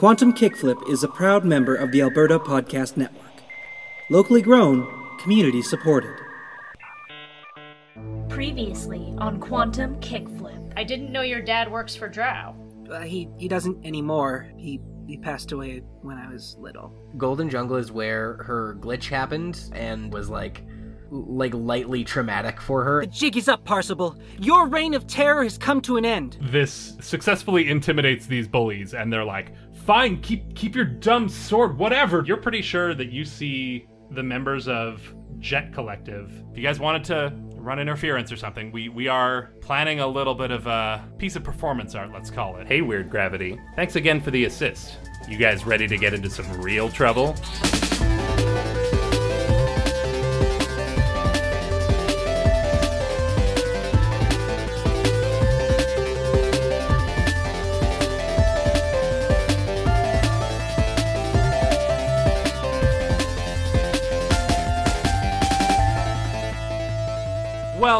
[0.00, 3.42] Quantum Kickflip is a proud member of the Alberta Podcast Network.
[4.08, 4.88] Locally grown,
[5.18, 6.16] community supported.
[8.30, 10.72] Previously on Quantum Kickflip.
[10.74, 12.56] I didn't know your dad works for Drow.
[12.90, 14.50] Uh, he he doesn't anymore.
[14.56, 16.94] He he passed away when I was little.
[17.18, 20.62] Golden Jungle is where her glitch happened and was like
[21.10, 23.00] like lightly traumatic for her.
[23.00, 24.16] The jig is up, Parsival.
[24.38, 26.38] Your reign of terror has come to an end.
[26.40, 29.52] This successfully intimidates these bullies, and they're like,
[29.84, 34.68] "Fine, keep keep your dumb sword, whatever." You're pretty sure that you see the members
[34.68, 35.02] of
[35.38, 36.32] Jet Collective.
[36.50, 40.34] If you guys wanted to run interference or something, we we are planning a little
[40.34, 42.66] bit of a piece of performance art, let's call it.
[42.66, 43.58] Hey, Weird Gravity.
[43.76, 44.98] Thanks again for the assist.
[45.28, 47.36] You guys ready to get into some real trouble?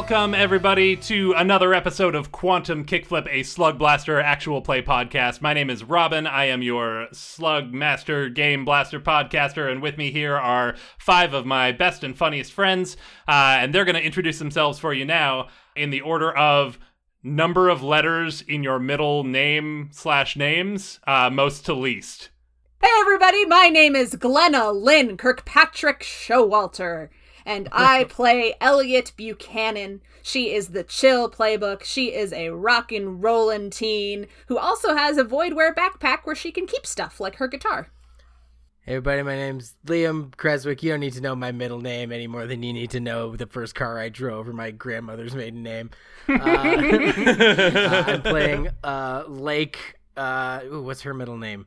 [0.00, 5.42] Welcome, everybody, to another episode of Quantum Kickflip, a Slug Blaster actual play podcast.
[5.42, 6.26] My name is Robin.
[6.26, 11.44] I am your Slug Master Game Blaster podcaster, and with me here are five of
[11.44, 12.96] my best and funniest friends,
[13.28, 16.78] uh, and they're going to introduce themselves for you now in the order of
[17.22, 22.30] number of letters in your middle name slash names, uh, most to least.
[22.82, 27.10] Hey everybody, my name is Glenna Lynn Kirkpatrick Showalter,
[27.44, 30.00] and I play Elliot Buchanan.
[30.22, 31.84] She is the chill playbook.
[31.84, 36.66] She is a rockin' rollin' teen who also has a voidware backpack where she can
[36.66, 37.88] keep stuff like her guitar.
[38.82, 40.82] Hey everybody, my name's Liam Creswick.
[40.82, 43.36] You don't need to know my middle name any more than you need to know
[43.36, 45.90] the first car I drove or my grandmother's maiden name.
[46.28, 49.96] Uh, uh, I'm playing uh, Lake.
[50.16, 51.66] Uh, ooh, what's her middle name?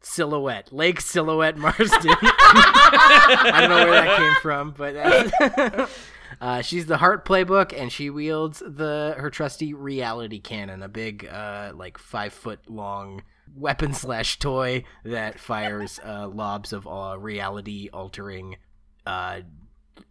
[0.00, 0.72] Silhouette.
[0.72, 2.16] Lake Silhouette Marsden.
[2.20, 5.88] I don't know where that came from, but
[6.40, 11.26] uh, she's the Heart Playbook, and she wields the her trusty reality cannon, a big,
[11.26, 13.22] uh, like five foot long
[13.56, 18.56] weapon slash toy that fires uh, lobs of uh, reality altering
[19.06, 19.40] uh,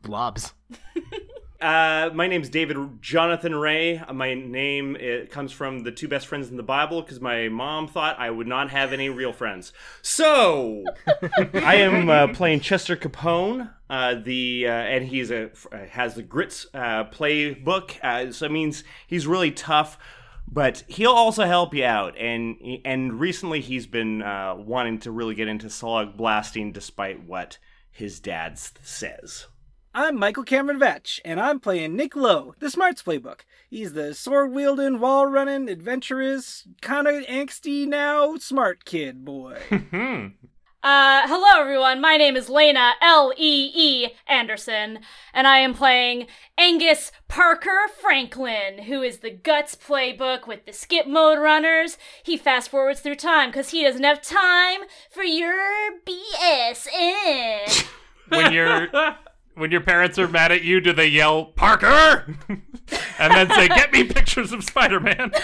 [0.05, 0.53] lobs.
[1.59, 3.97] Uh, my name's David Jonathan Ray.
[3.97, 7.49] Uh, My name it comes from the two best friends in the Bible because my
[7.49, 9.73] mom thought I would not have any real friends.
[10.03, 10.83] So
[11.53, 13.71] I am uh, playing Chester Capone.
[13.89, 15.49] Uh, the uh, and he's a
[15.89, 18.03] has the grits uh, playbook.
[18.03, 19.97] Uh, so it means he's really tough,
[20.47, 22.15] but he'll also help you out.
[22.19, 27.57] And and recently he's been uh, wanting to really get into slug blasting, despite what
[27.89, 29.47] his dad says.
[29.99, 33.39] I'm Michael Cameron Vetch, and I'm playing Nick Lowe, the Smarts Playbook.
[33.67, 39.57] He's the sword wielding, wall running, adventurous, kind of angsty now, smart kid boy.
[39.71, 40.27] Hmm.
[40.83, 41.99] Uh, hello everyone.
[41.99, 44.99] My name is Lena L E E Anderson,
[45.33, 46.27] and I am playing
[46.59, 51.97] Angus Parker Franklin, who is the Guts playbook with the skip mode runners.
[52.21, 55.57] He fast forwards through time because he doesn't have time for your
[56.05, 56.87] BS.
[58.29, 58.89] When your
[59.57, 63.91] when your parents are mad at you, do they yell Parker and then say, "Get
[63.91, 65.31] me pictures of Spider-Man"?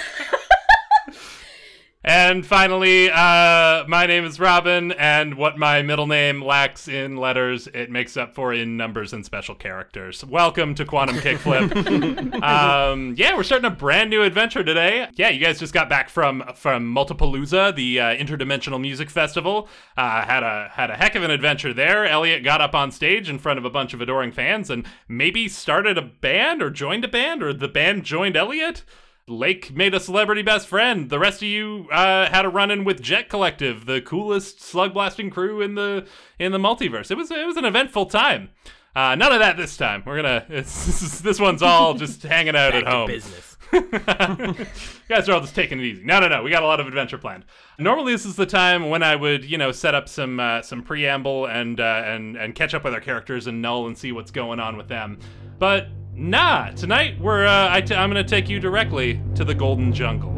[2.03, 7.67] and finally, uh, my name is Robin, and what my middle name lacks in letters,
[7.67, 10.25] it makes up for in numbers and special characters.
[10.25, 12.43] Welcome to Quantum Kickflip.
[12.43, 15.07] um, yeah, we're starting a brand new adventure today.
[15.13, 19.69] Yeah, you guys just got back from from Multipalooza, the uh, interdimensional music festival.
[19.95, 22.05] Uh, had a had a heck of an adventure there.
[22.05, 25.47] Elliot got up on stage in front of a bunch of adoring fans and maybe
[25.47, 28.83] started a band or joined a band or the band joined Elliot.
[29.27, 31.09] Lake made a celebrity best friend.
[31.09, 34.93] The rest of you uh, had a run in with Jet Collective, the coolest slug
[34.93, 36.05] blasting crew in the
[36.39, 37.09] in the multiverse.
[37.09, 38.49] It was it was an eventful time.
[38.95, 40.03] Uh, none of that this time.
[40.05, 43.07] We're gonna it's, this, is- this one's all just hanging out at home.
[43.07, 43.57] business.
[43.71, 43.81] you
[45.09, 46.03] guys are all just taking it easy.
[46.03, 46.43] No, no, no.
[46.43, 47.45] We got a lot of adventure planned.
[47.79, 50.83] Normally, this is the time when I would, you know, set up some uh, some
[50.83, 54.29] preamble and uh, and and catch up with our characters and Null and see what's
[54.31, 55.17] going on with them.
[55.57, 59.91] But nah, tonight we're uh, I t- I'm gonna take you directly to the Golden
[59.93, 60.31] Jungle.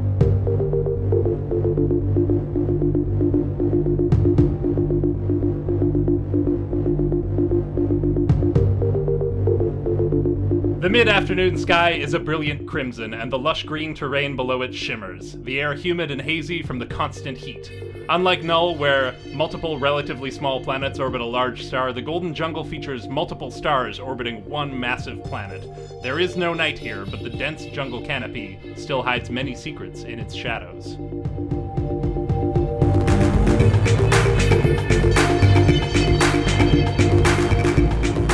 [10.86, 14.72] The mid afternoon sky is a brilliant crimson, and the lush green terrain below it
[14.72, 17.72] shimmers, the air humid and hazy from the constant heat.
[18.08, 23.08] Unlike Null, where multiple relatively small planets orbit a large star, the Golden Jungle features
[23.08, 25.68] multiple stars orbiting one massive planet.
[26.04, 30.20] There is no night here, but the dense jungle canopy still hides many secrets in
[30.20, 30.98] its shadows.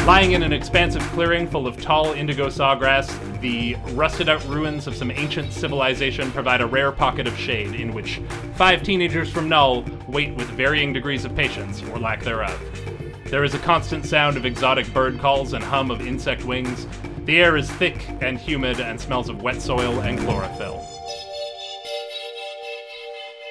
[0.07, 3.07] Lying in an expansive clearing full of tall indigo sawgrass,
[3.39, 7.93] the rusted out ruins of some ancient civilization provide a rare pocket of shade in
[7.93, 8.19] which
[8.55, 12.59] five teenagers from Null wait with varying degrees of patience, or lack thereof.
[13.25, 16.87] There is a constant sound of exotic bird calls and hum of insect wings.
[17.25, 20.83] The air is thick and humid and smells of wet soil and chlorophyll.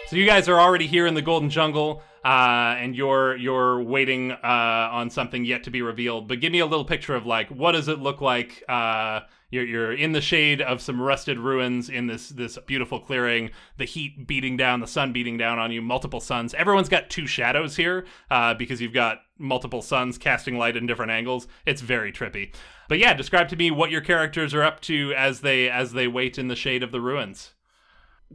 [0.09, 4.33] So you guys are already here in the Golden Jungle, uh, and you're you're waiting
[4.33, 6.29] uh, on something yet to be revealed.
[6.29, 8.63] But give me a little picture of like what does it look like?
[8.69, 9.21] Uh,
[9.51, 13.51] you're you're in the shade of some rusted ruins in this this beautiful clearing.
[13.79, 16.55] The heat beating down, the sun beating down on you, multiple suns.
[16.55, 21.13] Everyone's got two shadows here uh, because you've got multiple suns casting light in different
[21.13, 21.49] angles.
[21.67, 22.55] It's very trippy.
[22.89, 26.07] But yeah, describe to me what your characters are up to as they as they
[26.07, 27.55] wait in the shade of the ruins.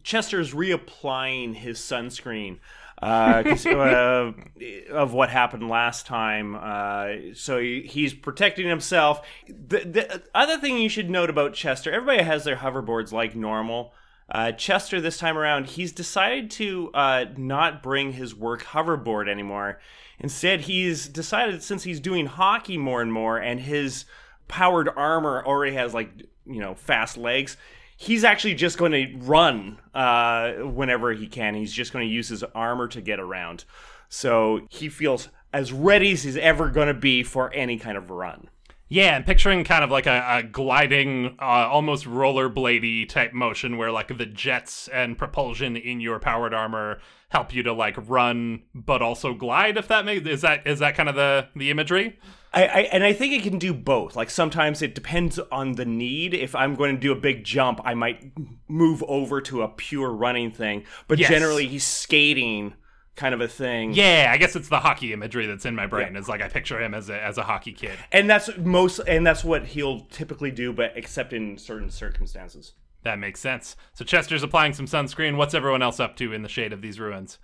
[0.03, 2.59] Chester's reapplying his sunscreen
[3.01, 4.31] uh, uh,
[4.91, 6.55] of what happened last time.
[6.55, 9.25] Uh, so he, he's protecting himself.
[9.47, 13.93] The, the other thing you should note about Chester everybody has their hoverboards like normal.
[14.29, 19.79] Uh, Chester, this time around, he's decided to uh, not bring his work hoverboard anymore.
[20.17, 24.05] Instead, he's decided since he's doing hockey more and more and his
[24.47, 26.09] powered armor already has like,
[26.45, 27.57] you know, fast legs
[27.95, 31.55] he's actually just going to run uh, whenever he can.
[31.55, 33.65] He's just going to use his armor to get around.
[34.09, 38.09] So he feels as ready as he's ever going to be for any kind of
[38.09, 38.49] run.
[38.87, 43.91] Yeah, and picturing kind of like a, a gliding, uh, almost rollerbladey type motion where
[43.91, 46.99] like the jets and propulsion in your powered armor
[47.29, 49.77] help you to like run but also glide.
[49.77, 52.19] If that makes is that is that kind of the the imagery?
[52.53, 54.15] I, I and I think it can do both.
[54.15, 56.35] Like sometimes it depends on the need.
[56.35, 58.31] If I'm going to do a big jump, I might
[58.67, 60.83] move over to a pure running thing.
[61.07, 61.31] But Yes.
[61.31, 62.75] generally, he's skating,
[63.15, 63.93] kind of a thing.
[63.93, 66.13] Yeah, I guess it's the hockey imagery that's in my brain.
[66.13, 66.19] Yeah.
[66.19, 67.97] It's like I picture him as a as a hockey kid.
[68.11, 72.73] and that's most, and that's what he'll typically do, but except in certain circumstances.
[73.03, 73.75] That makes sense.
[73.93, 75.37] So Chester's applying some sunscreen.
[75.37, 77.37] What's everyone else up to in the shade of these ruins?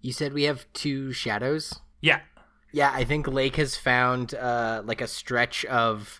[0.00, 1.78] You said we have two shadows.
[2.00, 2.20] Yeah.
[2.72, 6.19] Yeah, I think Lake has found uh, like a stretch of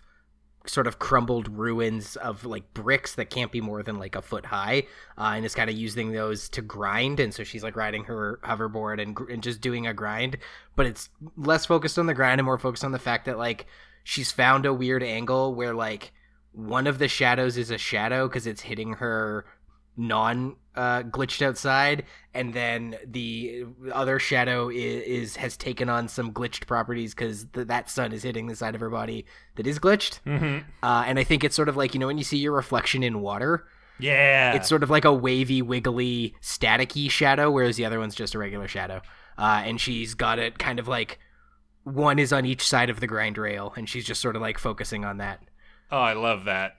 [0.65, 4.45] sort of crumbled ruins of like bricks that can't be more than like a foot
[4.45, 4.83] high,
[5.17, 7.19] uh, and is kind of using those to grind.
[7.19, 10.37] And so she's like riding her hoverboard and, and just doing a grind,
[10.75, 13.65] but it's less focused on the grind and more focused on the fact that like
[14.03, 16.11] she's found a weird angle where like
[16.53, 19.45] one of the shadows is a shadow because it's hitting her
[19.97, 26.31] non uh, glitched outside, and then the other shadow is, is has taken on some
[26.31, 29.79] glitched properties because th- that sun is hitting the side of her body that is
[29.79, 30.19] glitched.
[30.25, 30.59] Mm-hmm.
[30.81, 33.03] Uh, and I think it's sort of like you know when you see your reflection
[33.03, 33.65] in water,
[33.99, 34.53] Yeah.
[34.53, 38.39] it's sort of like a wavy, wiggly, staticky shadow, whereas the other one's just a
[38.39, 39.01] regular shadow.
[39.37, 41.19] Uh, and she's got it kind of like
[41.83, 44.57] one is on each side of the grind rail, and she's just sort of like
[44.57, 45.39] focusing on that.
[45.91, 46.73] oh, I love that.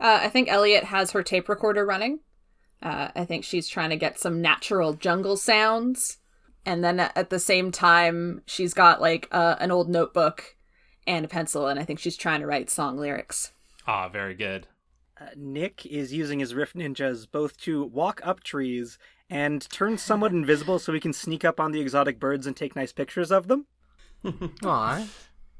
[0.00, 2.18] Uh, I think Elliot has her tape recorder running.
[2.82, 6.18] Uh, I think she's trying to get some natural jungle sounds.
[6.64, 10.56] And then at the same time, she's got like uh, an old notebook
[11.06, 13.52] and a pencil, and I think she's trying to write song lyrics.
[13.86, 14.68] Ah, very good.
[15.20, 20.32] Uh, Nick is using his Rift Ninjas both to walk up trees and turn somewhat
[20.32, 23.48] invisible so he can sneak up on the exotic birds and take nice pictures of
[23.48, 23.66] them.
[24.64, 25.06] Aw.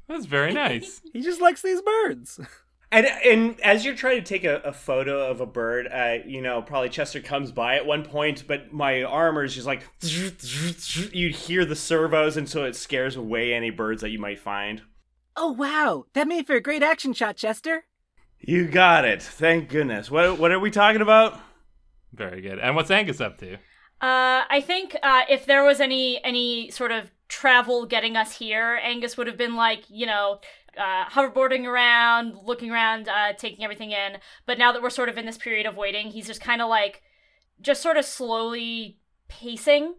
[0.07, 1.01] That's very nice.
[1.11, 2.39] He just likes these birds.
[2.93, 6.41] And and as you're trying to take a, a photo of a bird, uh, you
[6.41, 11.29] know, probably Chester comes by at one point, but my armor is just like you
[11.29, 14.83] hear the servos, and so it scares away any birds that you might find.
[15.35, 16.05] Oh, wow.
[16.13, 17.85] That made for a great action shot, Chester.
[18.39, 19.23] You got it.
[19.23, 20.11] Thank goodness.
[20.11, 21.39] What what are we talking about?
[22.13, 22.59] very good.
[22.59, 23.55] And what's Angus up to?
[23.55, 28.79] Uh, I think uh, if there was any any sort of travel getting us here,
[28.83, 30.39] Angus would have been like, you know,
[30.77, 34.17] uh, hoverboarding around, looking around, uh, taking everything in.
[34.45, 36.69] But now that we're sort of in this period of waiting, he's just kind of
[36.69, 37.01] like,
[37.61, 39.95] just sort of slowly pacing.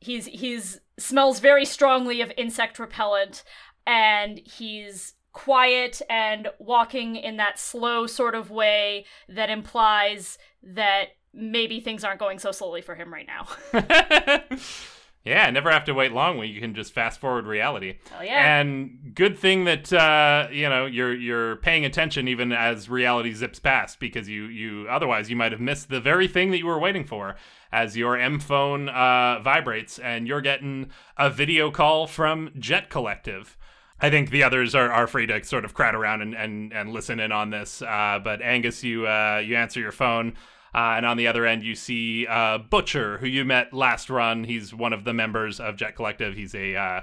[0.00, 3.44] He's he's smells very strongly of insect repellent,
[3.86, 11.80] and he's quiet and walking in that slow sort of way that implies that maybe
[11.80, 13.46] things aren't going so slowly for him right now.
[15.24, 17.96] yeah, never have to wait long when you can just fast forward reality.
[18.10, 18.60] Hell yeah.
[18.60, 23.58] And good thing that uh, you know you're you're paying attention even as reality zips
[23.58, 26.78] past because you you otherwise you might have missed the very thing that you were
[26.78, 27.36] waiting for
[27.72, 33.56] as your M phone uh, vibrates and you're getting a video call from Jet Collective.
[34.00, 36.92] I think the others are, are free to sort of crowd around and, and, and
[36.92, 37.80] listen in on this.
[37.80, 40.34] Uh, but Angus, you uh, you answer your phone,
[40.74, 44.44] uh, and on the other end you see uh, Butcher, who you met last run.
[44.44, 46.34] He's one of the members of Jet Collective.
[46.34, 47.00] He's a uh,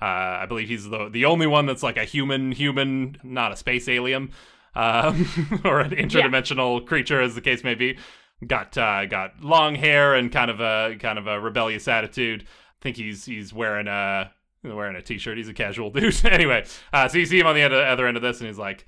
[0.00, 3.56] Uh, I believe he's the the only one that's like a human human, not a
[3.56, 4.32] space alien,
[4.74, 7.98] um, or an interdimensional creature, as the case may be.
[8.44, 12.42] Got uh, got long hair and kind of a kind of a rebellious attitude.
[12.42, 14.32] I think he's he's wearing a
[14.64, 15.36] wearing a t-shirt.
[15.36, 16.24] He's a casual dude.
[16.24, 18.84] anyway, uh, so you see him on the other end of this, and he's like,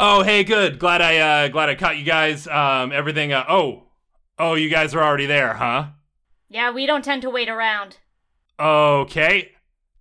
[0.00, 0.78] "Oh, hey, good.
[0.78, 2.46] Glad I uh, glad I caught you guys.
[2.46, 3.32] Um, everything.
[3.32, 3.84] Uh, oh,
[4.38, 5.88] oh, you guys are already there, huh?
[6.48, 7.98] Yeah, we don't tend to wait around.
[8.58, 9.52] Okay,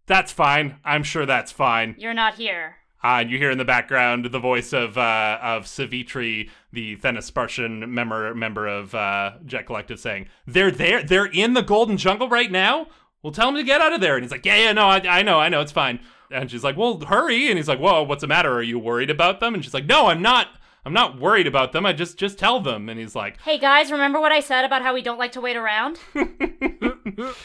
[0.08, 0.78] that's fine.
[0.84, 1.96] I'm sure that's fine.
[1.98, 2.78] You're not here.
[3.02, 7.88] Uh, and you hear in the background the voice of uh, of Savitri, the Thenispartian
[7.88, 11.04] member member of uh, Jet Collective, saying, "They're there.
[11.04, 12.88] They're in the Golden Jungle right now.
[13.22, 15.20] Well, tell them to get out of there." And he's like, "Yeah, yeah, no, I,
[15.20, 16.00] I know, I know, it's fine."
[16.32, 18.52] And she's like, "Well, hurry!" And he's like, "Whoa, what's the matter?
[18.54, 20.48] Are you worried about them?" And she's like, "No, I'm not.
[20.86, 21.86] I'm not worried about them.
[21.86, 24.82] I just just tell them." And he's like, Hey guys, remember what I said about
[24.82, 26.00] how we don't like to wait around?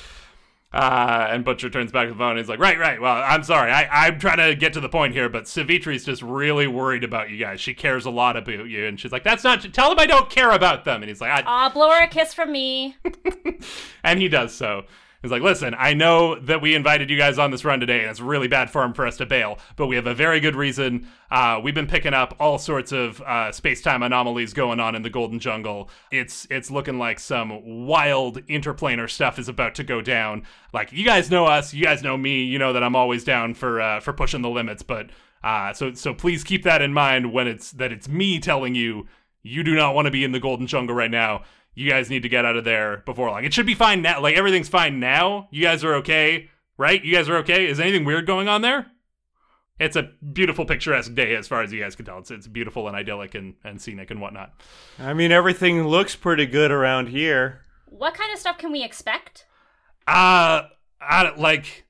[0.74, 3.00] Uh, and Butcher turns back to the phone and he's like, Right, right.
[3.00, 3.70] Well, I'm sorry.
[3.70, 7.30] I, I'm trying to get to the point here, but Savitri's just really worried about
[7.30, 7.60] you guys.
[7.60, 8.84] She cares a lot about you.
[8.84, 11.02] And she's like, That's not, tell them I don't care about them.
[11.02, 12.96] And he's like, I, Aw, blow her a kiss from me.
[14.02, 14.82] and he does so.
[15.24, 18.10] He's like, listen, I know that we invited you guys on this run today, and
[18.10, 21.08] it's really bad form for us to bail, but we have a very good reason.
[21.30, 25.08] Uh, we've been picking up all sorts of uh, space-time anomalies going on in the
[25.08, 25.88] Golden Jungle.
[26.12, 30.42] It's it's looking like some wild interplanar stuff is about to go down.
[30.74, 32.44] Like you guys know us, you guys know me.
[32.44, 35.08] You know that I'm always down for uh, for pushing the limits, but
[35.42, 39.08] uh, so so please keep that in mind when it's that it's me telling you
[39.42, 42.22] you do not want to be in the Golden Jungle right now you guys need
[42.22, 43.44] to get out of there before long.
[43.44, 44.20] It should be fine now.
[44.20, 45.48] Like everything's fine now.
[45.50, 47.04] You guys are okay, right?
[47.04, 47.66] You guys are okay.
[47.66, 48.86] Is anything weird going on there?
[49.78, 52.18] It's a beautiful, picturesque day as far as you guys can tell.
[52.18, 54.52] It's it's beautiful and idyllic and, and scenic and whatnot.
[55.00, 57.62] I mean, everything looks pretty good around here.
[57.86, 59.46] What kind of stuff can we expect?
[60.06, 60.62] Uh,
[61.00, 61.86] I like,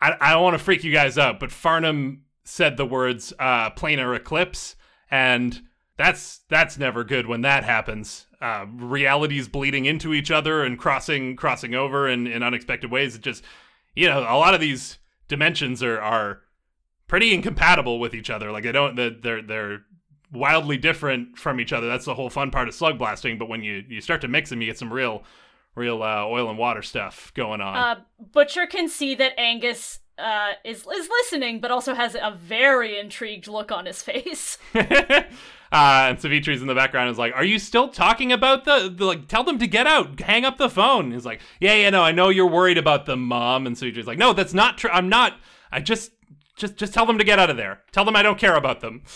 [0.00, 3.70] I, I don't want to freak you guys out, but Farnham said the words uh,
[3.70, 4.74] planar eclipse,
[5.10, 5.60] and
[5.96, 8.26] that's that's never good when that happens.
[8.40, 13.16] Uh, realities bleeding into each other and crossing crossing over in, in unexpected ways.
[13.16, 13.42] It just
[13.96, 16.42] you know a lot of these dimensions are are
[17.08, 18.52] pretty incompatible with each other.
[18.52, 19.80] Like they don't they're they're
[20.32, 21.88] wildly different from each other.
[21.88, 23.38] That's the whole fun part of slug blasting.
[23.38, 25.24] But when you you start to mix them, you get some real
[25.74, 27.76] real uh, oil and water stuff going on.
[27.76, 28.00] Uh,
[28.32, 33.48] Butcher can see that Angus uh, is is listening, but also has a very intrigued
[33.48, 34.58] look on his face.
[35.70, 39.04] Uh, and Savitri's in the background is like, "Are you still talking about the, the
[39.04, 39.28] like?
[39.28, 40.18] Tell them to get out.
[40.20, 43.22] Hang up the phone." He's like, "Yeah, yeah, no, I know you're worried about them,
[43.22, 44.90] mom." And Savitri's like, "No, that's not true.
[44.90, 45.38] I'm not.
[45.70, 46.12] I just,
[46.56, 47.80] just, just tell them to get out of there.
[47.92, 49.02] Tell them I don't care about them."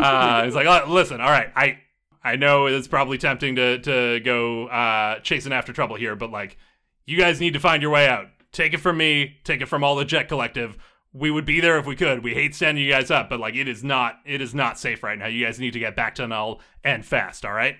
[0.00, 1.80] Uh, he's like, oh, "Listen, all right, I,
[2.22, 6.56] I know it's probably tempting to to go uh, chasing after trouble here, but like,
[7.04, 8.26] you guys need to find your way out.
[8.52, 9.38] Take it from me.
[9.42, 10.78] Take it from all the Jet Collective."
[11.12, 12.22] We would be there if we could.
[12.22, 15.02] We hate standing you guys up, but like it is not it is not safe
[15.02, 15.26] right now.
[15.26, 17.76] You guys need to get back to Null and fast, all right?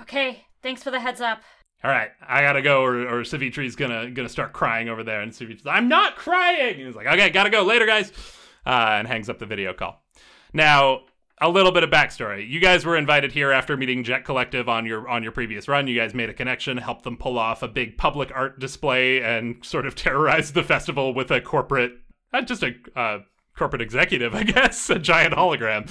[0.00, 1.42] okay, thanks for the heads up.
[1.82, 5.32] All right, I gotta go, or, or Savitri's gonna gonna start crying over there, and
[5.32, 6.74] Savitri's, I'm not crying.
[6.74, 8.12] And he's like, okay, gotta go later, guys,
[8.66, 10.02] uh, and hangs up the video call.
[10.52, 11.02] Now,
[11.40, 12.46] a little bit of backstory.
[12.46, 15.86] You guys were invited here after meeting Jet Collective on your on your previous run.
[15.86, 19.64] You guys made a connection, helped them pull off a big public art display, and
[19.64, 21.92] sort of terrorized the festival with a corporate
[22.32, 23.18] not just a uh,
[23.56, 25.90] corporate executive, I guess, a giant hologram.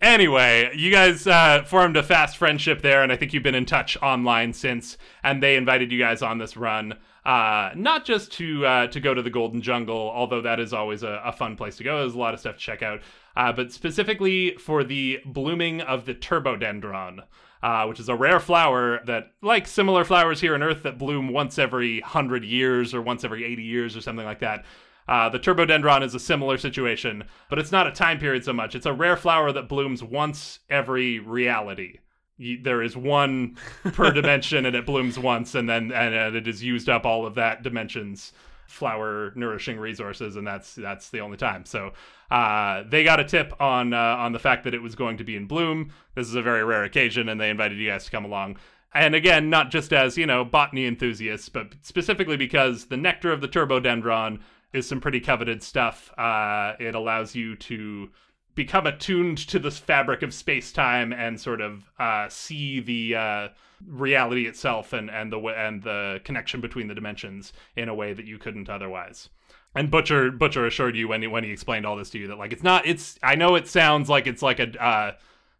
[0.00, 3.66] Anyway, you guys uh, formed a fast friendship there, and I think you've been in
[3.66, 4.96] touch online since.
[5.24, 9.14] And they invited you guys on this run, uh, not just to uh, to go
[9.14, 11.98] to the Golden Jungle, although that is always a, a fun place to go.
[11.98, 13.00] There's a lot of stuff to check out,
[13.36, 17.24] uh, but specifically for the blooming of the turbodendron.
[17.62, 21.28] Uh, which is a rare flower that, like similar flowers here on Earth, that bloom
[21.28, 24.64] once every hundred years or once every 80 years or something like that.
[25.10, 28.76] Uh, the turbodendron is a similar situation, but it's not a time period so much.
[28.76, 31.98] It's a rare flower that blooms once every reality.
[32.38, 36.46] You, there is one per dimension, and it blooms once, and then and, and it
[36.46, 38.32] has used up all of that dimension's
[38.68, 41.64] flower nourishing resources, and that's that's the only time.
[41.64, 41.92] So
[42.30, 45.24] uh, they got a tip on uh, on the fact that it was going to
[45.24, 45.92] be in bloom.
[46.14, 48.58] This is a very rare occasion, and they invited you guys to come along.
[48.94, 53.40] And again, not just as you know botany enthusiasts, but specifically because the nectar of
[53.40, 54.38] the turbodendron
[54.72, 56.12] is some pretty coveted stuff.
[56.18, 58.08] Uh, it allows you to
[58.54, 63.48] become attuned to this fabric of space time and sort of uh, see the uh,
[63.86, 68.26] reality itself and and the and the connection between the dimensions in a way that
[68.26, 69.28] you couldn't otherwise.
[69.74, 72.38] And Butcher Butcher assured you when he, when he explained all this to you that
[72.38, 75.12] like it's not it's I know it sounds like it's like a uh,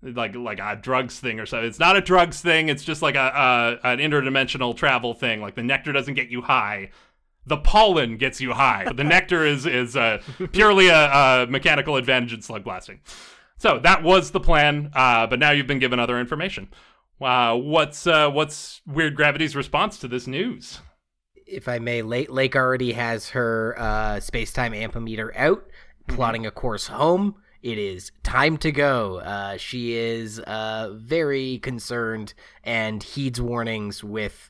[0.03, 1.69] like like a drugs thing or something.
[1.69, 2.69] It's not a drugs thing.
[2.69, 5.41] It's just like a, a an interdimensional travel thing.
[5.41, 6.91] Like the nectar doesn't get you high,
[7.47, 8.91] The pollen gets you high.
[8.93, 13.01] The nectar is is uh, purely a, a mechanical advantage in slug blasting.
[13.57, 16.69] So that was the plan, uh, but now you've been given other information.
[17.21, 20.81] Uh, what's uh, what's Weird Gravity's response to this news?
[21.47, 25.65] If I may, Lake, Lake already has her uh, space time ampimeter out,
[26.07, 27.35] plotting a course home.
[27.63, 29.19] It is time to go.
[29.19, 32.33] Uh, she is uh, very concerned
[32.65, 34.49] and heeds warnings with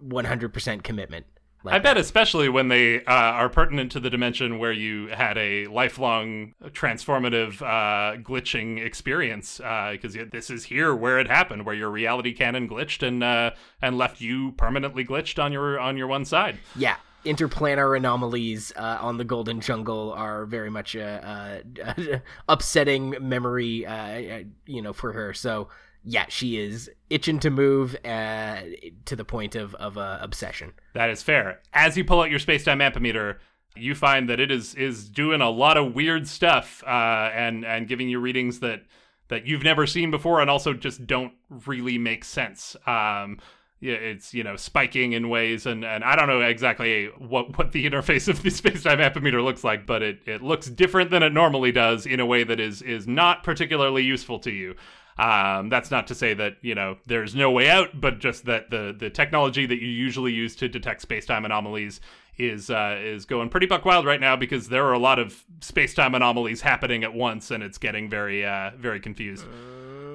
[0.00, 1.26] 100% commitment.
[1.64, 5.38] Like I bet, especially when they uh, are pertinent to the dimension where you had
[5.38, 11.90] a lifelong transformative uh, glitching experience, because this is here where it happened, where your
[11.90, 16.24] reality cannon glitched and uh, and left you permanently glitched on your on your one
[16.24, 16.58] side.
[16.74, 23.16] Yeah, interplanar anomalies uh, on the Golden Jungle are very much a, a, a upsetting
[23.20, 25.32] memory, uh, you know, for her.
[25.32, 25.68] So
[26.04, 28.60] yeah, she is itching to move uh,
[29.04, 30.72] to the point of of uh, obsession.
[30.94, 31.60] That is fair.
[31.72, 33.36] As you pull out your space-time ampimeter,
[33.76, 37.88] you find that it is is doing a lot of weird stuff uh, and and
[37.88, 38.82] giving you readings that
[39.28, 41.32] that you've never seen before and also just don't
[41.66, 42.76] really make sense.
[42.86, 43.38] Um,
[43.80, 47.84] it's you know spiking in ways, and, and I don't know exactly what what the
[47.90, 51.72] interface of the space-time ampimeter looks like, but it, it looks different than it normally
[51.72, 54.74] does in a way that is is not particularly useful to you.
[55.18, 58.70] Um, that's not to say that you know there's no way out, but just that
[58.70, 62.00] the the technology that you usually use to detect space-time anomalies
[62.38, 65.44] is uh, is going pretty buck wild right now because there are a lot of
[65.60, 69.46] space-time anomalies happening at once, and it's getting very uh, very confused.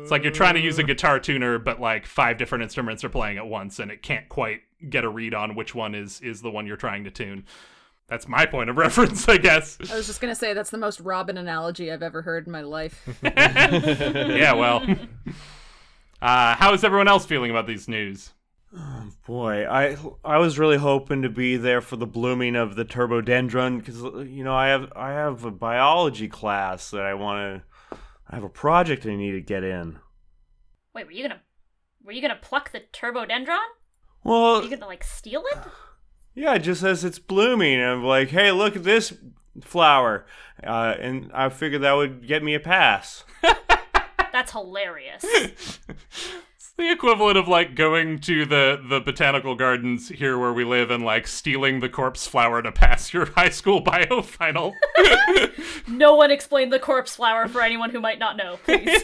[0.01, 3.09] It's like you're trying to use a guitar tuner, but like five different instruments are
[3.09, 6.41] playing at once, and it can't quite get a read on which one is is
[6.41, 7.45] the one you're trying to tune.
[8.07, 9.77] That's my point of reference, I guess.
[9.91, 12.61] I was just gonna say that's the most Robin analogy I've ever heard in my
[12.61, 13.07] life.
[13.23, 14.85] yeah, well.
[16.21, 18.31] Uh, how is everyone else feeling about these news?
[19.25, 23.79] Boy, I I was really hoping to be there for the blooming of the turbodendron
[23.79, 27.97] because you know I have I have a biology class that I want to.
[28.29, 29.99] I have a project I need to get in.
[30.93, 31.41] Wait, were you gonna
[32.03, 33.57] were you gonna pluck the turbodendron?
[34.23, 35.59] Well, Are you gonna like steal it?
[36.37, 39.11] Yeah, it just says it's blooming, and I'm like, hey, look at this
[39.59, 40.27] flower,
[40.63, 43.23] uh, and I figured that would get me a pass.
[44.31, 45.23] That's hilarious.
[45.23, 45.79] It's
[46.77, 51.03] the equivalent of like going to the the botanical gardens here where we live and
[51.03, 54.75] like stealing the corpse flower to pass your high school bio final.
[55.87, 59.01] no one explained the corpse flower for anyone who might not know, please.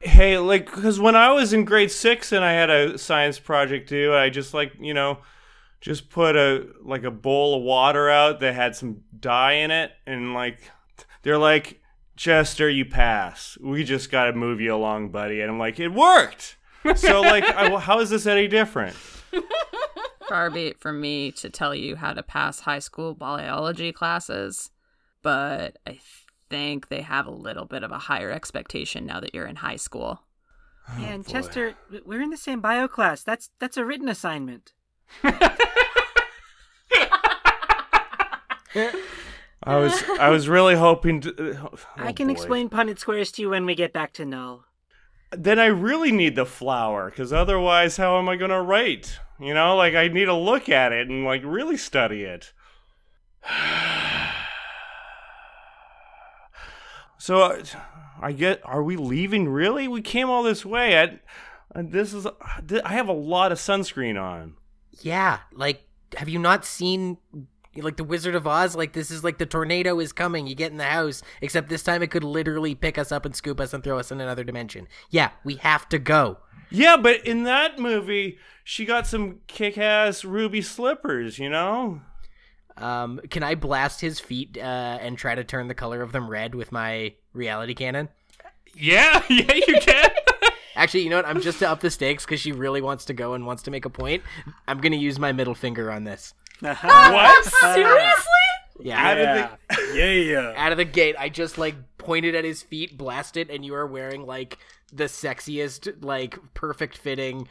[0.00, 3.88] hey, like, because when I was in grade six and I had a science project
[3.88, 5.18] due, I just like, you know,
[5.80, 9.92] just put a like a bowl of water out that had some dye in it,
[10.06, 10.58] and like,
[11.22, 11.80] they're like,
[12.16, 13.56] Chester, you pass.
[13.60, 15.40] We just got to move you along, buddy.
[15.40, 16.56] And I'm like, it worked.
[16.96, 18.96] So like, I, how is this any different?
[20.28, 24.70] Far be it from me to tell you how to pass high school biology classes,
[25.22, 26.00] but I
[26.50, 29.76] think they have a little bit of a higher expectation now that you're in high
[29.76, 30.22] school.
[30.98, 33.22] Yeah, oh, and Chester, we're in the same bio class.
[33.22, 34.72] That's that's a written assignment.
[39.62, 41.58] I was I was really hoping to.
[41.62, 42.32] oh, I can boy.
[42.32, 44.64] explain Punnett Squares to you when we get back to Null.
[45.30, 49.18] Then I really need the flower, because otherwise, how am I gonna write?
[49.38, 52.52] You know, like I need to look at it and like really study it.
[57.18, 57.62] so, uh,
[58.20, 58.60] I get.
[58.64, 59.48] Are we leaving?
[59.48, 59.86] Really?
[59.86, 60.98] We came all this way.
[60.98, 61.20] I,
[61.74, 62.26] uh, this is.
[62.84, 64.54] I have a lot of sunscreen on.
[65.00, 65.82] Yeah, like
[66.16, 67.18] have you not seen
[67.76, 68.74] like the Wizard of Oz?
[68.74, 70.46] Like this is like the tornado is coming.
[70.46, 73.34] You get in the house, except this time it could literally pick us up and
[73.34, 74.88] scoop us and throw us in another dimension.
[75.10, 76.38] Yeah, we have to go.
[76.70, 81.38] Yeah, but in that movie, she got some kick-ass ruby slippers.
[81.38, 82.00] You know.
[82.76, 86.30] Um, can I blast his feet uh, and try to turn the color of them
[86.30, 88.08] red with my reality cannon?
[88.74, 90.10] yeah, yeah, you can.
[90.78, 91.26] Actually, you know what?
[91.26, 93.70] I'm just to up the stakes because she really wants to go and wants to
[93.70, 94.22] make a point.
[94.66, 96.32] I'm gonna use my middle finger on this.
[96.62, 97.44] What?
[97.44, 98.24] Seriously?
[98.80, 99.56] Yeah, Yeah,
[99.94, 100.54] yeah, yeah.
[100.56, 103.86] out of the gate, I just like pointed at his feet, blasted, and you are
[103.86, 104.58] wearing like
[104.92, 107.48] the sexiest, like perfect fitting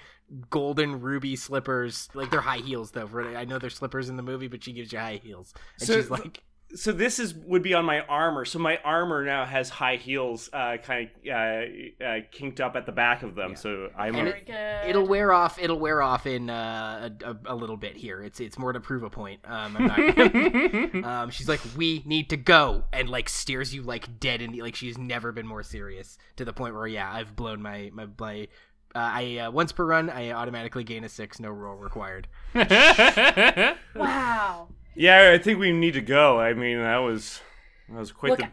[0.50, 2.10] golden ruby slippers.
[2.14, 3.08] Like they're high heels though.
[3.08, 5.88] For I know they're slippers in the movie, but she gives you high heels, and
[5.88, 6.44] So- she's like,
[6.76, 8.44] so this is would be on my armor.
[8.44, 12.86] So my armor now has high heels, uh, kind of uh, uh, kinked up at
[12.86, 13.56] the back of them.
[13.56, 14.16] So I'm.
[14.16, 14.90] And Very good.
[14.90, 15.58] It'll wear off.
[15.60, 18.22] It'll wear off in uh, a, a, a little bit here.
[18.22, 19.40] It's it's more to prove a point.
[19.46, 24.20] Um, I'm not, um, she's like, we need to go, and like steers you like
[24.20, 24.76] dead in the like.
[24.76, 28.48] She's never been more serious to the point where yeah, I've blown my my my
[28.94, 32.28] Uh, I uh, once per run, I automatically gain a six, no roll required.
[33.96, 34.70] Wow.
[34.98, 36.40] Yeah, I think we need to go.
[36.40, 37.42] I mean, that was
[37.90, 38.50] that was quite Look, the.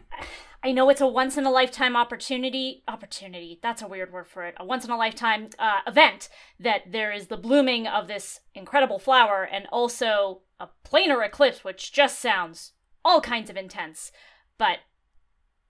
[0.63, 2.83] I know it's a once in a lifetime opportunity.
[2.87, 3.59] Opportunity.
[3.61, 4.55] That's a weird word for it.
[4.57, 6.29] A once in a lifetime uh, event
[6.59, 11.91] that there is the blooming of this incredible flower and also a planar eclipse, which
[11.91, 14.11] just sounds all kinds of intense.
[14.57, 14.79] But,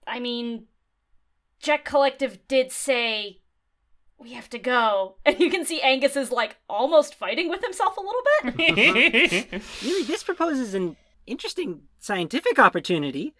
[0.06, 0.66] I mean,
[1.60, 3.40] Jet Collective did say
[4.18, 5.16] we have to go.
[5.26, 9.62] And you can see Angus is like almost fighting with himself a little bit.
[9.82, 13.34] Really, this proposes an interesting scientific opportunity.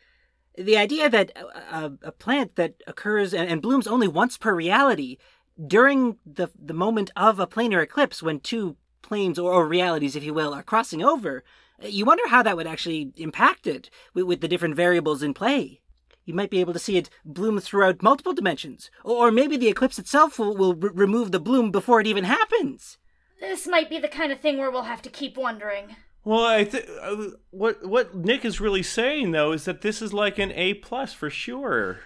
[0.57, 4.55] The idea that a, a, a plant that occurs and, and blooms only once per
[4.55, 5.19] reality
[5.65, 10.25] during the the moment of a planar eclipse, when two planes or, or realities, if
[10.25, 11.45] you will, are crossing over,
[11.83, 15.81] you wonder how that would actually impact it with, with the different variables in play.
[16.27, 19.69] You might be able to see it bloom throughout multiple dimensions, or, or maybe the
[19.69, 22.99] eclipse itself will, will r- remove the bloom before it even happens.
[23.41, 25.97] this might be the kind of thing where we'll have to keep wondering.
[26.25, 30.13] Well, I think uh, what what Nick is really saying though is that this is
[30.13, 32.01] like an A plus for sure.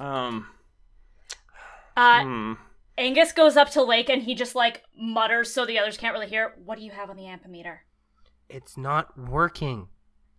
[0.00, 0.48] Um.
[1.96, 2.52] Uh, hmm.
[2.98, 6.26] Angus goes up to Lake and he just like mutters so the others can't really
[6.26, 6.54] hear.
[6.64, 7.78] What do you have on the ampimeter?
[8.48, 9.86] It's not working.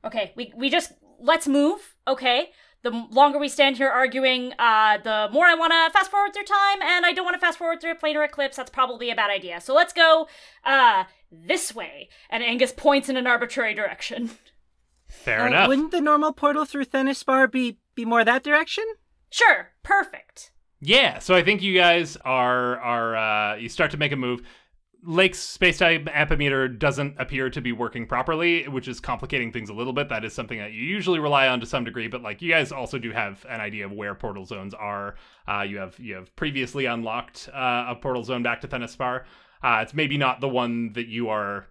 [0.04, 1.96] Okay, we we just let's move.
[2.08, 2.50] Okay,
[2.84, 6.46] the longer we stand here arguing, uh, the more I want to fast forward through
[6.46, 8.58] time, and I don't want to fast forward through a planar eclipse.
[8.58, 9.62] That's probably a bad idea.
[9.62, 10.28] So let's go,
[10.66, 12.10] uh, this way.
[12.30, 14.32] And Angus points in an arbitrary direction.
[15.08, 15.68] Fair Uh, enough.
[15.68, 18.86] Wouldn't the normal portal through Thenispar be be more that direction?
[19.30, 20.52] Sure, perfect.
[20.80, 24.42] Yeah, so I think you guys are are uh, you start to make a move.
[25.04, 29.94] Lake's space-time ampimeter doesn't appear to be working properly, which is complicating things a little
[29.94, 30.10] bit.
[30.10, 32.72] That is something that you usually rely on to some degree, but like you guys
[32.72, 35.16] also do have an idea of where portal zones are.
[35.48, 39.24] Uh, you have you have previously unlocked uh, a portal zone back to Thenispar.
[39.64, 41.68] Uh, it's maybe not the one that you are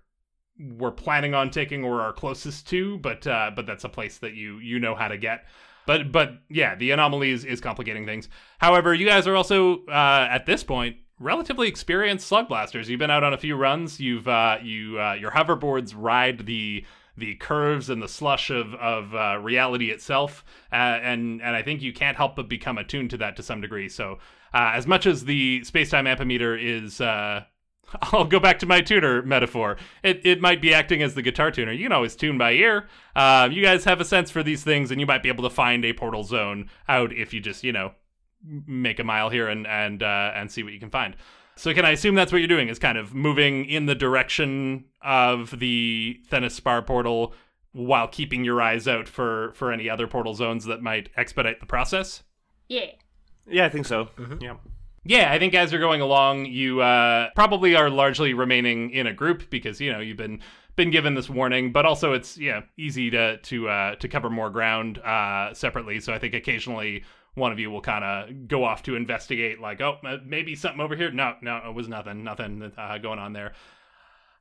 [0.59, 4.35] were planning on taking or are closest to, but uh, but that's a place that
[4.35, 5.47] you you know how to get.
[5.87, 8.29] But but yeah, the anomaly is, is complicating things.
[8.59, 12.89] However, you guys are also uh, at this point relatively experienced slug blasters.
[12.89, 14.01] You've been out on a few runs.
[14.01, 16.85] You've uh, you uh, your hoverboards ride the
[17.17, 21.83] the curves and the slush of of uh, reality itself, uh, and and I think
[21.83, 23.89] you can't help but become attuned to that to some degree.
[23.89, 24.19] So
[24.53, 27.01] uh, as much as the space time ampimeter is.
[27.01, 27.45] Uh,
[28.03, 29.77] I'll go back to my tuner metaphor.
[30.05, 31.73] It, it might be acting as the guitar tuner.
[31.73, 32.87] You can always tune by ear.
[33.17, 35.51] Uh, you guys have a sense for these things, and you might be able to
[35.51, 37.93] find a portal zone out if you just, you know,
[38.45, 41.17] make a mile here and and uh, and see what you can find.
[41.57, 42.69] So can I assume that's what you're doing?
[42.69, 47.35] Is kind of moving in the direction of the Thenispar portal
[47.73, 51.67] while keeping your eyes out for for any other portal zones that might expedite the
[51.67, 52.23] process.
[52.69, 52.87] Yeah.
[53.47, 54.09] Yeah, I think so.
[54.41, 54.57] Yeah.
[55.05, 59.15] Yeah, I think as you're going along, you uh, probably are largely remaining in a
[59.15, 60.41] group because you know you've been
[60.77, 64.51] been given this warning, but also it's yeah easy to to uh, to cover more
[64.51, 66.01] ground uh, separately.
[66.01, 69.81] So I think occasionally one of you will kind of go off to investigate, like
[69.81, 71.11] oh maybe something over here.
[71.11, 73.53] No, no, it was nothing, nothing uh, going on there.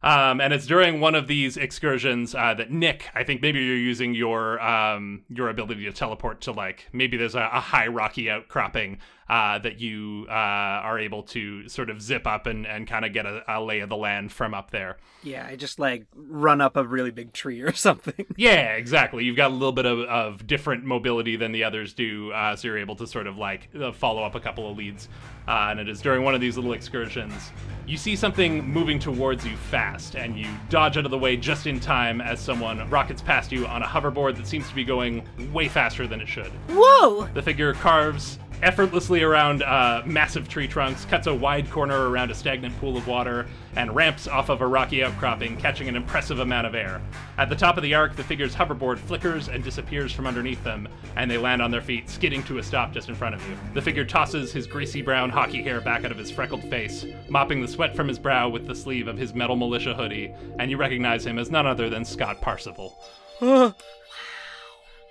[0.01, 3.75] Um, and it's during one of these excursions uh, that Nick, I think maybe you're
[3.75, 8.29] using your um, your ability to teleport to like maybe there's a, a high rocky
[8.29, 8.99] outcropping
[9.29, 13.13] uh, that you uh, are able to sort of zip up and, and kind of
[13.13, 14.97] get a, a lay of the land from up there.
[15.21, 18.25] Yeah, I just like run up a really big tree or something.
[18.35, 19.25] Yeah, exactly.
[19.25, 22.69] You've got a little bit of, of different mobility than the others do, uh, so
[22.69, 25.09] you're able to sort of like uh, follow up a couple of leads.
[25.47, 27.51] Uh, and it is during one of these little excursions,
[27.87, 31.65] you see something moving towards you fast, and you dodge out of the way just
[31.65, 35.23] in time as someone rockets past you on a hoverboard that seems to be going
[35.51, 36.51] way faster than it should.
[36.69, 37.27] Whoa!
[37.33, 42.35] The figure carves effortlessly around uh, massive tree trunks, cuts a wide corner around a
[42.35, 46.67] stagnant pool of water, and ramps off of a rocky outcropping, catching an impressive amount
[46.67, 47.01] of air.
[47.37, 50.87] At the top of the arc, the figure's hoverboard flickers and disappears from underneath them,
[51.15, 53.57] and they land on their feet, skidding to a stop just in front of you.
[53.73, 57.61] The figure tosses his greasy brown hockey hair back out of his freckled face, mopping
[57.61, 60.77] the sweat from his brow with the sleeve of his metal militia hoodie, and you
[60.77, 62.97] recognize him as none other than Scott Parsival.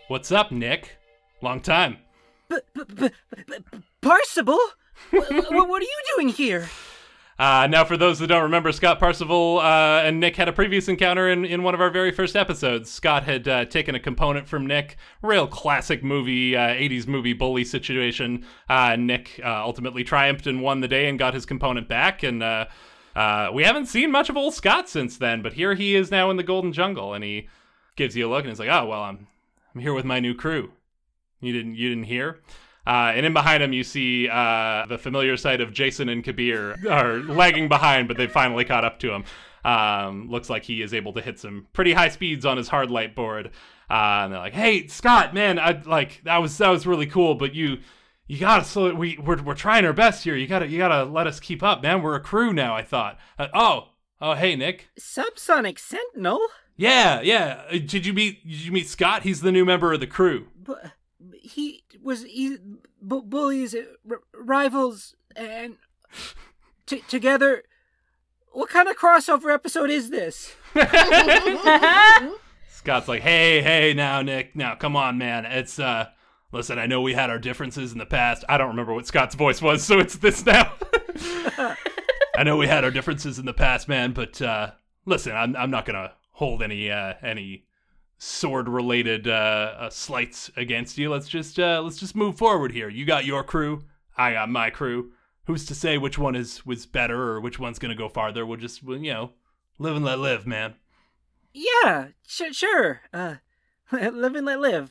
[0.09, 0.97] What's up, Nick?
[1.41, 1.99] Long time.
[4.01, 4.59] Parsival?
[5.11, 6.69] what, are you doing here?
[7.39, 10.89] Uh, now, for those that don't remember, Scott Parsival uh, and Nick had a previous
[10.89, 12.91] encounter in, in one of our very first episodes.
[12.91, 17.65] Scott had uh, taken a component from Nick, real classic movie, uh, 80s movie bully
[17.65, 18.45] situation.
[18.69, 22.25] Uh, Nick uh, ultimately triumphed and won the day and got his component back.
[22.25, 22.67] And uh,
[23.15, 26.31] uh, we haven't seen much of old Scott since then, but here he is now
[26.31, 27.49] in the Golden Jungle, and he
[27.95, 29.27] gives you a look and he's like, "Oh well, I'm
[29.75, 30.73] I'm here with my new crew.
[31.41, 32.41] You didn't you didn't hear."
[32.87, 36.77] Uh, and in behind him, you see uh, the familiar sight of Jason and Kabir
[36.91, 39.25] are lagging behind, but they've finally caught up to him.
[39.63, 42.91] Um, looks like he is able to hit some pretty high speeds on his hard
[42.91, 43.51] light board.
[43.91, 47.35] Uh, and they're like, "Hey, Scott, man, I like that was that was really cool,
[47.35, 47.79] but you
[48.27, 48.95] you gotta slow.
[48.95, 50.37] We we're we're trying our best here.
[50.37, 52.03] You gotta you gotta let us keep up, man.
[52.03, 52.75] We're a crew now.
[52.75, 53.19] I thought.
[53.39, 53.89] Uh, oh
[54.21, 54.89] oh hey Nick.
[55.01, 56.41] Subsonic Sentinel?
[56.77, 57.63] Yeah yeah.
[57.69, 59.23] Uh, Did you meet Did you meet Scott?
[59.23, 60.49] He's the new member of the crew.
[60.63, 60.93] But
[61.41, 62.59] he was he
[63.01, 65.77] bu- bullies, uh, r- rivals, and
[66.87, 67.65] t- together.
[68.53, 70.55] What kind of crossover episode is this?
[72.71, 75.45] Scott's like, hey, hey, now, Nick, now, come on, man.
[75.45, 76.07] It's, uh,
[76.53, 78.45] listen, I know we had our differences in the past.
[78.49, 80.73] I don't remember what Scott's voice was, so it's this now.
[82.37, 84.71] I know we had our differences in the past, man, but, uh,
[85.05, 87.67] listen, I'm, I'm not gonna hold any, uh, any
[88.19, 91.11] sword-related, uh, uh, slights against you.
[91.11, 92.89] Let's just, uh, let's just move forward here.
[92.89, 93.85] You got your crew.
[94.17, 95.13] I got my crew.
[95.47, 98.45] Who's to say which one is, was better or which one's gonna go farther?
[98.45, 99.31] We'll just, we'll, you know,
[99.79, 100.75] live and let live, man.
[101.55, 103.01] Yeah, sure, sure.
[103.13, 103.37] Uh,
[103.93, 104.91] live and let live.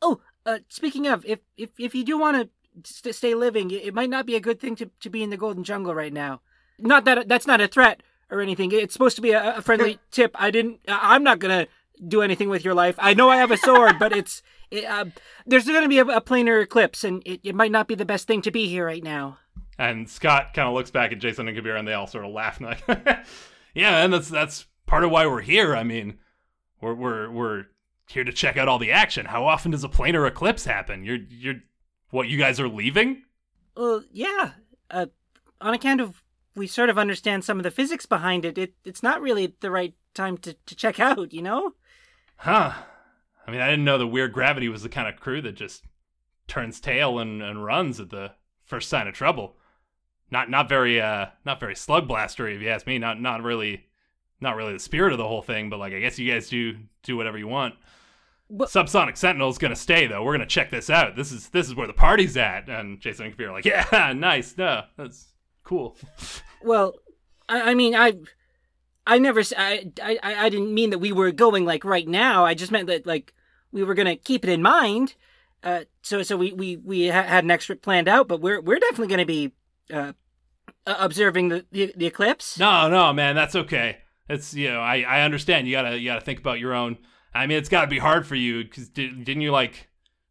[0.00, 3.84] Oh, uh, speaking of, if if if you do want to st- stay living, it,
[3.84, 6.12] it might not be a good thing to to be in the Golden Jungle right
[6.12, 6.40] now.
[6.78, 8.72] Not that that's not a threat or anything.
[8.72, 10.34] It's supposed to be a, a friendly tip.
[10.34, 10.80] I didn't.
[10.88, 11.68] I'm not gonna
[12.06, 12.96] do anything with your life.
[12.98, 15.06] I know I have a sword, but it's it, uh,
[15.46, 18.26] there's gonna be a, a planar eclipse, and it, it might not be the best
[18.26, 19.38] thing to be here right now.
[19.78, 22.32] And Scott kind of looks back at Jason and Kabir, and they all sort of
[22.32, 22.82] laugh, and like,
[23.74, 25.74] "Yeah, and that's that's part of why we're here.
[25.74, 26.18] I mean,
[26.80, 27.64] we're we're we're
[28.08, 29.26] here to check out all the action.
[29.26, 31.04] How often does a planar eclipse happen?
[31.04, 31.62] You're you're
[32.10, 32.28] what?
[32.28, 33.22] You guys are leaving?
[33.76, 34.52] Well, yeah.
[34.90, 35.06] Uh,
[35.60, 36.22] on account of
[36.54, 39.70] we sort of understand some of the physics behind it, it it's not really the
[39.70, 41.72] right time to, to check out, you know?
[42.36, 42.72] Huh?
[43.46, 45.84] I mean, I didn't know the weird gravity was the kind of crew that just
[46.46, 48.32] turns tail and, and runs at the
[48.64, 49.56] first sign of trouble.
[50.30, 52.98] Not not very uh not very slug blastery, if you ask me.
[52.98, 53.84] Not not really
[54.40, 56.76] not really the spirit of the whole thing, but like I guess you guys do
[57.02, 57.74] do whatever you want.
[58.48, 60.22] But- Subsonic Sentinel's gonna stay though.
[60.22, 61.16] We're gonna check this out.
[61.16, 62.68] This is this is where the party's at.
[62.68, 65.31] And Jason and Kabir are like, yeah, nice, no, that's
[65.64, 65.96] cool.
[66.62, 66.94] Well,
[67.48, 68.14] I, I mean, I,
[69.06, 72.44] I never, I, I, I didn't mean that we were going like right now.
[72.44, 73.34] I just meant that like
[73.72, 75.14] we were gonna keep it in mind.
[75.64, 78.78] Uh, so so we we we ha- had an extra planned out, but we're we're
[78.78, 79.52] definitely gonna be
[79.92, 80.12] uh,
[80.86, 82.58] observing the, the the eclipse.
[82.58, 83.98] No, no, man, that's okay.
[84.28, 85.66] It's you know, I I understand.
[85.66, 86.98] You gotta you gotta think about your own.
[87.34, 89.88] I mean, it's gotta be hard for you because did, didn't you like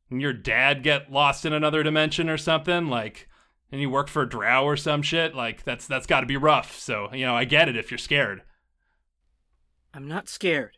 [0.09, 3.29] your dad get lost in another dimension or something like,
[3.71, 5.36] and you worked for a drow or some shit?
[5.36, 6.77] Like that's that's got to be rough.
[6.77, 8.43] So you know, I get it if you're scared.
[9.93, 10.77] I'm not scared.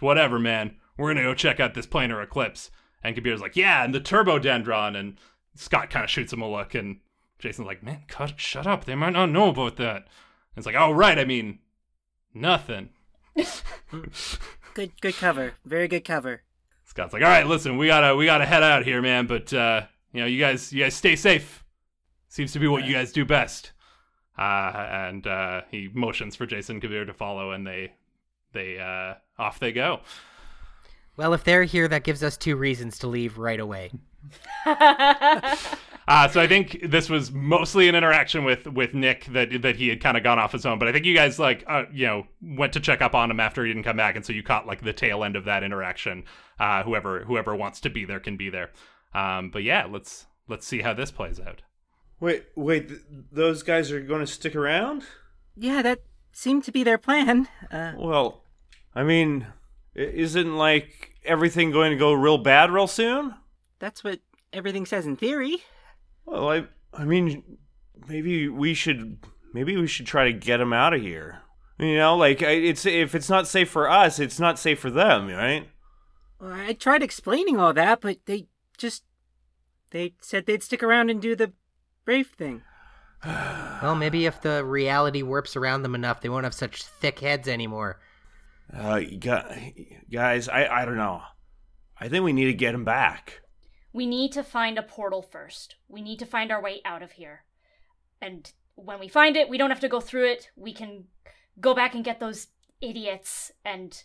[0.00, 0.76] Whatever, man.
[0.96, 2.70] We're gonna go check out this planar eclipse.
[3.02, 4.98] And Kabir's like, yeah, and the turbodendron.
[4.98, 5.16] And
[5.54, 7.00] Scott kind of shoots him a look, and
[7.38, 8.84] Jason's like, man, cut, shut up.
[8.84, 9.96] They might not know about that.
[9.96, 11.60] And it's like, oh right, I mean,
[12.34, 12.90] nothing.
[14.74, 15.54] Good good cover.
[15.64, 16.42] Very good cover.
[16.84, 19.26] Scott's like, all right, listen, we gotta we gotta head out here, man.
[19.26, 21.59] But uh, you know, you guys you guys stay safe.
[22.30, 23.72] Seems to be what you guys do best.
[24.38, 27.92] Uh, and uh, he motions for Jason Kabir to follow, and they
[28.52, 30.00] they uh, off they go.
[31.16, 33.90] Well, if they're here, that gives us two reasons to leave right away.
[36.08, 39.86] Uh, so I think this was mostly an interaction with with Nick that that he
[39.86, 40.80] had kind of gone off his own.
[40.80, 43.38] But I think you guys like uh, you know went to check up on him
[43.38, 45.62] after he didn't come back, and so you caught like the tail end of that
[45.62, 46.24] interaction.
[46.58, 48.70] Uh, whoever whoever wants to be there can be there.
[49.14, 51.62] Um, but yeah, let's let's see how this plays out.
[52.20, 53.00] Wait, wait, th-
[53.32, 55.04] those guys are going to stick around?
[55.56, 56.00] Yeah, that
[56.32, 57.48] seemed to be their plan.
[57.70, 58.44] Uh, Well,
[58.94, 59.46] I mean,
[59.94, 63.34] isn't like everything going to go real bad real soon?
[63.78, 64.20] that's what
[64.52, 65.58] everything says in theory.
[66.26, 67.42] Well, I I mean,
[68.06, 69.16] maybe we should
[69.54, 71.40] maybe we should try to get them out of here.
[71.78, 75.28] You know, like it's if it's not safe for us, it's not safe for them,
[75.28, 75.66] right?
[76.38, 79.04] Well, I tried explaining all that, but they just
[79.92, 81.52] they said they'd stick around and do the
[82.10, 82.62] brave thing.
[83.24, 87.46] Well, maybe if the reality warps around them enough, they won't have such thick heads
[87.46, 88.00] anymore.
[88.76, 89.00] Uh,
[90.10, 91.22] guys, I I don't know.
[92.00, 93.42] I think we need to get him back.
[93.92, 95.76] We need to find a portal first.
[95.86, 97.44] We need to find our way out of here.
[98.20, 100.50] And when we find it, we don't have to go through it.
[100.56, 101.04] We can
[101.60, 102.48] go back and get those
[102.80, 104.02] idiots and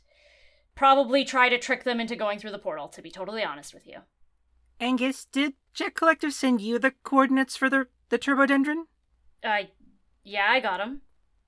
[0.76, 3.88] probably try to trick them into going through the portal, to be totally honest with
[3.88, 4.00] you.
[4.80, 8.84] Angus, did Jet Collective send you the coordinates for the the turbodendron?
[9.44, 9.64] Uh,
[10.24, 11.02] yeah, I got them.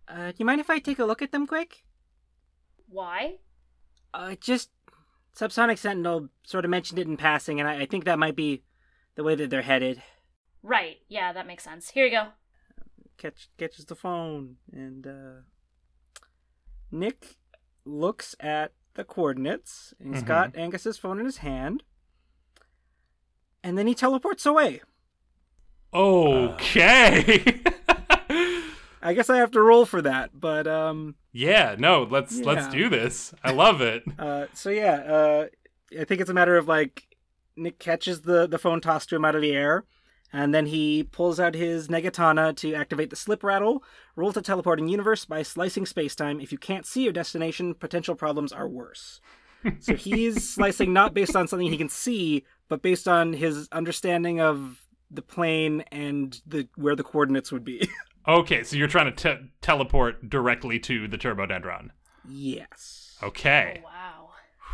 [0.08, 1.84] Uh, do you mind if I take a look at them quick?
[2.88, 3.36] Why?
[4.14, 4.70] Uh, just
[5.38, 8.64] Subsonic Sentinel sort of mentioned it in passing, and I, I think that might be
[9.16, 10.02] the way that they're headed.
[10.64, 10.98] Right.
[11.10, 11.90] Yeah, that makes sense.
[11.90, 12.28] Here you go.
[13.18, 15.42] Catch catches the phone and uh
[16.92, 17.38] Nick
[17.84, 20.28] looks at the coordinates and he's Mhm.
[20.28, 21.84] got Angus's phone in his hand.
[23.64, 24.82] And then he teleports away.
[25.94, 27.62] Okay.
[29.02, 32.90] I guess I have to roll for that, but um yeah, no, let's let's do
[32.90, 33.34] this.
[33.44, 34.04] I love it.
[34.20, 35.46] uh so yeah, uh
[36.00, 37.04] I think it's a matter of like
[37.56, 39.86] Nick catches the the phone tossed to him out of the air
[40.34, 43.84] and then he pulls out his Negatana to activate the slip rattle.
[44.16, 46.44] Roll to teleporting universe by slicing spacetime.
[46.44, 49.22] If you can't see your destination, potential problems are worse.
[49.80, 54.42] so he's slicing not based on something he can see, but based on his understanding
[54.42, 57.88] of the plane and the where the coordinates would be.
[58.30, 61.92] Okay, so you're trying to te- teleport directly to the turbodendron.
[62.30, 63.18] yes.
[63.24, 63.82] Okay.
[63.82, 64.30] Oh, wow.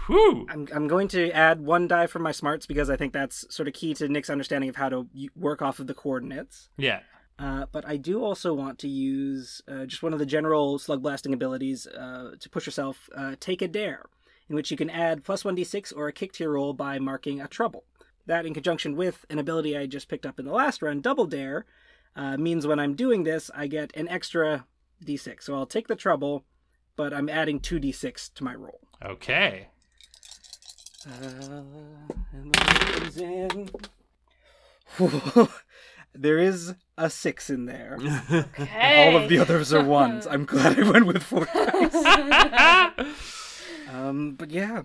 [0.07, 0.47] Whew.
[0.49, 3.67] I'm, I'm going to add one die for my smarts because I think that's sort
[3.67, 6.69] of key to Nick's understanding of how to work off of the coordinates.
[6.77, 7.01] Yeah.
[7.39, 11.01] Uh, but I do also want to use uh, just one of the general slug
[11.01, 14.05] blasting abilities uh, to push yourself, uh, Take a Dare,
[14.49, 17.39] in which you can add plus 1d6 or a kick to your roll by marking
[17.39, 17.83] a trouble.
[18.25, 21.25] That, in conjunction with an ability I just picked up in the last run, Double
[21.25, 21.65] Dare,
[22.15, 24.65] uh, means when I'm doing this, I get an extra
[25.03, 25.43] d6.
[25.43, 26.45] So I'll take the trouble,
[26.95, 28.79] but I'm adding 2d6 to my roll.
[29.03, 29.67] Okay.
[31.05, 31.63] Uh,
[32.31, 33.69] and that comes in.
[36.13, 37.97] there is a six in there.
[38.31, 39.09] Okay.
[39.11, 40.25] All of the others are ones.
[40.27, 43.15] I'm glad I went with four dice.
[43.93, 44.83] Um, but yeah,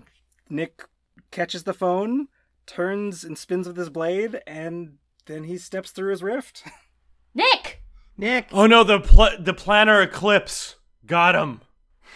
[0.51, 0.83] Nick
[1.31, 2.27] catches the phone,
[2.69, 6.63] turns and spins with his blade, and then he steps through his rift.
[7.33, 7.81] Nick!
[8.17, 11.61] Nick, Oh no, the pl- the planar eclipse got him.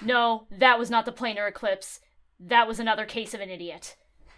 [0.02, 2.00] No, that was not the planar eclipse.
[2.40, 3.96] That was another case of an idiot.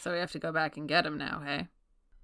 [0.00, 1.68] So we have to go back and get him now, hey?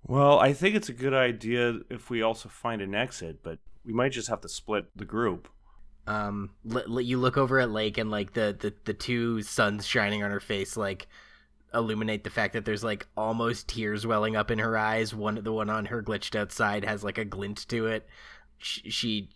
[0.04, 3.92] Well, I think it's a good idea if we also find an exit, but we
[3.92, 5.48] might just have to split the group.
[6.06, 9.86] Um, l- l- you look over at Lake and like the, the the two suns
[9.86, 11.06] shining on her face like
[11.76, 15.14] illuminate the fact that there's like almost tears welling up in her eyes.
[15.14, 18.08] One the one on her glitched outside has like a glint to it.
[18.58, 19.30] She, she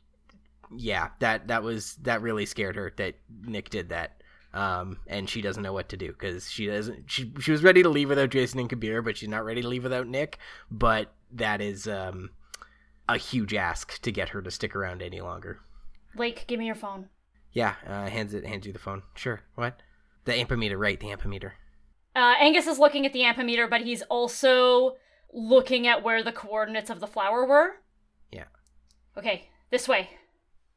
[0.76, 4.22] yeah, that that was that really scared her that Nick did that.
[4.52, 7.10] Um, and she doesn't know what to do because she doesn't.
[7.10, 9.68] She she was ready to leave without Jason and Kabir, but she's not ready to
[9.68, 10.38] leave without Nick.
[10.70, 12.30] But that is um
[13.08, 15.60] a huge ask to get her to stick around any longer.
[16.16, 17.08] Lake, give me your phone.
[17.52, 19.02] Yeah, uh, hands it hands you the phone.
[19.14, 19.40] Sure.
[19.54, 19.82] What?
[20.24, 20.98] The ampemeter, right?
[20.98, 21.52] The ampemeter.
[22.14, 24.96] Uh, Angus is looking at the ampemeter, but he's also
[25.32, 27.76] looking at where the coordinates of the flower were.
[28.32, 28.46] Yeah.
[29.16, 30.10] Okay, this way.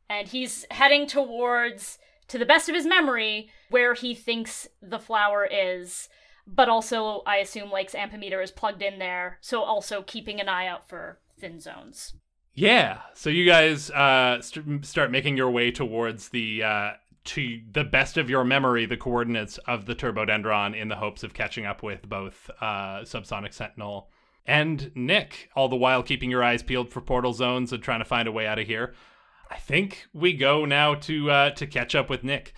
[0.10, 5.48] And he's heading towards, to the best of his memory, where he thinks the flower
[5.52, 6.08] is.
[6.46, 10.68] But also, I assume Lake's ampemeter is plugged in there, so also keeping an eye
[10.68, 12.14] out for thin zones.
[12.54, 13.00] Yeah.
[13.16, 16.92] So you guys uh, st- start making your way towards the uh,
[17.26, 21.34] to the best of your memory, the coordinates of the turbodendron, in the hopes of
[21.34, 24.10] catching up with both uh, Subsonic Sentinel
[24.46, 25.50] and Nick.
[25.56, 28.32] All the while keeping your eyes peeled for portal zones and trying to find a
[28.32, 28.94] way out of here.
[29.50, 32.54] I think we go now to uh, to catch up with Nick.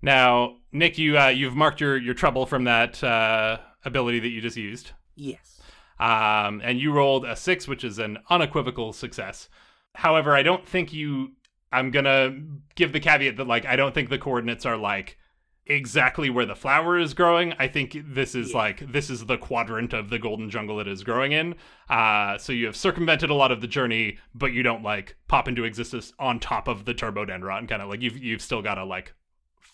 [0.00, 4.40] Now, Nick, you uh, you've marked your your trouble from that uh, ability that you
[4.40, 4.92] just used.
[5.14, 5.60] yes.
[6.00, 9.48] Um, and you rolled a six, which is an unequivocal success.
[9.94, 11.32] However, I don't think you.
[11.72, 12.36] I'm gonna
[12.74, 15.18] give the caveat that like I don't think the coordinates are like
[15.66, 17.54] exactly where the flower is growing.
[17.58, 21.04] I think this is like this is the quadrant of the golden jungle it is
[21.04, 21.54] growing in.
[21.88, 25.48] Uh, so you have circumvented a lot of the journey, but you don't like pop
[25.48, 27.68] into existence on top of the turbodendron.
[27.68, 29.14] Kind of like you've you've still got to like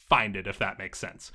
[0.09, 1.33] find it if that makes sense.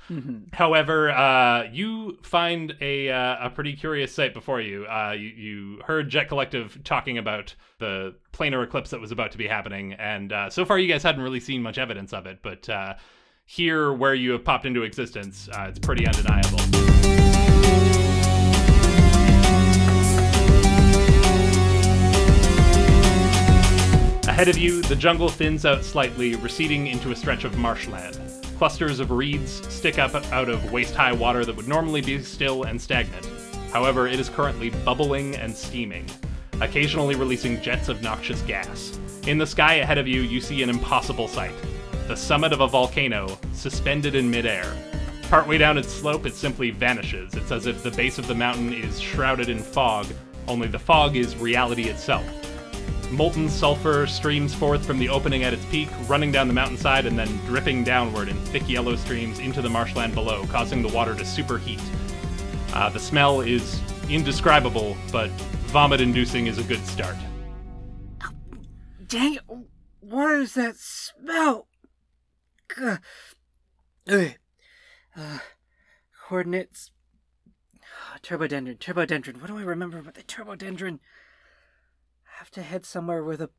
[0.52, 4.86] However, uh, you find a uh, a pretty curious sight before you.
[4.86, 5.28] Uh, you.
[5.44, 9.92] You heard Jet Collective talking about the planar eclipse that was about to be happening,
[9.94, 12.38] and uh, so far you guys hadn't really seen much evidence of it.
[12.42, 12.94] But uh,
[13.44, 16.58] here, where you have popped into existence, uh, it's pretty undeniable.
[24.26, 28.43] Ahead of you, the jungle thins out slightly, receding into a stretch of marshland.
[28.58, 32.64] Clusters of reeds stick up out of waist high water that would normally be still
[32.64, 33.28] and stagnant.
[33.72, 36.06] However, it is currently bubbling and steaming,
[36.60, 38.98] occasionally releasing jets of noxious gas.
[39.26, 41.54] In the sky ahead of you, you see an impossible sight
[42.06, 44.76] the summit of a volcano, suspended in midair.
[45.30, 47.34] Partway down its slope, it simply vanishes.
[47.34, 50.06] It's as if the base of the mountain is shrouded in fog,
[50.46, 52.24] only the fog is reality itself.
[53.10, 57.18] Molten sulfur streams forth from the opening at its peak, running down the mountainside and
[57.18, 61.22] then dripping downward in thick yellow streams into the marshland below, causing the water to
[61.22, 61.80] superheat.
[62.72, 65.30] Uh, the smell is indescribable, but
[65.70, 67.16] vomit inducing is a good start.
[69.06, 69.38] Dang!
[70.00, 71.68] What is that smell?
[72.72, 72.98] Okay.
[75.16, 75.38] Uh,
[76.28, 76.90] coordinates.
[78.22, 79.40] Turbodendron, turbodendron.
[79.40, 80.98] What do I remember about the turbodendron?
[82.54, 83.50] To head somewhere with a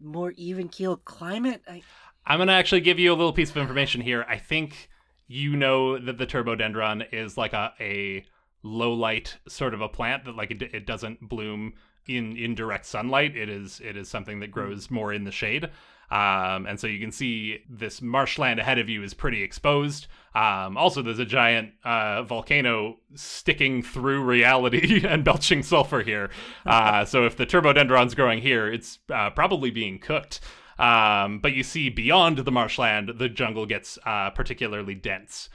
[0.00, 1.62] more even keeled climate.
[1.68, 1.82] I
[2.24, 4.24] I'm going to actually give you a little piece of information here.
[4.28, 4.88] I think
[5.26, 8.24] you know that the turbodendron is like a, a
[8.62, 11.74] low light sort of a plant that like it, it doesn't bloom
[12.06, 13.36] in in direct sunlight.
[13.36, 15.70] It is it is something that grows more in the shade.
[16.12, 20.08] Um, and so you can see this marshland ahead of you is pretty exposed.
[20.34, 26.28] Um, also, there's a giant uh, volcano sticking through reality and belching sulfur here.
[26.66, 30.40] Uh, so if the turbodendron's growing here, it's uh, probably being cooked.
[30.78, 35.48] Um, but you see beyond the marshland, the jungle gets uh, particularly dense.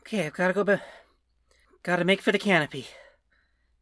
[0.00, 0.26] okay.
[0.26, 0.64] I've got to go.
[0.64, 0.82] Be-
[1.84, 2.88] got to make for the canopy.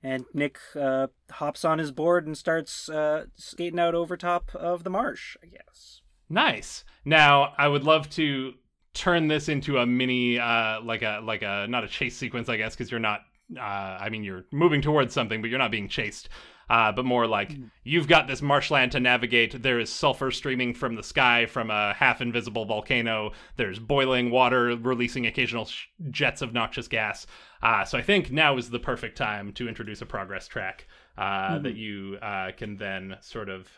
[0.02, 4.82] And Nick uh, hops on his board and starts uh, skating out over top of
[4.82, 5.36] the marsh.
[5.42, 6.00] I guess.
[6.28, 6.84] Nice.
[7.04, 8.54] Now, I would love to
[8.94, 12.56] turn this into a mini, uh, like a like a not a chase sequence, I
[12.56, 13.20] guess, because you're not.
[13.56, 16.28] Uh, I mean, you're moving towards something, but you're not being chased.
[16.70, 19.60] Uh, but more like you've got this marshland to navigate.
[19.60, 23.32] There is sulfur streaming from the sky from a half invisible volcano.
[23.56, 27.26] There's boiling water releasing occasional sh- jets of noxious gas.
[27.62, 30.86] Uh, so I think now is the perfect time to introduce a progress track
[31.18, 33.68] uh, that you uh, can then sort of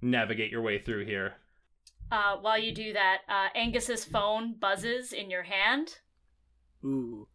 [0.00, 1.34] navigate your way through here.
[2.12, 5.98] Uh, while you do that, uh, Angus's phone buzzes in your hand.
[6.84, 7.26] Ooh.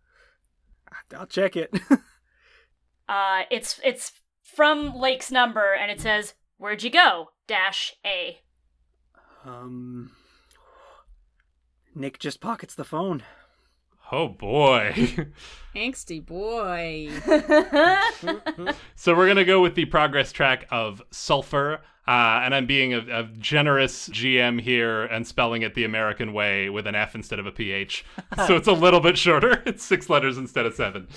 [1.15, 1.73] I'll check it.
[3.09, 4.11] Uh, it's it's
[4.43, 8.41] from Lake's number, and it says, "Where'd you go?" Dash A.
[9.43, 10.11] um.
[11.95, 13.23] Nick just pockets the phone.
[14.11, 14.93] Oh boy.
[15.75, 17.09] Angsty boy.
[18.95, 21.81] so we're gonna go with the progress track of sulfur.
[22.07, 26.67] Uh, and I'm being a, a generous GM here and spelling it the American way
[26.67, 28.03] with an F instead of a PH.
[28.47, 29.61] So it's a little bit shorter.
[29.67, 31.07] It's six letters instead of seven.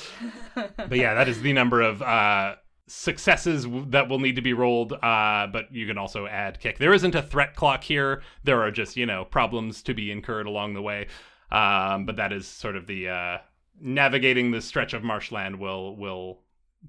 [0.54, 2.56] But yeah, that is the number of uh,
[2.88, 4.92] successes that will need to be rolled.
[4.92, 6.76] Uh, but you can also add kick.
[6.76, 8.20] There isn't a threat clock here.
[8.44, 11.06] There are just, you know, problems to be incurred along the way.
[11.52, 13.38] Um, but that is sort of the uh,
[13.78, 16.40] navigating the stretch of marshland will will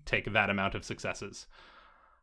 [0.05, 1.45] take that amount of successes.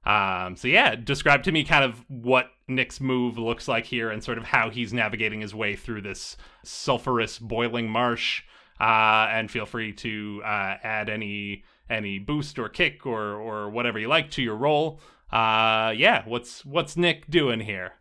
[0.05, 4.25] Um, so yeah, describe to me kind of what Nick's move looks like here and
[4.25, 8.43] sort of how he's navigating his way through this sulfurous boiling marsh.
[8.81, 13.99] Uh, and feel free to uh, add any any boost or kick or or whatever
[13.99, 14.99] you like to your roll.
[15.31, 17.93] Uh, yeah, what's what's Nick doing here?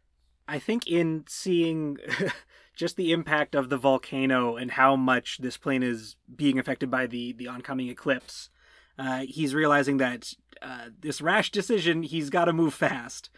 [0.47, 1.97] I think in seeing
[2.79, 7.05] just the impact of the volcano and how much this plane is being affected by
[7.05, 8.49] the the oncoming eclipse,
[8.97, 13.29] uh, he's realizing that uh, this rash decision he's got to move fast.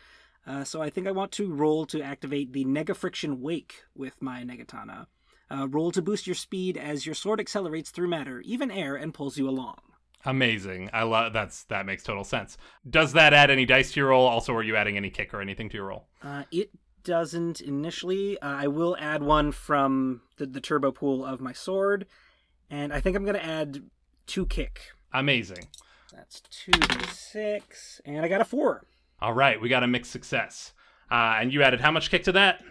[0.45, 4.21] Uh, so I think I want to roll to activate the Nega Friction Wake with
[4.21, 5.07] my Negatana.
[5.49, 9.13] Uh, roll to boost your speed as your sword accelerates through matter, even air, and
[9.13, 9.77] pulls you along.
[10.23, 10.91] Amazing.
[10.93, 12.59] I love that's that makes total sense.
[12.87, 14.27] Does that add any dice to your roll?
[14.27, 16.05] Also, are you adding any kick or anything to your roll?
[16.21, 16.69] Uh, it
[17.03, 18.39] doesn't initially.
[18.39, 22.05] Uh, I will add one from the, the turbo pool of my sword,
[22.69, 23.83] and I think I'm going to add
[24.27, 24.91] two kick.
[25.13, 25.67] Amazing.
[26.13, 26.71] That's two
[27.11, 28.85] six, and I got a four.
[29.21, 30.73] All right, we got a mixed success.
[31.09, 32.63] Uh, and you added how much kick to that?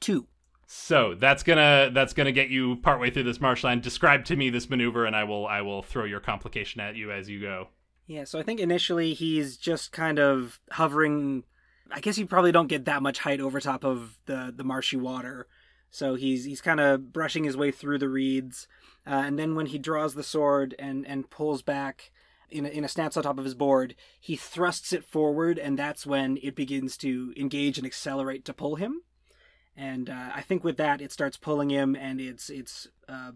[0.00, 0.26] Two.
[0.66, 3.82] So that's gonna that's gonna get you partway through this marshland.
[3.82, 7.12] Describe to me this maneuver, and I will I will throw your complication at you
[7.12, 7.68] as you go.
[8.06, 11.44] Yeah, so I think initially he's just kind of hovering.
[11.90, 14.96] I guess you probably don't get that much height over top of the the marshy
[14.96, 15.46] water,
[15.90, 18.66] so he's he's kind of brushing his way through the reeds,
[19.06, 22.10] uh, and then when he draws the sword and and pulls back
[22.50, 25.78] in a, in a stance on top of his board, he thrusts it forward, and
[25.78, 29.02] that's when it begins to engage and accelerate to pull him.
[29.76, 33.32] And uh, I think with that, it starts pulling him, and it's it's uh,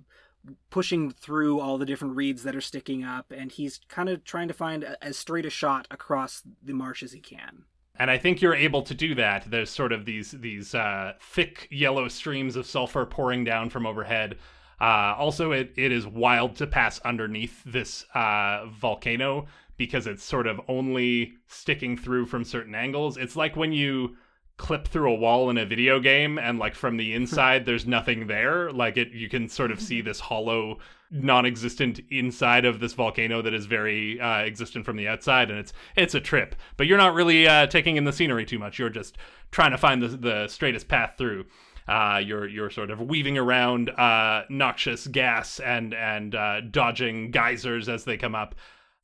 [0.70, 4.48] pushing through all the different reeds that are sticking up, and he's kind of trying
[4.48, 7.64] to find a, as straight a shot across the marsh as he can.
[7.98, 9.50] And I think you're able to do that.
[9.50, 14.36] There's sort of these these uh, thick yellow streams of sulfur pouring down from overhead.
[14.80, 19.46] Uh, also, it, it is wild to pass underneath this uh, volcano
[19.76, 23.16] because it's sort of only sticking through from certain angles.
[23.16, 24.16] It's like when you
[24.58, 28.26] clip through a wall in a video game and like from the inside there's nothing
[28.26, 30.78] there like it you can sort of see this hollow
[31.10, 35.72] non-existent inside of this volcano that is very uh, existent from the outside and it's
[35.96, 36.54] it's a trip.
[36.76, 38.78] But you're not really uh, taking in the scenery too much.
[38.78, 39.16] You're just
[39.50, 41.46] trying to find the, the straightest path through.
[41.86, 47.88] Uh, you're you're sort of weaving around uh, noxious gas and and uh, dodging geysers
[47.88, 48.54] as they come up.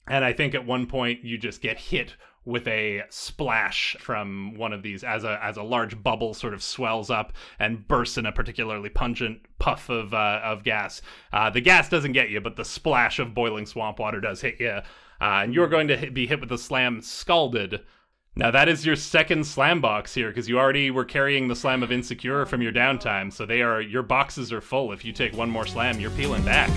[0.06, 2.14] And I think at one point you just get hit
[2.44, 6.62] with a splash from one of these as a as a large bubble sort of
[6.62, 11.00] swells up and bursts in a particularly pungent puff of uh, of gas.
[11.32, 14.60] Uh, the gas doesn't get you, but the splash of boiling swamp water does hit
[14.60, 14.82] you, uh,
[15.20, 17.80] and you're going to hit, be hit with the slam scalded.
[18.36, 21.82] Now that is your second slam box here because you already were carrying the slam
[21.82, 24.92] of insecure from your downtime, so they are your boxes are full.
[24.92, 26.70] If you take one more slam, you're peeling back.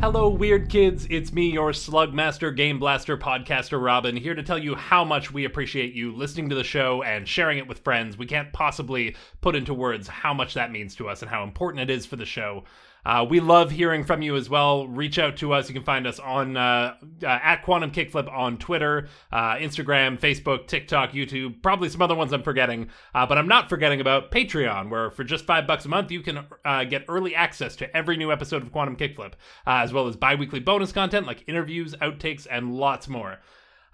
[0.00, 1.06] Hello, weird kids.
[1.08, 5.46] It's me, your Slugmaster Game Blaster podcaster, Robin, here to tell you how much we
[5.46, 8.18] appreciate you listening to the show and sharing it with friends.
[8.18, 11.80] We can't possibly put into words how much that means to us and how important
[11.80, 12.64] it is for the show.
[13.06, 14.88] Uh, we love hearing from you as well.
[14.88, 15.68] Reach out to us.
[15.68, 20.66] You can find us on uh, uh, at Quantum Kickflip on Twitter, uh, Instagram, Facebook,
[20.66, 22.88] TikTok, YouTube, probably some other ones I'm forgetting.
[23.14, 26.20] Uh, but I'm not forgetting about Patreon, where for just five bucks a month you
[26.20, 29.34] can uh, get early access to every new episode of Quantum Kickflip,
[29.66, 33.38] as well as bi-weekly bonus content like interviews, outtakes, and lots more.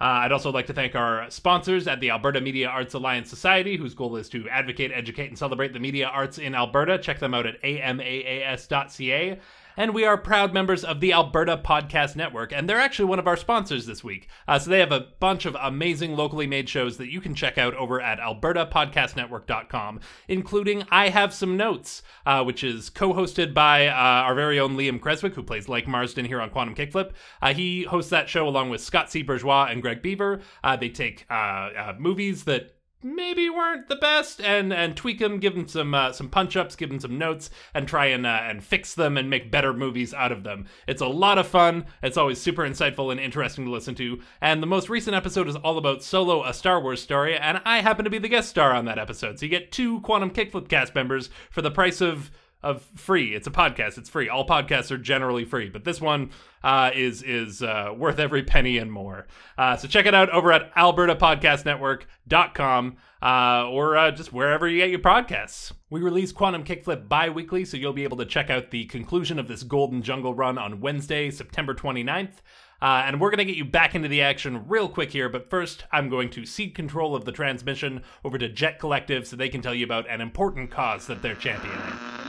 [0.03, 3.77] Uh, I'd also like to thank our sponsors at the Alberta Media Arts Alliance Society,
[3.77, 6.99] whose goal is to advocate, educate, and celebrate the media arts in Alberta.
[6.99, 9.39] Check them out at amaas.ca.
[9.77, 13.27] And we are proud members of the Alberta Podcast Network, and they're actually one of
[13.27, 14.29] our sponsors this week.
[14.47, 17.57] Uh, so they have a bunch of amazing locally made shows that you can check
[17.57, 23.87] out over at albertapodcastnetwork.com, including I Have Some Notes, uh, which is co hosted by
[23.87, 27.13] uh, our very own Liam Creswick, who plays Blake Marsden here on Quantum Kickflip.
[27.41, 29.23] Uh, he hosts that show along with Scott C.
[29.23, 30.41] Bourgeois and Greg Beaver.
[30.63, 35.55] Uh, they take uh, movies that maybe weren't the best and and tweak them give
[35.55, 38.63] them some uh, some punch ups give them some notes and try and uh, and
[38.65, 40.67] fix them and make better movies out of them.
[40.87, 41.87] It's a lot of fun.
[42.03, 44.21] It's always super insightful and interesting to listen to.
[44.41, 47.81] And the most recent episode is all about solo a star wars story and i
[47.81, 49.39] happen to be the guest star on that episode.
[49.39, 52.31] So you get two quantum kickflip cast members for the price of
[52.63, 53.35] of free.
[53.35, 53.99] It's a podcast.
[53.99, 54.29] It's free.
[54.29, 56.31] All podcasts are generally free, but this one
[56.63, 59.27] uh, is is uh, worth every penny and more.
[59.59, 64.91] Uh, so check it out over at albertapodcastnetwork.com uh, or uh, just wherever you get
[64.91, 65.73] your podcasts.
[65.91, 69.49] We release Quantum Kickflip bi-weekly, so you'll be able to check out the conclusion of
[69.49, 72.41] this Golden Jungle run on Wednesday, September 29th.
[72.83, 75.49] Uh, and we're going to get you back into the action real quick here, but
[75.49, 79.49] first, I'm going to cede control of the transmission over to Jet Collective so they
[79.49, 82.22] can tell you about an important cause that they're championing.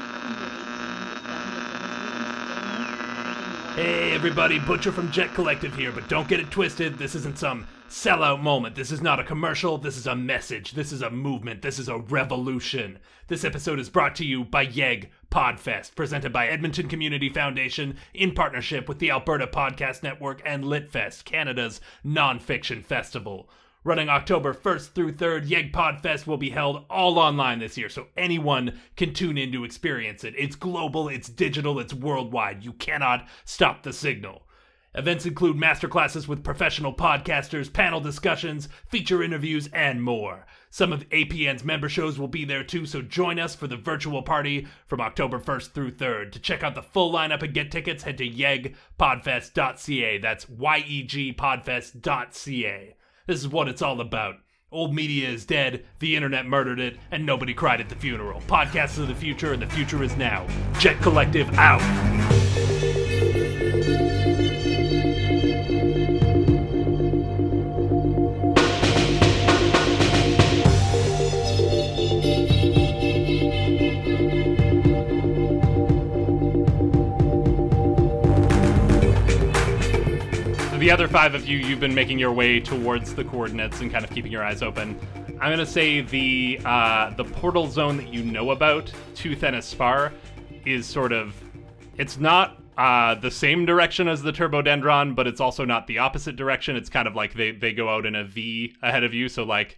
[3.76, 7.00] Hey everybody, Butcher from Jet Collective here, but don't get it twisted.
[7.00, 8.76] This isn't some sellout moment.
[8.76, 9.80] This is not a commercial.
[9.80, 10.74] This is a message.
[10.74, 11.64] This is a movement.
[11.64, 13.00] This is a revolution.
[13.30, 18.36] This episode is brought to you by Yeg Podfest, presented by Edmonton Community Foundation in
[18.36, 23.50] partnership with the Alberta Podcast Network and Litfest, Canada's nonfiction festival.
[23.86, 28.08] Running October 1st through 3rd, Yeg Podfest will be held all online this year, so
[28.16, 30.34] anyone can tune in to experience it.
[30.38, 32.64] It's global, it's digital, it's worldwide.
[32.64, 34.44] You cannot stop the signal.
[34.96, 40.46] Events include masterclasses with professional podcasters, panel discussions, feature interviews, and more.
[40.70, 44.22] Some of APN's member shows will be there too, so join us for the virtual
[44.22, 46.32] party from October 1st through 3rd.
[46.32, 50.20] To check out the full lineup and get tickets, head to yegpodfest.ca.
[50.20, 52.96] That's Y E G podfest.ca.
[53.26, 54.36] This is what it's all about.
[54.70, 58.42] Old media is dead, the internet murdered it, and nobody cried at the funeral.
[58.42, 60.46] Podcasts of the future, and the future is now.
[60.78, 61.80] Jet Collective out.
[80.84, 84.04] The other five of you, you've been making your way towards the coordinates and kind
[84.04, 85.00] of keeping your eyes open.
[85.40, 90.12] I'm gonna say the uh, the portal zone that you know about to Thanaspar
[90.66, 91.42] is sort of
[91.98, 96.36] it's not uh, the same direction as the turbodendron, but it's also not the opposite
[96.36, 96.76] direction.
[96.76, 99.30] It's kind of like they they go out in a V ahead of you.
[99.30, 99.78] So like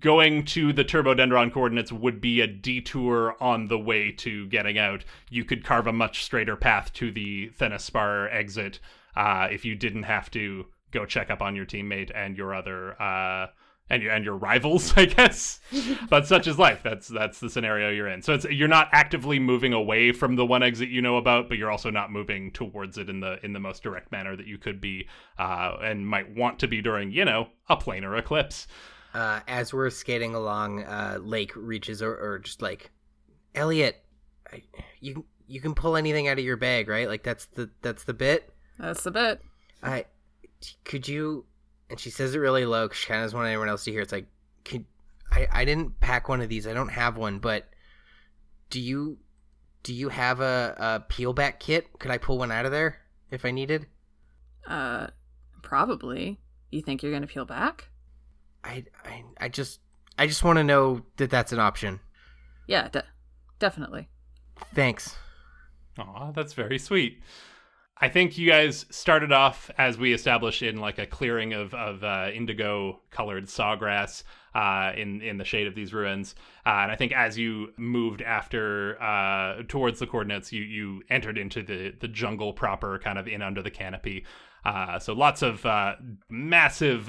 [0.00, 5.04] going to the turbodendron coordinates would be a detour on the way to getting out.
[5.28, 8.80] You could carve a much straighter path to the Thanaspar exit
[9.16, 13.00] uh, if you didn't have to go check up on your teammate and your other
[13.00, 13.48] uh,
[13.88, 15.60] and your and your rivals, I guess.
[16.10, 16.82] but such is life.
[16.82, 18.22] That's that's the scenario you're in.
[18.22, 21.58] So it's you're not actively moving away from the one exit you know about, but
[21.58, 24.58] you're also not moving towards it in the in the most direct manner that you
[24.58, 25.08] could be
[25.38, 28.66] uh, and might want to be during you know a planar eclipse.
[29.14, 32.90] Uh, as we're skating along, uh, Lake reaches or, or just like,
[33.54, 33.96] Elliot,
[34.52, 34.62] I,
[35.00, 37.08] you you can pull anything out of your bag, right?
[37.08, 38.52] Like that's the that's the bit.
[38.78, 39.40] That's the bit.
[39.82, 40.06] I
[40.84, 41.44] could you?
[41.88, 43.92] And she says it really low because she kind of doesn't want anyone else to
[43.92, 44.00] hear.
[44.00, 44.26] It's like,
[44.64, 44.84] could
[45.30, 45.46] I?
[45.50, 46.66] I didn't pack one of these.
[46.66, 47.68] I don't have one, but
[48.70, 49.18] do you
[49.82, 51.98] do you have a, a peel back kit?
[51.98, 52.98] Could I pull one out of there
[53.30, 53.86] if I needed?
[54.66, 55.08] Uh,
[55.62, 56.40] probably.
[56.70, 57.88] You think you're gonna peel back?
[58.64, 59.80] I I, I just
[60.18, 62.00] I just want to know that that's an option.
[62.66, 63.04] Yeah, de-
[63.58, 64.08] definitely.
[64.74, 65.14] Thanks.
[65.98, 67.22] Aw, that's very sweet.
[67.98, 72.04] I think you guys started off as we established in like a clearing of of
[72.04, 74.22] uh, indigo colored sawgrass
[74.54, 76.34] uh, in in the shade of these ruins,
[76.66, 81.38] uh, and I think as you moved after uh, towards the coordinates, you you entered
[81.38, 84.26] into the the jungle proper, kind of in under the canopy.
[84.64, 85.94] Uh, so lots of uh,
[86.28, 87.08] massive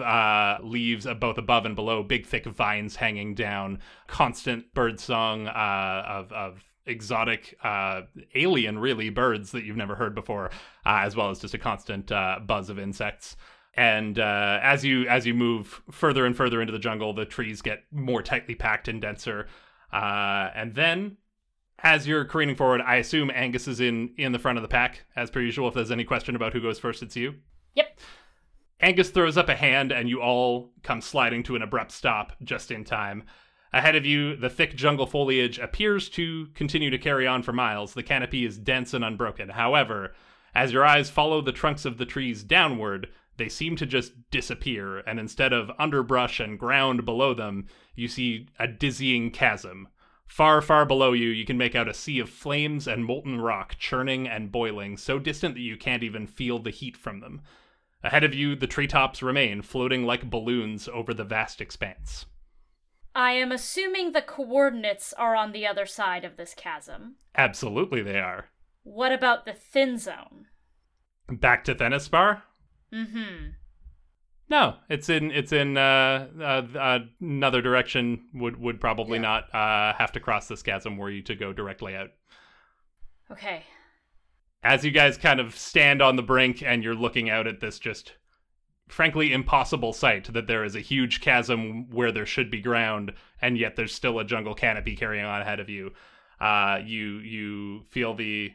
[0.63, 6.63] leaves both above and below, big thick vines hanging down, constant bird song of of
[6.87, 8.01] exotic uh,
[8.35, 10.47] alien really birds that you've never heard before
[10.85, 13.35] uh, as well as just a constant uh, buzz of insects
[13.75, 17.61] and uh, as you as you move further and further into the jungle the trees
[17.61, 19.47] get more tightly packed and denser
[19.93, 21.17] uh, and then
[21.83, 25.05] as you're careening forward i assume angus is in in the front of the pack
[25.15, 27.35] as per usual if there's any question about who goes first it's you
[27.77, 27.99] Yep.
[28.81, 32.71] Angus throws up a hand, and you all come sliding to an abrupt stop just
[32.71, 33.23] in time.
[33.73, 37.93] Ahead of you, the thick jungle foliage appears to continue to carry on for miles.
[37.93, 39.49] The canopy is dense and unbroken.
[39.49, 40.13] However,
[40.55, 44.99] as your eyes follow the trunks of the trees downward, they seem to just disappear,
[44.99, 49.89] and instead of underbrush and ground below them, you see a dizzying chasm.
[50.27, 53.75] Far, far below you, you can make out a sea of flames and molten rock
[53.77, 57.41] churning and boiling, so distant that you can't even feel the heat from them.
[58.03, 62.25] Ahead of you, the treetops remain, floating like balloons over the vast expanse.
[63.17, 67.15] I am assuming the coordinates are on the other side of this chasm.
[67.35, 68.49] Absolutely, they are.
[68.83, 70.45] What about the thin zone?
[71.27, 72.43] Back to Thenispar?
[72.93, 73.47] Mm-hmm.
[74.49, 78.27] No, it's in it's in uh, uh, another direction.
[78.35, 81.95] Would would probably not uh, have to cross this chasm were you to go directly
[81.95, 82.11] out.
[83.31, 83.63] Okay.
[84.61, 87.79] As you guys kind of stand on the brink and you're looking out at this
[87.79, 88.13] just
[88.87, 93.57] frankly impossible sight that there is a huge chasm where there should be ground and
[93.57, 95.91] yet there's still a jungle canopy carrying on ahead of you.
[96.39, 98.51] Uh, you you feel the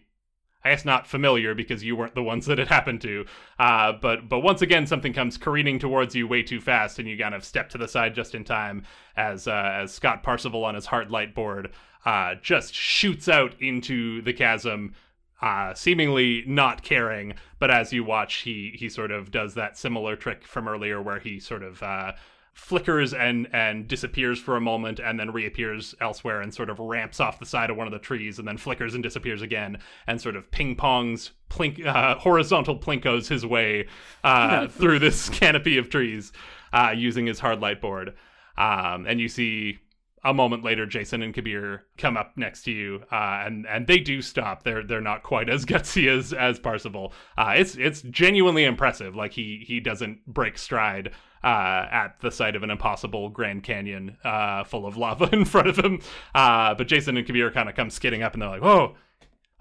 [0.65, 3.27] I guess not familiar because you weren't the ones that it happened to.
[3.59, 7.19] Uh, but but once again, something comes careening towards you way too fast, and you
[7.19, 8.85] kind of step to the side just in time
[9.17, 11.73] as uh, as Scott Parsival on his hard light board
[12.05, 14.95] uh, just shoots out into the chasm.
[15.43, 20.15] Uh, seemingly not caring, but as you watch, he he sort of does that similar
[20.15, 22.13] trick from earlier, where he sort of uh,
[22.55, 27.19] flickers and and disappears for a moment and then reappears elsewhere and sort of ramps
[27.19, 30.21] off the side of one of the trees and then flickers and disappears again and
[30.21, 33.87] sort of ping pongs plink uh, horizontal plinkos his way
[34.23, 36.31] uh, through this canopy of trees
[36.73, 38.15] uh, using his hard light board.
[38.59, 39.79] Um, and you see
[40.25, 43.99] a moment later, Jason and Kabir come up next to you, uh, and and they
[43.99, 44.63] do stop.
[44.63, 47.13] They're they're not quite as gutsy as as Parsival.
[47.37, 49.17] Uh, it's it's genuinely impressive.
[49.17, 51.11] Like he he doesn't break stride
[51.43, 55.69] uh, at the sight of an impossible Grand Canyon uh, full of lava in front
[55.69, 56.01] of him.
[56.35, 58.95] Uh, but Jason and Kabir kind of come skidding up, and they're like, "Whoa,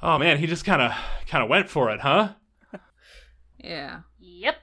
[0.01, 0.91] oh man, he just kind of
[1.28, 2.34] kind of went for it, huh?
[3.64, 4.01] Yeah.
[4.20, 4.55] Yep.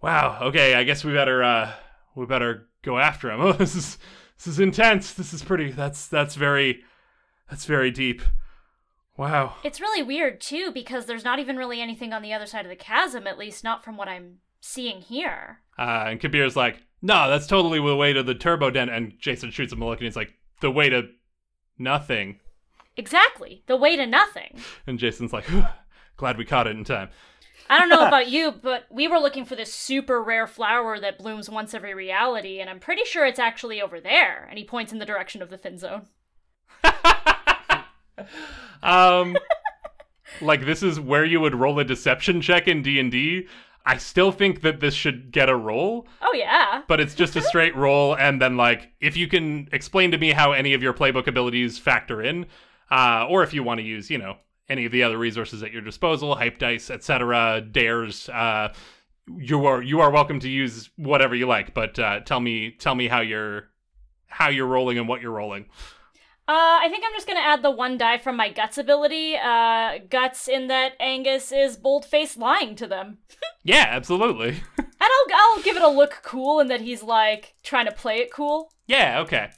[0.00, 0.38] Wow.
[0.42, 1.72] Okay, I guess we better uh,
[2.14, 3.40] we better go after him.
[3.40, 3.98] Oh, this is
[4.42, 5.12] this is intense.
[5.12, 5.70] This is pretty.
[5.70, 6.82] That's that's very
[7.48, 8.22] that's very deep.
[9.16, 9.54] Wow.
[9.62, 12.70] It's really weird too because there's not even really anything on the other side of
[12.70, 15.60] the chasm, at least not from what I'm seeing here.
[15.78, 18.88] Uh, and Kabir's like, no, that's totally the way to the turbo den.
[18.88, 21.10] And Jason shoots him a look, and he's like, the way to
[21.78, 22.40] nothing.
[22.96, 23.62] Exactly.
[23.66, 24.60] The way to nothing.
[24.86, 25.44] And Jason's like,
[26.16, 27.10] glad we caught it in time.
[27.72, 31.18] I don't know about you, but we were looking for this super rare flower that
[31.18, 34.46] blooms once every reality, and I'm pretty sure it's actually over there.
[34.48, 36.06] And he points in the direction of the thin zone.
[38.82, 39.36] um,
[40.40, 43.46] like this is where you would roll a deception check in D and D.
[43.84, 46.82] I still think that this should get a roll, Oh, yeah.
[46.86, 50.30] but it's just a straight roll, and then like if you can explain to me
[50.32, 52.46] how any of your playbook abilities factor in,
[52.90, 54.36] uh, or if you want to use, you know,
[54.68, 58.28] any of the other resources at your disposal, hype dice, etc., dares.
[58.28, 58.72] Uh,
[59.36, 62.94] you are you are welcome to use whatever you like, but uh, tell me tell
[62.94, 63.68] me how you're
[64.28, 65.66] how you're rolling and what you're rolling.
[66.48, 69.36] Uh, I think I'm just gonna add the one die from my guts ability.
[69.36, 73.18] Uh, guts in that Angus is bold faced lying to them.
[73.64, 74.56] Yeah, absolutely.
[74.78, 78.16] And I'll, I'll give it a look cool and that he's like trying to play
[78.18, 78.72] it cool.
[78.88, 79.50] yeah, okay.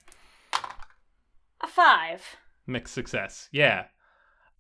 [1.63, 2.23] A five.
[2.67, 3.49] Mixed success.
[3.53, 3.85] Yeah.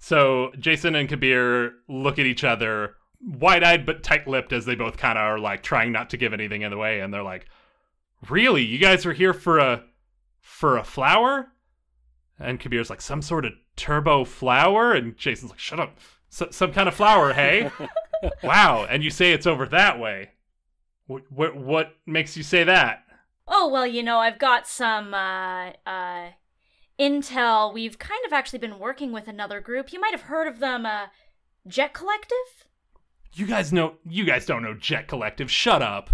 [0.05, 4.75] So Jason and Kabir look at each other, wide eyed but tight lipped, as they
[4.75, 7.01] both kind of are like trying not to give anything in the way.
[7.01, 7.47] And they're like,
[8.29, 8.63] Really?
[8.63, 9.83] You guys are here for a.
[10.43, 11.53] for a flower?
[12.39, 14.93] And Kabir's like, some sort of turbo flower?
[14.93, 15.97] And Jason's like, shut up.
[16.31, 17.71] S- some kind of flower, hey?
[18.43, 18.85] wow.
[18.85, 20.33] And you say it's over that way.
[21.07, 23.05] What, what, what makes you say that?
[23.49, 26.31] Oh, well, you know, I've got some, uh, uh,
[26.99, 27.73] intel.
[27.73, 29.93] We've kind of actually been working with another group.
[29.93, 31.07] You might have heard of them, uh,
[31.67, 32.67] Jet Collective?
[33.33, 35.51] You guys know, you guys don't know Jet Collective.
[35.51, 36.11] Shut up.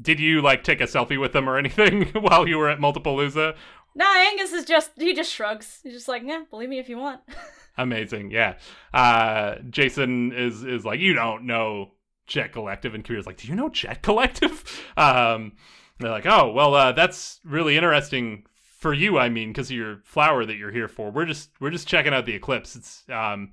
[0.00, 3.54] Did you, like, take a selfie with them or anything while you were at Multipalooza?
[3.94, 5.80] Nah, Angus is just, he just shrugs.
[5.82, 7.20] He's just like, yeah, believe me if you want.
[7.76, 8.54] Amazing, yeah.
[8.92, 11.92] Uh, Jason is is like, you don't know
[12.26, 14.64] Jet Collective, and Kabir's like, do you know Jet Collective?
[14.96, 15.52] Um,
[15.98, 18.44] they're like, oh, well, uh, that's really interesting
[18.80, 19.18] for you.
[19.18, 21.10] I mean, because of your flower that you're here for.
[21.10, 22.74] We're just we're just checking out the eclipse.
[22.74, 23.52] It's um,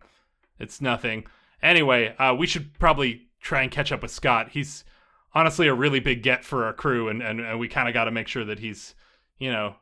[0.58, 1.26] it's nothing.
[1.62, 4.50] Anyway, uh, we should probably try and catch up with Scott.
[4.52, 4.86] He's
[5.36, 8.06] honestly a really big get for our crew, and and, and we kind of got
[8.06, 8.96] to make sure that he's,
[9.38, 9.76] you know,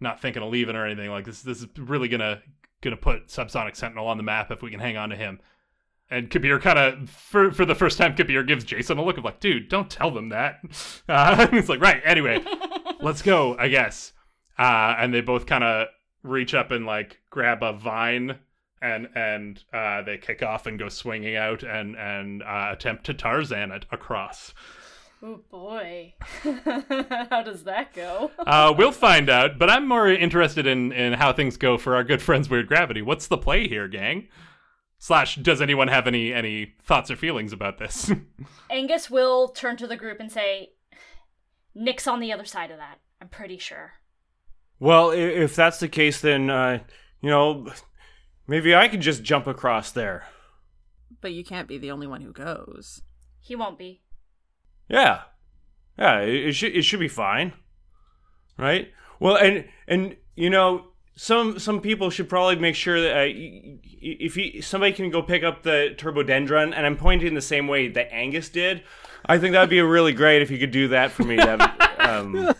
[0.00, 1.10] not thinking of leaving or anything.
[1.10, 2.42] Like this, this is really gonna
[2.80, 5.40] gonna put Subsonic Sentinel on the map if we can hang on to him.
[6.10, 9.24] And Kabir kind of, for for the first time, Kabir gives Jason a look of
[9.24, 10.60] like, dude, don't tell them that.
[11.08, 12.44] Uh, he's like, right, anyway,
[13.00, 14.12] let's go, I guess.
[14.58, 15.88] Uh, and they both kind of
[16.22, 18.38] reach up and like grab a vine
[18.80, 23.14] and and uh, they kick off and go swinging out and and uh, attempt to
[23.14, 24.52] Tarzan it across.
[25.22, 26.14] Oh boy.
[26.42, 28.30] How does that go?
[28.46, 32.04] Uh, we'll find out, but I'm more interested in in how things go for our
[32.04, 33.02] good friends Weird Gravity.
[33.02, 34.28] What's the play here, gang?
[34.98, 38.10] Slash, does anyone have any any thoughts or feelings about this?
[38.70, 40.70] Angus will turn to the group and say,
[41.74, 42.98] Nick's on the other side of that.
[43.20, 43.92] I'm pretty sure.
[44.80, 46.80] Well, if that's the case, then uh,
[47.20, 47.68] you know,
[48.46, 50.26] maybe I can just jump across there.
[51.20, 53.02] But you can't be the only one who goes.
[53.40, 54.02] He won't be.
[54.88, 55.22] Yeah,
[55.98, 57.52] yeah, it, it should it should be fine,
[58.56, 58.88] right?
[59.20, 63.60] Well, and and you know, some some people should probably make sure that uh, y-
[63.74, 63.80] y-
[64.20, 67.88] if you, somebody can go pick up the turbodendron, and I'm pointing the same way
[67.88, 68.82] that Angus did.
[69.26, 71.36] I think that'd be really great if you could do that for me.
[71.36, 72.54] That, um,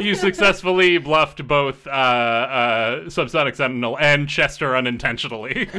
[0.00, 5.68] you successfully bluffed both uh, uh, Subsonic Sentinel and Chester unintentionally.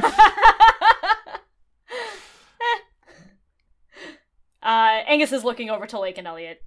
[4.66, 6.60] Uh, Angus is looking over to Lake and Elliot.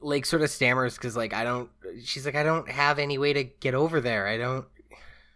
[0.00, 1.70] Lake sort of stammers because like I don't.
[2.02, 4.26] She's like I don't have any way to get over there.
[4.26, 4.66] I don't.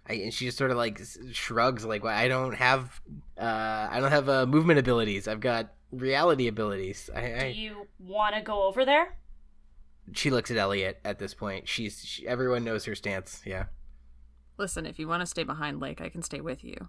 [0.09, 1.01] I, and she just sort of like
[1.31, 3.01] shrugs like well, I don't have.
[3.41, 5.29] Uh, I don't have uh, movement abilities.
[5.29, 7.09] I've got reality abilities.
[7.15, 9.17] I, Do you want to go over there?
[10.13, 11.69] She looks at Elliot at this point.
[11.69, 13.43] She's she, everyone knows her stance.
[13.45, 13.67] Yeah.
[14.59, 16.89] Listen, if you want to stay behind Lake, I can stay with you.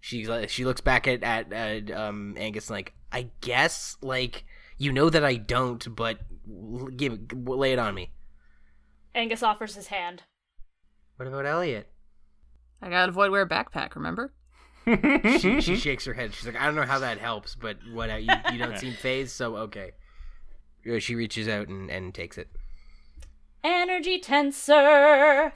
[0.00, 4.44] She like she looks back at at, at um Angus like I guess like
[4.78, 6.18] you know that I don't, but
[6.96, 8.12] give lay it on me.
[9.14, 10.22] Angus offers his hand.
[11.16, 11.88] What about Elliot?
[12.80, 14.32] I gotta a Voidware a backpack, remember?
[14.86, 16.32] she, she shakes her head.
[16.32, 19.32] She's like, I don't know how that helps, but what you, you don't seem phased,
[19.32, 19.92] so okay.
[20.98, 22.48] She reaches out and, and takes it.
[23.62, 25.52] Energy tensor.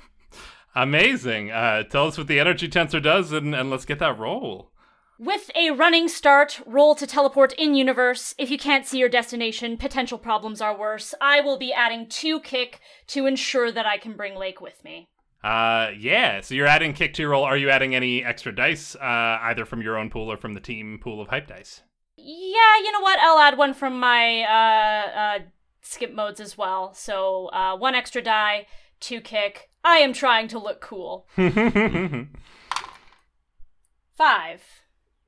[0.75, 1.51] Amazing.
[1.51, 4.71] Uh, tell us what the energy tensor does, and, and let's get that roll.
[5.19, 8.35] With a running start, roll to teleport in universe.
[8.37, 11.15] If you can't see your destination, potential problems are worse.
[11.21, 15.09] I will be adding two kick to ensure that I can bring Lake with me.
[15.45, 16.41] Uh, yeah.
[16.41, 17.45] So you're adding kick to your roll.
[17.45, 20.61] Are you adding any extra dice, uh, either from your own pool or from the
[20.61, 21.83] team pool of hype dice?
[22.27, 23.19] Yeah, you know what?
[23.19, 25.41] I'll add one from my uh, uh,
[25.83, 26.95] skip modes as well.
[26.95, 28.67] So uh, one extra die,
[28.99, 29.69] two kick.
[29.85, 31.27] I am trying to look cool.
[34.17, 34.63] Five.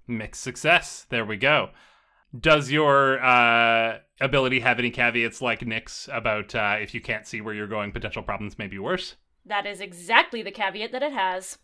[0.07, 1.05] Mixed success.
[1.11, 1.69] There we go.
[2.39, 7.43] Does your uh, ability have any caveats like Nick's about uh, if you can't see
[7.43, 9.17] where you're going, potential problems may be worse?
[9.45, 11.59] That is exactly the caveat that it has.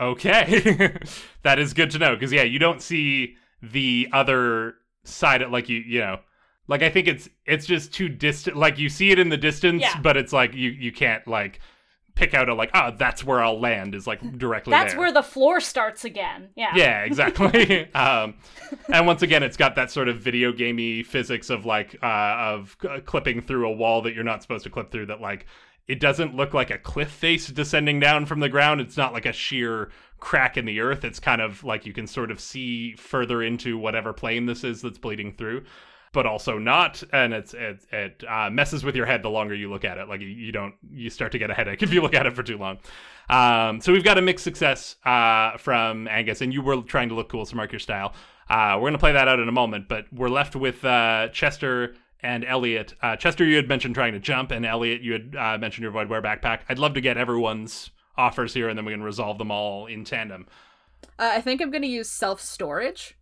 [0.00, 0.96] Okay,
[1.42, 3.36] that is good to know because yeah, you don't see
[3.72, 6.18] the other side of like you you know
[6.66, 8.56] like I think it's it's just too distant.
[8.56, 10.00] Like you see it in the distance, Yeah.
[10.00, 11.60] but it's like you you can't like
[12.14, 15.00] pick out a like ah that's where I'll land is like directly That's there.
[15.00, 16.50] where the floor starts again.
[16.54, 16.70] Yeah.
[16.76, 18.34] yeah exactly um
[18.92, 22.76] and once again it's got that sort of video gamey physics of like uh of
[23.04, 25.46] clipping through a wall that you're not supposed to clip through that like
[25.88, 29.26] it doesn't look like a cliff face descending down from the ground it's not like
[29.26, 29.90] a sheer
[30.20, 33.76] crack in the earth it's kind of like you can sort of see further into
[33.76, 35.62] whatever plane this is that's bleeding through
[36.12, 39.68] but also not and it's it, it uh, messes with your head the longer you
[39.68, 42.00] look at it like you, you don't you start to get a headache if you
[42.00, 42.78] look at it for too long
[43.28, 47.14] um, so we've got a mixed success uh, from angus and you were trying to
[47.14, 48.14] look cool so mark your style
[48.48, 51.94] uh, we're to play that out in a moment but we're left with uh, chester
[52.24, 52.94] and Elliot.
[53.02, 55.92] Uh, Chester, you had mentioned trying to jump, and Elliot, you had uh, mentioned your
[55.92, 56.60] Voidware backpack.
[56.70, 60.04] I'd love to get everyone's offers here, and then we can resolve them all in
[60.04, 60.46] tandem.
[61.18, 63.16] Uh, I think I'm going to use self storage,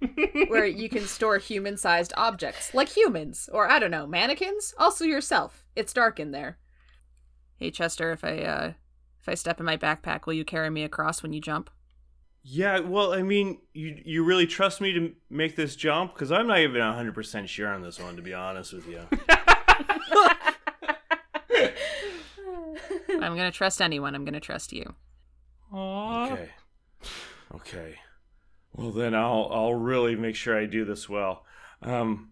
[0.48, 4.74] where you can store human sized objects, like humans, or I don't know, mannequins.
[4.78, 5.64] Also yourself.
[5.76, 6.58] It's dark in there.
[7.56, 8.72] Hey Chester, if I uh,
[9.20, 11.70] if I step in my backpack, will you carry me across when you jump?
[12.44, 16.46] Yeah, well, I mean, you you really trust me to make this jump because I'm
[16.46, 19.00] not even 100 percent sure on this one, to be honest with you.
[23.08, 24.14] I'm going to trust anyone.
[24.14, 24.94] I'm going to trust you.
[26.32, 26.50] Okay.
[27.54, 27.94] Okay.
[28.72, 31.44] Well, then I'll I'll really make sure I do this well.
[31.82, 32.30] Um,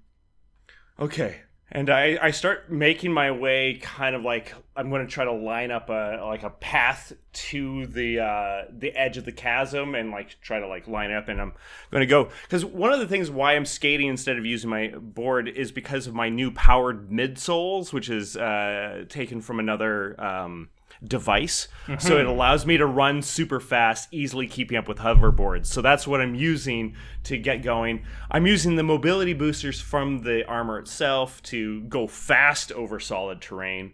[0.98, 1.40] okay.
[1.70, 5.32] And I, I start making my way kind of like I'm going to try to
[5.32, 10.12] line up a like a path to the uh, the edge of the chasm and
[10.12, 11.54] like try to like line up and I'm
[11.90, 12.30] going to go.
[12.42, 16.06] Because one of the things why I'm skating instead of using my board is because
[16.06, 20.68] of my new powered midsoles which is uh, taken from another um,
[21.02, 21.68] device.
[21.98, 25.66] So it allows me to run super fast, easily keeping up with hoverboards.
[25.66, 28.04] So that's what I'm using to get going.
[28.30, 33.92] I'm using the mobility boosters from the armor itself to go fast over solid terrain.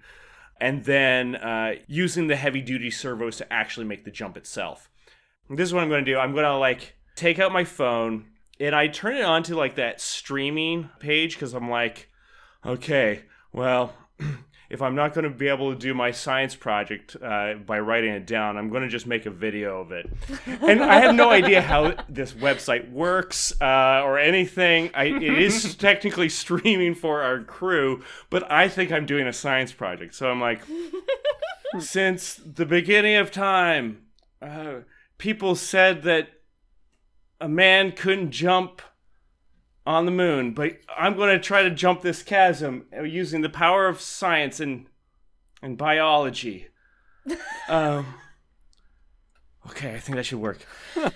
[0.61, 4.88] And then uh, using the heavy duty servos to actually make the jump itself.
[5.50, 6.18] This is what I'm going to do.
[6.18, 8.26] I'm going to like take out my phone
[8.61, 12.09] and I turn it on to like that streaming page because I'm like,
[12.64, 13.22] okay,
[13.53, 13.92] well,
[14.73, 18.14] if I'm not going to be able to do my science project uh, by writing
[18.14, 20.11] it down, I'm going to just make a video of it.
[20.62, 24.91] And I have no idea how this website works uh, or anything.
[24.95, 29.73] I, it is technically streaming for our crew, but I think I'm doing a science
[29.73, 30.14] project.
[30.14, 30.62] So I'm like,
[31.79, 34.07] since the beginning of time,
[34.41, 34.77] uh,
[35.18, 36.29] people said that
[37.41, 38.81] a man couldn't jump
[39.87, 43.87] on the moon, but I'm going to try to jump this chasm using the power
[43.89, 44.87] of science and
[45.61, 46.68] and biology.
[47.68, 48.07] um,
[49.68, 50.59] okay, I think that should work.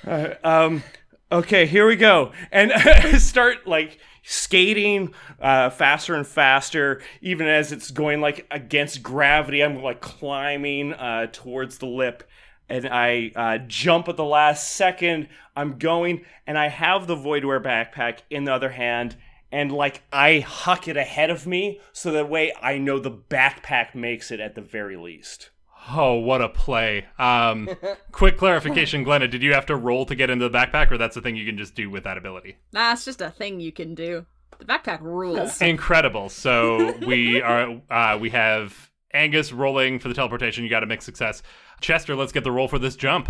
[0.06, 0.82] Uh, um,
[1.30, 2.72] okay, here we go, and
[3.20, 9.62] start like skating uh, faster and faster, even as it's going like against gravity.
[9.62, 12.24] I'm like climbing uh, towards the lip,
[12.68, 15.28] and I uh, jump at the last second.
[15.54, 19.16] I'm going, and I have the Voidware backpack in the other hand,
[19.52, 23.94] and like I huck it ahead of me, so that way I know the backpack
[23.94, 25.50] makes it at the very least.
[25.88, 27.06] Oh, what a play.
[27.18, 27.68] Um,
[28.12, 31.16] quick clarification, Glenna, did you have to roll to get into the backpack, or that's
[31.16, 32.56] a thing you can just do with that ability?
[32.72, 34.26] Nah, it's just a thing you can do.
[34.58, 35.60] The backpack rules.
[35.60, 36.28] Incredible.
[36.28, 40.64] So we are uh, we have Angus rolling for the teleportation.
[40.64, 41.42] You got a mixed success.
[41.80, 43.28] Chester, let's get the roll for this jump.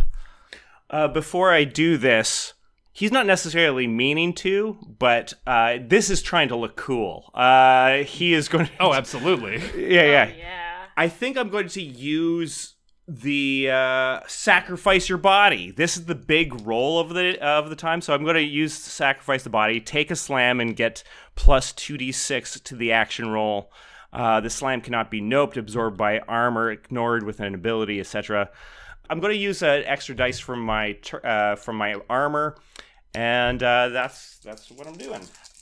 [0.91, 2.55] Uh, before I do this,
[2.93, 7.31] he's not necessarily meaning to, but uh, this is trying to look cool.
[7.35, 8.73] Uh, he is going to.
[8.81, 9.57] Oh, absolutely.
[9.77, 10.29] yeah, yeah.
[10.37, 10.87] Yeah.
[10.97, 12.77] I think I'm going to use
[13.09, 15.71] the uh, sacrifice your body.
[15.71, 18.75] This is the big roll of the of the time, so I'm going to use
[18.75, 23.29] sacrifice the body, take a slam, and get plus two d six to the action
[23.29, 23.71] roll.
[24.17, 28.49] Uh, the slam cannot be noped, absorbed by armor, ignored with an ability, etc.
[29.11, 32.57] I'm going to use an extra dice from my tur- uh, from my armor,
[33.15, 35.21] and uh, that's that's what I'm doing.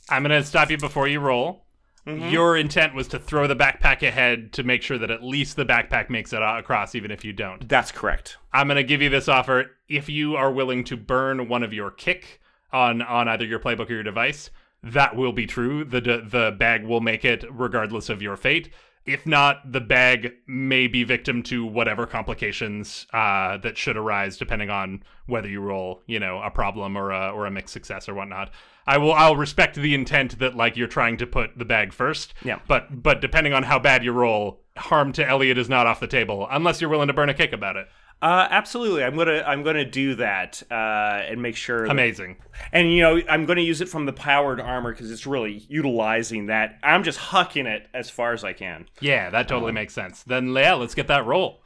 [0.09, 1.65] I'm going to stop you before you roll.
[2.07, 5.65] Your intent was to throw the backpack ahead to make sure that at least the
[5.65, 7.67] backpack makes it across, even if you don't.
[7.67, 8.37] That's correct.
[8.53, 11.73] I'm going to give you this offer if you are willing to burn one of
[11.73, 12.43] your kick
[12.75, 14.51] on on either your playbook or your device.
[14.85, 15.85] That will be true.
[15.85, 18.71] The the bag will make it regardless of your fate.
[19.07, 24.71] If not, the bag may be victim to whatever complications uh, that should arise, depending
[24.71, 28.15] on whether you roll, you know, a problem or a or a mixed success or
[28.15, 28.51] whatnot.
[28.87, 29.13] I will.
[29.13, 32.35] I'll respect the intent that like you're trying to put the bag first.
[32.45, 32.61] Yeah.
[32.67, 36.07] But but depending on how bad you roll, harm to Elliot is not off the
[36.07, 37.89] table unless you're willing to burn a kick about it.
[38.23, 41.85] Uh, absolutely, I'm gonna I'm gonna do that uh, and make sure.
[41.85, 42.37] that- Amazing.
[42.73, 45.65] And you know, I'm going to use it from the powered armor because it's really
[45.69, 46.79] utilizing that.
[46.83, 48.87] I'm just hucking it as far as I can.
[49.01, 50.23] Yeah, that totally makes sense.
[50.23, 51.61] Then Leia, let's get that roll.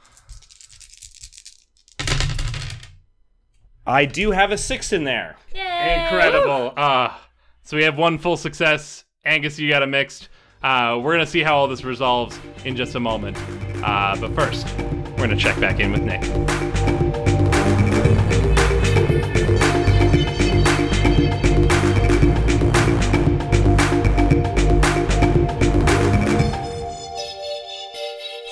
[3.87, 5.37] I do have a six in there.
[5.55, 6.73] Incredible.
[6.77, 7.15] Uh,
[7.63, 9.05] so we have one full success.
[9.25, 10.29] Angus, you got a mixed.
[10.63, 13.37] Uh, we're gonna see how all this resolves in just a moment.
[13.85, 16.25] Uh, but first, we're gonna check back in with Nick.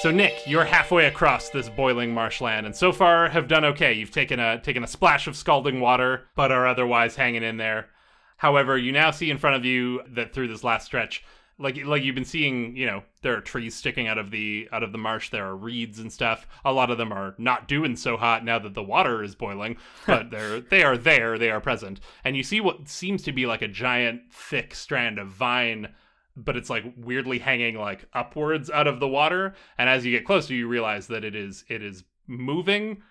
[0.01, 3.93] So Nick, you're halfway across this boiling marshland, and so far have done okay.
[3.93, 7.89] You've taken a taken a splash of scalding water, but are otherwise hanging in there.
[8.37, 11.25] However, you now see in front of you that through this last stretch,
[11.59, 14.83] like like you've been seeing, you know, there are trees sticking out of the out
[14.83, 15.31] of the marsh.
[15.31, 16.47] There are reeds and stuff.
[16.65, 19.77] A lot of them are not doing so hot now that the water is boiling,
[20.07, 21.39] but they're they are there.
[21.39, 25.19] They are present, and you see what seems to be like a giant thick strand
[25.19, 25.95] of vine
[26.37, 30.27] but it's like weirdly hanging like upwards out of the water and as you get
[30.27, 33.03] closer you realize that it is it is moving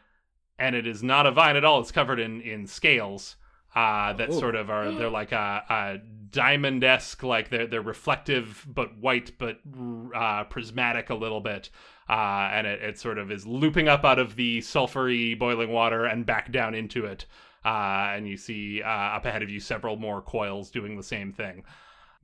[0.59, 3.35] and it is not a vine at all it's covered in in scales
[3.75, 4.39] uh that Oh.
[4.39, 5.97] sort of are they're like a, a
[6.31, 9.59] diamond-esque like they're they're reflective but white but
[10.15, 11.69] uh prismatic a little bit
[12.09, 16.05] uh and it, it sort of is looping up out of the sulfury boiling water
[16.05, 17.25] and back down into it
[17.65, 21.31] uh and you see uh up ahead of you several more coils doing the same
[21.31, 21.63] thing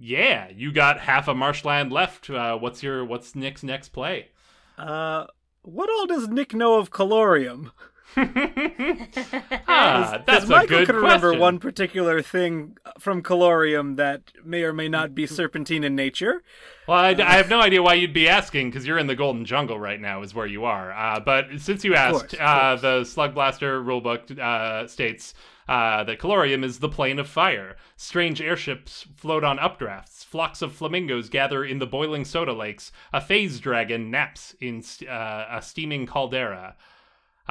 [0.03, 2.27] yeah, you got half a marshland left.
[2.27, 4.29] Uh, what's your what's Nick's next play?
[4.75, 5.27] Uh,
[5.61, 7.71] what all does Nick know of Calorium?
[9.68, 11.39] ah, that's Because a Michael good remember question.
[11.39, 16.43] one particular thing from Calorium that may or may not be serpentine in nature.
[16.88, 19.45] Well, I, I have no idea why you'd be asking because you're in the Golden
[19.45, 20.91] Jungle right now, is where you are.
[20.91, 25.34] Uh, but since you asked, course, uh, the Slug Blaster rulebook uh, states
[25.70, 27.78] uh, that Calorium is the plane of fire.
[27.95, 30.26] Strange airships float on updrafts.
[30.26, 32.91] Flocks of flamingos gather in the boiling soda lakes.
[33.14, 36.76] A phase dragon naps in st- uh, a steaming caldera.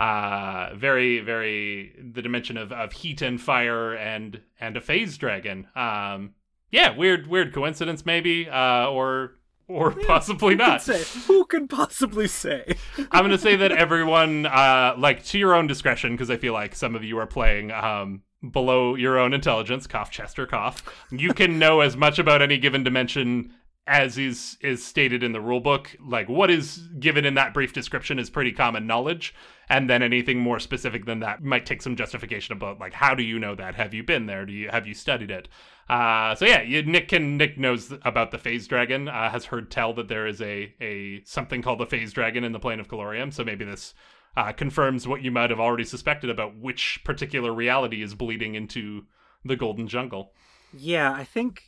[0.01, 5.69] Uh, very, very the dimension of, of heat and fire and and a phase dragon.
[5.77, 6.33] Um,
[6.71, 9.35] yeah, weird, weird coincidence maybe, uh, or
[9.69, 10.81] or possibly not.
[10.81, 12.77] Say, who can possibly say?
[13.13, 16.75] I'm gonna say that everyone, uh, like to your own discretion, because I feel like
[16.75, 19.87] some of you are playing um, below your own intelligence.
[19.87, 20.83] Cough, Chester, cough.
[21.11, 23.53] You can know as much about any given dimension
[23.91, 25.89] as is is stated in the rulebook.
[26.01, 29.35] Like what is given in that brief description is pretty common knowledge,
[29.69, 33.25] and then anything more specific than that might take some justification about like how do
[33.25, 33.75] you know that?
[33.75, 34.47] Have you been there?
[34.47, 35.49] Do you have you studied it?
[35.89, 39.09] Uh, so yeah, you, Nick can Nick knows about the phase dragon.
[39.09, 42.53] Uh, has heard tell that there is a a something called the phase dragon in
[42.53, 43.33] the plane of Calorium.
[43.33, 43.93] So maybe this
[44.37, 49.07] uh, confirms what you might have already suspected about which particular reality is bleeding into
[49.45, 50.33] the Golden Jungle.
[50.73, 51.65] Yeah, I think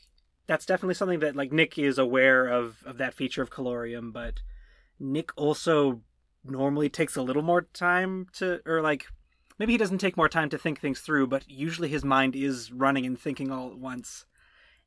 [0.52, 4.42] that's definitely something that like Nick is aware of of that feature of Calorium, but
[5.00, 6.02] Nick also
[6.44, 9.06] normally takes a little more time to or like
[9.58, 12.70] maybe he doesn't take more time to think things through, but usually his mind is
[12.70, 14.26] running and thinking all at once.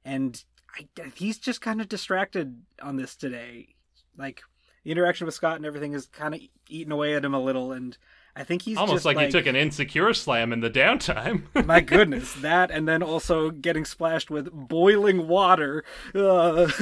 [0.04, 0.44] And
[0.78, 3.70] I, he's just kind of distracted on this today.
[4.16, 4.44] Like
[4.84, 7.72] the interaction with Scott and everything is kind of eating away at him a little
[7.72, 7.98] and
[8.38, 11.44] I think he's Almost just like, you took an insecure slam in the downtime.
[11.66, 15.86] my goodness, that and then also getting splashed with boiling water.
[16.14, 16.70] Uh,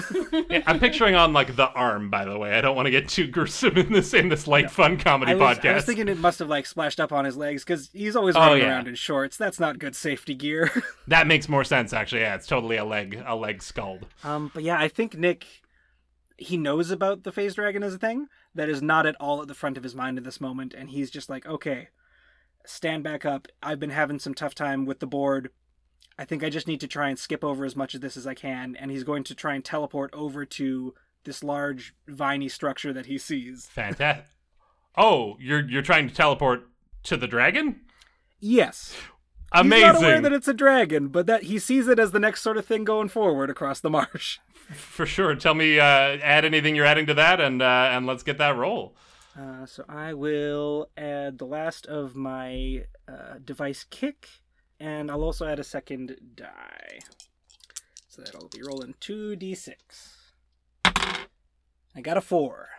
[0.50, 2.10] Yeah, I'm picturing on like the arm.
[2.10, 4.72] By the way, I don't want to get too gruesome in this in this light
[4.72, 5.70] fun comedy I was, podcast.
[5.72, 8.36] I was thinking it must have like splashed up on his legs because he's always
[8.36, 8.70] Oh, running yeah.
[8.70, 9.38] around in shorts.
[9.38, 10.72] That's not good safety gear.
[11.08, 12.22] That makes more sense, actually.
[12.22, 14.06] Yeah, it's totally a leg, a leg scald.
[14.24, 15.46] um, but yeah, I think Nick
[16.38, 19.48] he knows about the phase dragon as a thing that is not at all at
[19.48, 21.90] the front of his mind at this moment, and he's just like, okay,
[22.66, 23.48] stand back up.
[23.62, 25.50] I've been having some tough time with the board.
[26.18, 28.28] I think I just need to try and skip over as much of this as
[28.28, 32.94] I can, and he's going to try and teleport over to this large viney structure
[32.94, 33.68] that he sees.
[33.68, 34.26] Fantastic.
[34.96, 36.68] Oh, you're you're trying to teleport
[37.04, 37.82] to the dragon?
[38.40, 38.96] Yes.
[39.54, 39.86] Amazing.
[39.86, 42.42] He's not aware that it's a dragon, but that he sees it as the next
[42.42, 44.40] sort of thing going forward across the marsh.
[44.74, 45.36] For sure.
[45.36, 48.56] Tell me, uh, add anything you're adding to that, and uh, and let's get that
[48.56, 48.96] roll.
[49.40, 54.28] Uh, so I will add the last of my uh, device kick,
[54.80, 57.00] and I'll also add a second die.
[58.08, 59.74] So that'll be rolling 2d6.
[60.86, 62.70] I got a 4.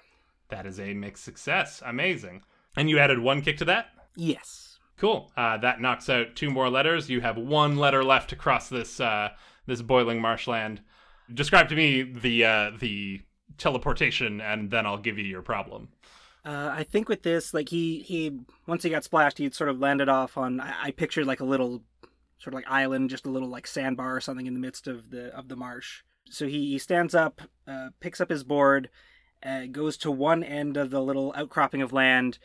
[0.49, 1.83] That is a mixed success.
[1.85, 2.43] Amazing.
[2.77, 3.87] And you added one kick to that.
[4.17, 4.74] Yes.
[4.97, 5.33] Cool.
[5.37, 7.11] Uh, that knocks out two more letters.
[7.11, 9.31] You have one letter left to cross this uh,
[9.67, 10.81] this boiling marshland.
[11.33, 13.23] Describe to me the uh, the
[13.59, 15.89] teleportation, and then I'll give you your problem.
[16.45, 19.81] Uh, I think with this, like he he once he got splashed, he'd sort of
[19.81, 20.61] landed off on.
[20.61, 21.83] I, I pictured like a little
[22.39, 25.11] sort of like island, just a little like sandbar or something in the midst of
[25.11, 26.03] the of the marsh.
[26.31, 28.89] So he, he stands up, uh, picks up his board,
[29.43, 32.39] uh, goes to one end of the little outcropping of land,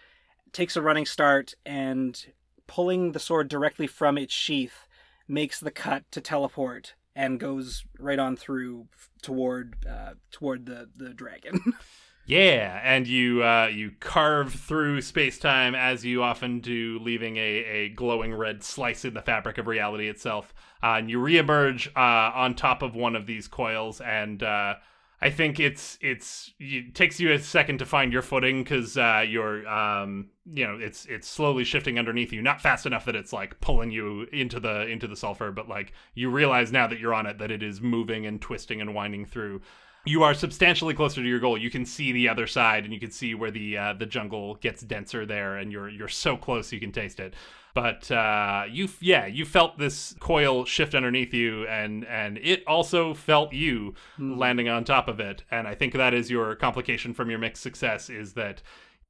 [0.52, 2.26] takes a running start, and
[2.70, 4.88] pulling the sword directly from its sheath,
[5.28, 8.88] makes the cut to teleport and goes right on through
[9.22, 11.74] toward uh, toward the the dragon.
[12.30, 17.39] Yeah, and you uh, you carve through space time as you often do, leaving a,
[17.39, 20.53] a glowing red slice in the fabric of reality itself.
[20.84, 24.76] Uh, and you reemerge uh, on top of one of these coils, and uh,
[25.22, 29.26] I think it's it's it takes you a second to find your footing because uh,
[29.28, 33.34] you're um, you know it's it's slowly shifting underneath you, not fast enough that it's
[33.34, 37.13] like pulling you into the into the sulfur, but like you realize now that you're
[37.13, 39.61] on it that it is moving and twisting and winding through.
[40.06, 41.58] You are substantially closer to your goal.
[41.58, 44.56] You can see the other side, and you can see where the uh, the jungle
[44.56, 47.34] gets denser there, and you're you're so close you can taste it.
[47.76, 53.14] But uh, you, yeah, you felt this coil shift underneath you, and and it also
[53.14, 55.43] felt you landing on top of it.
[55.52, 58.62] And I think that is your complication from your mixed success is that,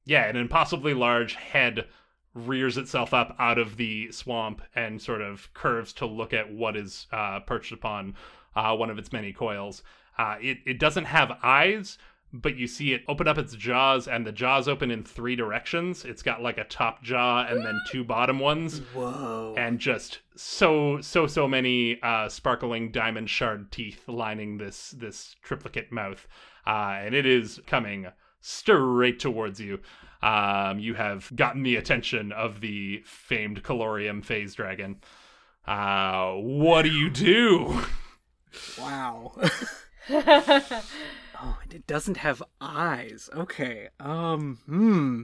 [0.04, 1.86] yeah, an impossibly large head
[2.34, 6.76] rears itself up out of the swamp and sort of curves to look at what
[6.76, 8.14] is uh, perched upon
[8.54, 9.82] uh, one of its many coils.
[10.18, 11.96] Uh, it, it doesn't have eyes,
[12.32, 16.04] but you see it open up its jaws, and the jaws open in three directions.
[16.04, 19.54] It's got like a top jaw and then two bottom ones, Whoa.
[19.56, 25.90] and just so so so many uh, sparkling diamond shard teeth lining this this triplicate
[25.90, 26.26] mouth,
[26.66, 28.06] uh, and it is coming
[28.40, 29.80] straight towards you.
[30.22, 35.00] Um, you have gotten the attention of the famed Calorium phase dragon.
[35.66, 37.84] Uh, what do you do?
[38.78, 39.32] Wow.
[40.10, 43.28] oh, and it doesn't have eyes.
[43.34, 43.88] Okay.
[43.98, 44.58] Um.
[44.66, 45.22] Hmm.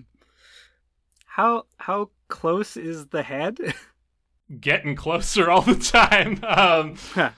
[1.27, 3.59] How how close is the head?
[4.61, 6.39] Getting closer all the time.
[6.45, 7.31] Um, Huh.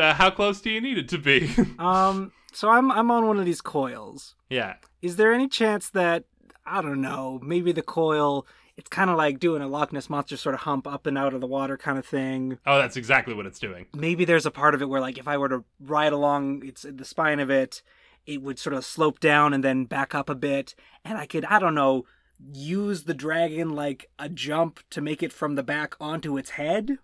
[0.00, 1.54] uh, how close do you need it to be?
[1.78, 2.32] um.
[2.52, 4.34] So I'm I'm on one of these coils.
[4.50, 4.74] yeah.
[5.00, 6.24] Is there any chance that
[6.64, 7.40] I don't know?
[7.42, 8.46] Maybe the coil.
[8.76, 11.34] It's kind of like doing a Loch Ness monster sort of hump up and out
[11.34, 12.58] of the water kind of thing.
[12.66, 13.86] Oh, that's exactly what it's doing.
[13.94, 16.86] maybe there's a part of it where like if I were to ride along it's
[16.88, 17.82] the spine of it,
[18.26, 21.44] it would sort of slope down and then back up a bit and I could
[21.44, 22.06] I don't know
[22.52, 26.98] use the dragon like a jump to make it from the back onto its head.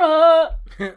[0.00, 0.50] Uh,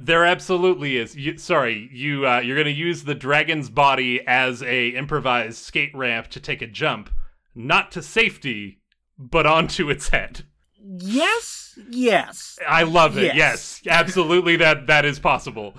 [0.00, 1.16] There absolutely is.
[1.16, 6.28] You, sorry, you uh, you're gonna use the dragon's body as a improvised skate ramp
[6.28, 7.10] to take a jump,
[7.52, 8.78] not to safety,
[9.18, 10.44] but onto its head.
[10.80, 11.78] Yes.
[11.90, 12.58] Yes.
[12.66, 13.34] I love it.
[13.34, 13.80] Yes.
[13.84, 14.56] Yes, absolutely.
[14.56, 15.74] That that is possible.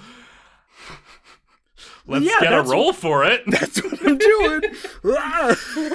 [2.07, 3.43] Let's Yeah, get a roll for it.
[3.47, 4.61] That's what I'm doing.
[5.03, 5.89] Beautiful.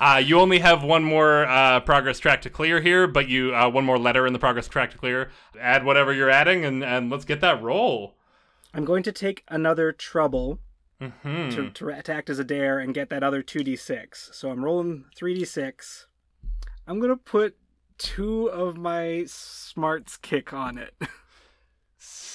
[0.00, 3.70] uh, you only have one more uh, progress track to clear here, but you uh,
[3.70, 5.30] one more letter in the progress track to clear.
[5.58, 8.16] Add whatever you're adding, and and let's get that roll.
[8.74, 10.58] I'm going to take another trouble
[11.00, 11.50] Hmm.
[11.50, 14.34] to, to act as a dare and get that other 2d6.
[14.34, 16.06] So I'm rolling 3d6.
[16.88, 17.56] I'm going to put
[17.98, 20.94] two of my smarts kick on it.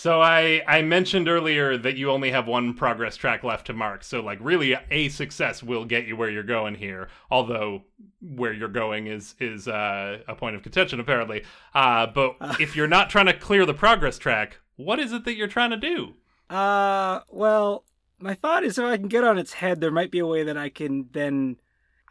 [0.03, 4.03] So I I mentioned earlier that you only have one progress track left to mark.
[4.03, 7.07] So like really a success will get you where you're going here.
[7.31, 7.83] Although
[8.19, 11.45] where you're going is is uh, a point of contention apparently.
[11.73, 15.35] Uh, but if you're not trying to clear the progress track, what is it that
[15.35, 16.15] you're trying to do?
[16.49, 17.85] Uh, well,
[18.23, 20.43] my thought is if I can get on its head, there might be a way
[20.43, 21.57] that I can then,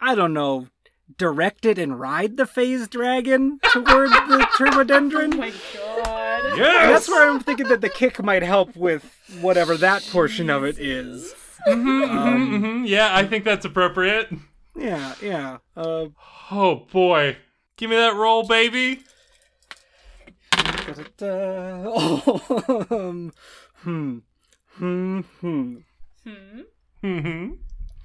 [0.01, 0.69] I don't know,
[1.19, 5.35] direct it and ride the phase dragon toward the turbodendron.
[5.35, 6.45] oh my god.
[6.45, 6.91] And Yes.
[6.91, 9.05] that's where I'm thinking that the kick might help with
[9.41, 11.35] whatever that portion of it is.
[11.67, 14.29] hmm Yeah, I think that's appropriate.
[14.77, 15.59] Yeah, yeah.
[15.77, 16.07] Uh,
[16.51, 17.37] Oh boy.
[17.77, 19.03] Give me that roll, baby.
[20.53, 21.83] da-da-da.
[21.87, 23.33] oh, um,
[23.77, 24.19] hmm,
[24.77, 25.77] hmm, hmm.
[26.27, 26.61] Hmm.
[27.03, 27.53] hmm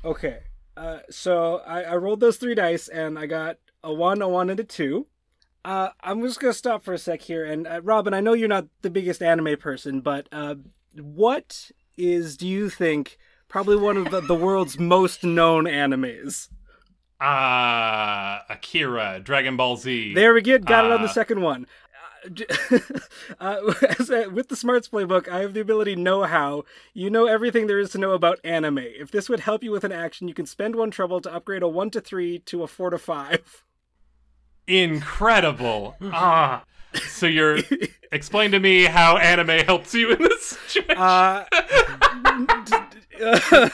[0.06, 0.40] Okay.
[0.76, 4.50] Uh, so I, I rolled those three dice and I got a one, a one,
[4.50, 5.08] and a two.
[5.66, 7.44] Uh, I'm just gonna stop for a sec here.
[7.44, 10.56] And uh, Robin, I know you're not the biggest anime person, but uh,
[10.96, 16.50] what is, do you think, probably one of the, the world's most known animes?
[17.20, 20.14] Uh Akira, Dragon Ball Z.
[20.14, 20.60] There we go.
[20.60, 21.66] Got it on the Uh, second one.
[22.28, 22.46] Uh, j-
[23.40, 26.64] uh, as a, with the Smarts Playbook, I have the ability know how.
[26.94, 28.80] You know everything there is to know about anime.
[28.80, 31.64] If this would help you with an action, you can spend one trouble to upgrade
[31.64, 33.64] a 1 to 3 to a 4 to 5.
[34.68, 35.96] Incredible.
[36.02, 36.64] ah.
[37.08, 37.60] So you're
[38.12, 40.98] explain to me how anime helps you in this situation.
[40.98, 41.46] Uh,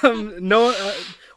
[0.04, 0.94] um, no, uh,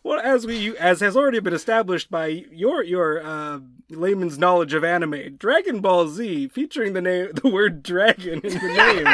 [0.06, 3.58] well, as we as has already been established by your your uh,
[3.90, 8.68] layman's knowledge of anime, Dragon Ball Z, featuring the name the word dragon in the
[8.68, 9.04] name,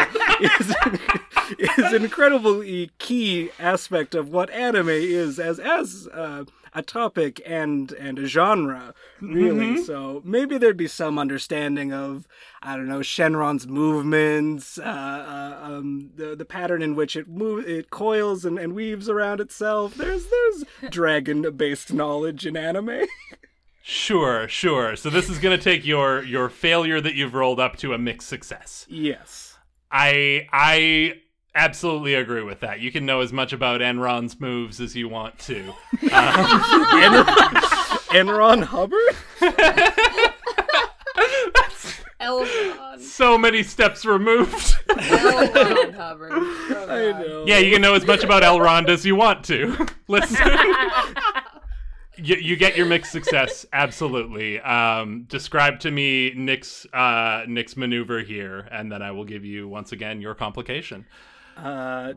[1.70, 6.44] is is an incredibly key aspect of what anime is as as uh,
[6.74, 9.82] a topic and and a genre, really.
[9.82, 12.26] So maybe there'd be some understanding of
[12.62, 17.66] I don't know Shenron's movements, uh, uh, um, the the pattern in which it move
[17.66, 19.94] it coils and, and weaves around itself.
[19.94, 23.06] There's there's dragon based knowledge in anime.
[23.82, 24.96] sure, sure.
[24.96, 27.98] So this is going to take your your failure that you've rolled up to a
[27.98, 28.86] mixed success.
[28.88, 29.48] yes.
[29.94, 31.20] I I
[31.54, 32.80] absolutely agree with that.
[32.80, 35.72] You can know as much about Enron's moves as you want to.
[38.12, 39.16] Enron Hubbard.
[42.20, 43.00] Elron.
[43.00, 44.76] so many steps removed.
[44.88, 46.30] Elrond Hubbard.
[46.32, 47.44] Oh, I know.
[47.46, 49.86] yeah, you can know as much about Elrond as you want to.
[50.06, 50.38] Listen.
[52.16, 54.60] You, you get your mixed success, absolutely.
[54.60, 59.66] Um, describe to me Nick's uh, Nick's maneuver here, and then I will give you
[59.66, 61.06] once again your complication.
[61.56, 62.14] Uh,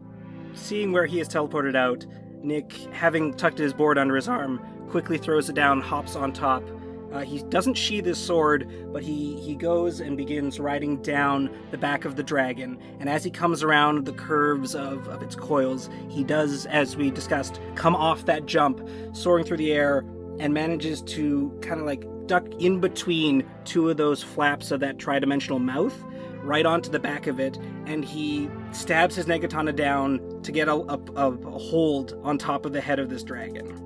[0.54, 2.06] seeing where he is teleported out,
[2.44, 4.60] Nick, having tucked his board under his arm,
[4.90, 6.64] quickly throws it down, hops on top.
[7.12, 11.78] Uh, he doesn't sheath his sword, but he, he goes and begins riding down the
[11.78, 12.78] back of the dragon.
[13.00, 17.12] And as he comes around the curves of, of its coils, he does, as we
[17.12, 20.04] discussed, come off that jump, soaring through the air,
[20.40, 24.98] and manages to kind of like duck in between two of those flaps of that
[24.98, 26.04] tridimensional mouth
[26.46, 30.74] right onto the back of it, and he stabs his Negatana down to get a,
[30.74, 33.82] a, a hold on top of the head of this dragon.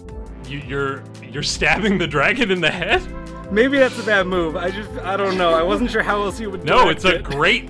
[0.45, 3.02] You, you're you're stabbing the dragon in the head.
[3.52, 4.56] Maybe that's a bad move.
[4.56, 5.53] I just, I don't know.
[5.53, 6.64] I wasn't sure how else you would.
[6.64, 7.23] No, it's a it.
[7.23, 7.69] great.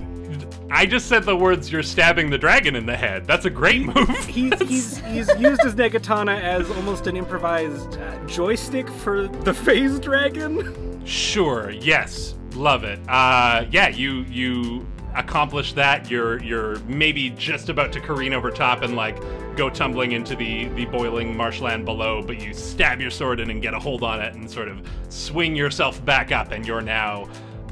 [0.70, 1.72] I just said the words.
[1.72, 3.26] You're stabbing the dragon in the head.
[3.26, 4.08] That's a great move.
[4.26, 9.98] He's, he's, he's used his Negatana as almost an improvised uh, joystick for the phase
[9.98, 10.86] dragon.
[11.04, 11.70] Sure.
[11.70, 12.34] Yes.
[12.54, 12.98] Love it.
[13.08, 13.88] Uh, yeah.
[13.88, 16.10] You you accomplish that.
[16.10, 19.18] You're you're maybe just about to careen over top and like
[19.56, 23.62] go tumbling into the the boiling marshland below, but you stab your sword in and
[23.62, 27.28] get a hold on it and sort of swing yourself back up, and you're now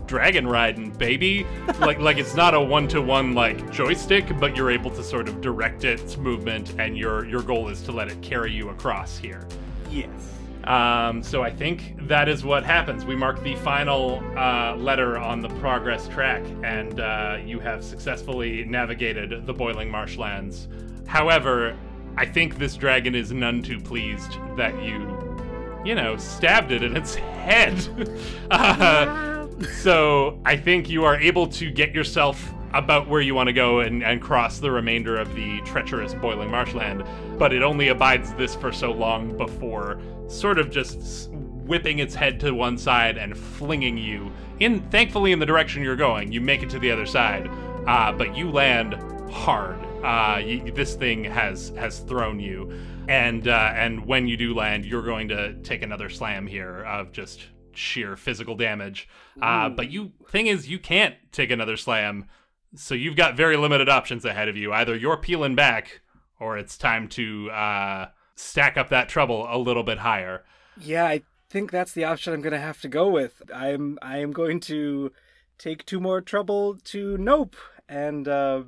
[0.06, 1.46] dragon riding, baby.
[1.80, 5.28] like like it's not a one to one like joystick, but you're able to sort
[5.28, 9.16] of direct its movement, and your your goal is to let it carry you across
[9.16, 9.46] here.
[9.90, 10.34] Yes.
[10.64, 13.04] Um, so I think that is what happens.
[13.04, 18.64] We mark the final uh, letter on the progress track, and uh, you have successfully
[18.64, 20.68] navigated the boiling marshlands.
[21.06, 21.76] However,
[22.16, 26.96] I think this dragon is none too pleased that you, you know, stabbed it in
[26.96, 27.88] its head.
[28.50, 29.46] uh,
[29.80, 33.80] so I think you are able to get yourself about where you want to go
[33.80, 37.04] and, and cross the remainder of the treacherous boiling marshland,
[37.38, 42.40] but it only abides this for so long before sort of just whipping its head
[42.40, 46.62] to one side and flinging you in thankfully in the direction you're going you make
[46.62, 47.46] it to the other side
[47.86, 48.94] uh, but you land
[49.30, 49.78] hard.
[50.04, 52.72] Uh, you, this thing has has thrown you.
[53.08, 57.12] And uh, and when you do land you're going to take another slam here of
[57.12, 59.08] just sheer physical damage.
[59.40, 62.26] Uh, but you thing is you can't take another slam
[62.74, 64.72] so you've got very limited options ahead of you.
[64.72, 66.00] Either you're peeling back,
[66.40, 70.44] or it's time to uh, stack up that trouble a little bit higher.
[70.80, 73.42] Yeah, I think that's the option I'm gonna have to go with.
[73.54, 75.12] I'm I am going to
[75.58, 77.56] take two more trouble to nope,
[77.88, 78.62] and uh,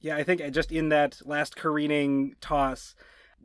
[0.00, 2.94] yeah, I think just in that last careening toss,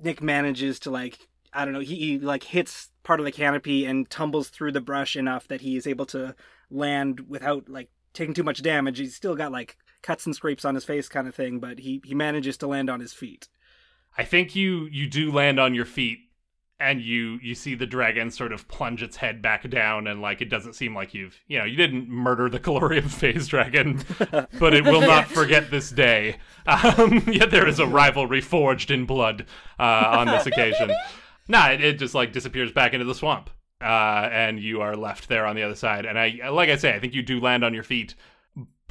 [0.02, 3.86] Nick manages to like I don't know he, he like hits part of the canopy
[3.86, 6.36] and tumbles through the brush enough that he is able to
[6.70, 9.00] land without like taking too much damage.
[9.00, 12.02] He's still got like cuts and scrapes on his face kind of thing, but he
[12.06, 13.48] he manages to land on his feet.
[14.18, 16.20] I think you you do land on your feet,
[16.80, 20.42] and you you see the dragon sort of plunge its head back down, and like
[20.42, 24.04] it doesn't seem like you've you know you didn't murder the Calorium phase dragon,
[24.60, 26.38] but it will not forget this day.
[26.66, 29.46] Um, yet there is a rivalry forged in blood
[29.80, 30.92] uh, on this occasion.
[31.48, 33.50] Nah, it, it just like disappears back into the swamp,
[33.82, 36.06] uh, and you are left there on the other side.
[36.06, 38.16] And I like I say, I think you do land on your feet,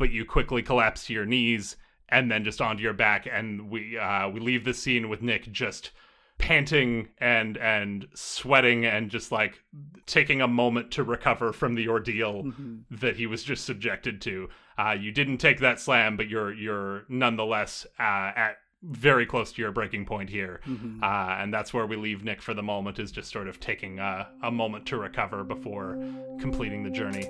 [0.01, 1.77] but you quickly collapse to your knees
[2.09, 5.53] and then just onto your back and we uh, we leave the scene with Nick
[5.53, 5.93] just
[6.39, 9.63] panting and and sweating and just like
[10.07, 12.51] taking a moment to recover from the ordeal
[12.91, 14.49] that he was just subjected to.
[14.79, 19.61] Uh, you didn't take that slam, but you're you're nonetheless uh, at very close to
[19.61, 20.63] your breaking point here,
[21.03, 22.99] uh, and that's where we leave Nick for the moment.
[22.99, 25.99] Is just sort of taking a, a moment to recover before
[26.41, 27.29] completing the journey.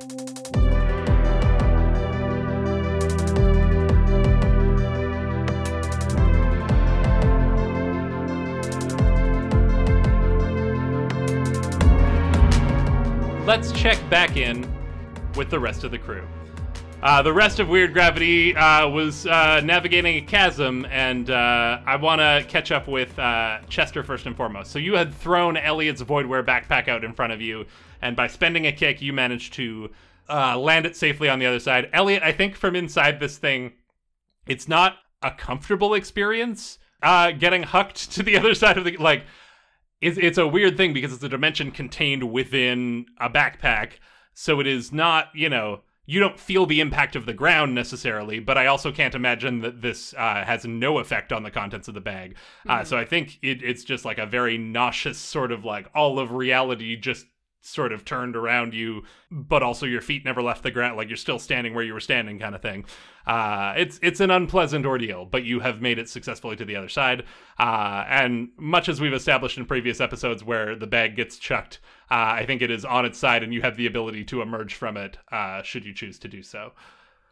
[13.51, 14.64] Let's check back in
[15.35, 16.24] with the rest of the crew.
[17.02, 21.97] Uh, the rest of Weird Gravity uh, was uh, navigating a chasm, and uh, I
[21.97, 24.70] want to catch up with uh, Chester first and foremost.
[24.70, 27.66] So you had thrown Elliot's Voidware backpack out in front of you,
[28.01, 29.90] and by spending a kick, you managed to
[30.28, 31.90] uh, land it safely on the other side.
[31.93, 33.72] Elliot, I think from inside this thing,
[34.47, 39.24] it's not a comfortable experience getting hucked to the other side of the like
[40.01, 43.93] it's, it's a weird thing because it's a dimension contained within a backpack.
[44.35, 48.40] So it is not, you know, you don't feel the impact of the ground necessarily,
[48.40, 51.94] but I also can't imagine that this uh, has no effect on the contents of
[51.94, 52.36] the bag.
[52.68, 56.18] Uh, so I think it, it's just like a very nauseous sort of like all
[56.18, 57.27] of reality just
[57.61, 60.97] sort of turned around you, but also your feet never left the ground.
[60.97, 62.85] Like you're still standing where you were standing, kind of thing.
[63.27, 66.89] Uh, it's it's an unpleasant ordeal, but you have made it successfully to the other
[66.89, 67.24] side.
[67.59, 71.81] Uh, and much as we've established in previous episodes, where the bag gets chucked,
[72.11, 74.74] uh, I think it is on its side, and you have the ability to emerge
[74.74, 76.73] from it uh, should you choose to do so.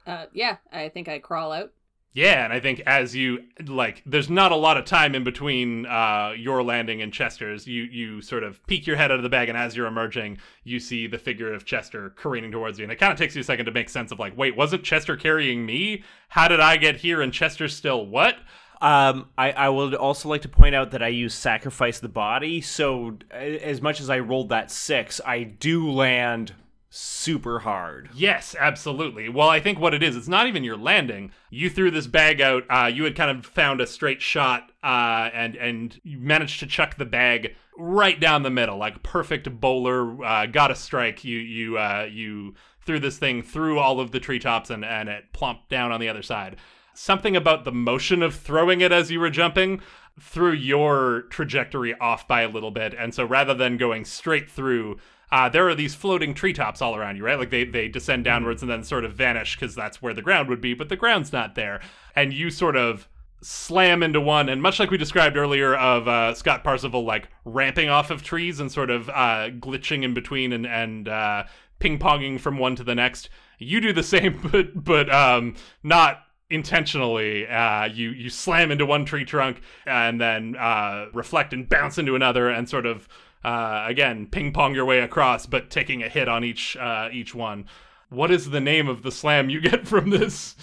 [0.06, 1.72] Uh, yeah, I think I crawl out.
[2.14, 5.86] Yeah, and I think as you like, there's not a lot of time in between
[5.86, 7.66] uh, your landing and Chester's.
[7.66, 10.38] You you sort of peek your head out of the bag, and as you're emerging,
[10.64, 13.42] you see the figure of Chester careening towards you, and it kind of takes you
[13.42, 16.02] a second to make sense of like, wait, wasn't Chester carrying me?
[16.30, 18.36] How did I get here and Chester's still what?
[18.80, 22.60] Um, I, I would also like to point out that I use sacrifice the body.
[22.60, 26.54] So as much as I rolled that six, I do land
[26.90, 28.08] super hard.
[28.14, 29.28] Yes, absolutely.
[29.28, 31.32] Well, I think what it is, it's not even your landing.
[31.50, 32.64] You threw this bag out.
[32.70, 36.66] Uh, you had kind of found a straight shot, uh, and and you managed to
[36.66, 40.24] chuck the bag right down the middle, like perfect bowler.
[40.24, 41.24] Uh, got a strike.
[41.24, 45.32] You you uh, you threw this thing through all of the treetops, and and it
[45.32, 46.56] plumped down on the other side.
[46.94, 49.80] Something about the motion of throwing it as you were jumping
[50.20, 54.98] threw your trajectory off by a little bit, and so rather than going straight through
[55.30, 57.38] uh, there are these floating treetops all around you, right?
[57.38, 60.48] Like they, they descend downwards and then sort of vanish because that's where the ground
[60.48, 61.80] would be, but the ground's not there.
[62.16, 63.08] And you sort of
[63.40, 67.88] slam into one, and much like we described earlier of uh, Scott Parsival like ramping
[67.88, 71.44] off of trees and sort of uh, glitching in between and, and uh,
[71.78, 73.28] ping ponging from one to the next,
[73.58, 79.04] you do the same, but but um, not intentionally uh, you you slam into one
[79.04, 83.06] tree trunk and then uh, reflect and bounce into another and sort of
[83.44, 87.34] uh, again ping pong your way across but taking a hit on each uh, each
[87.34, 87.64] one
[88.10, 90.56] what is the name of the slam you get from this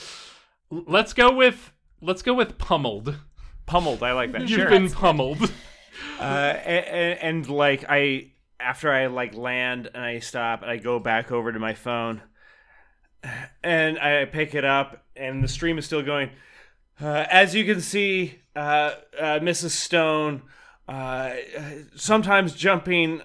[0.69, 1.71] let's go with
[2.01, 3.17] let's go with pummeled
[3.67, 4.41] Pummeled, I like that.
[4.41, 4.69] you've Sure.
[4.69, 5.41] been pummeled
[6.19, 10.99] uh, and, and like I after I like land and I stop and I go
[10.99, 12.21] back over to my phone
[13.63, 16.29] and I pick it up and the stream is still going.
[17.01, 19.71] Uh, as you can see, uh, uh, Mrs.
[19.71, 20.43] Stone,
[20.87, 21.31] uh,
[21.95, 23.21] sometimes jumping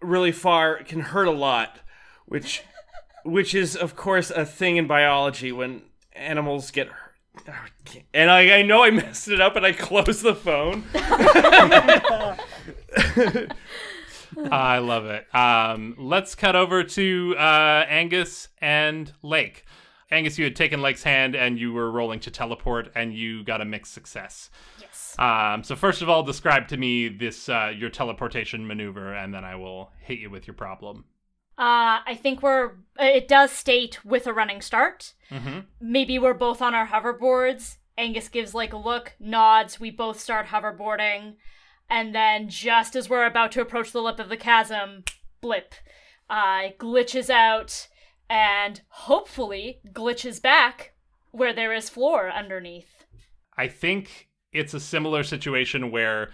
[0.00, 1.78] really far can hurt a lot,
[2.26, 2.62] which
[3.24, 5.82] which is of course a thing in biology when
[6.14, 7.12] animals get hurt.
[8.12, 10.84] And I, I know I messed it up and I closed the phone.
[14.50, 15.34] I love it.
[15.34, 19.64] Um, let's cut over to uh, Angus and Lake.
[20.10, 23.60] Angus, you had taken Lake's hand and you were rolling to teleport, and you got
[23.60, 24.50] a mixed success.
[25.18, 25.54] Yes.
[25.54, 29.44] Um, so first of all, describe to me this uh, your teleportation maneuver, and then
[29.44, 31.04] I will hit you with your problem.
[31.58, 32.72] Uh, I think we're.
[32.98, 35.14] It does state with a running start.
[35.30, 35.60] Mm-hmm.
[35.80, 37.76] Maybe we're both on our hoverboards.
[37.98, 39.78] Angus gives like a look, nods.
[39.78, 41.34] We both start hoverboarding,
[41.90, 45.04] and then just as we're about to approach the lip of the chasm,
[45.42, 45.74] blip,
[46.30, 47.88] uh, glitches out,
[48.30, 50.94] and hopefully glitches back
[51.32, 53.04] where there is floor underneath.
[53.56, 56.30] I think it's a similar situation where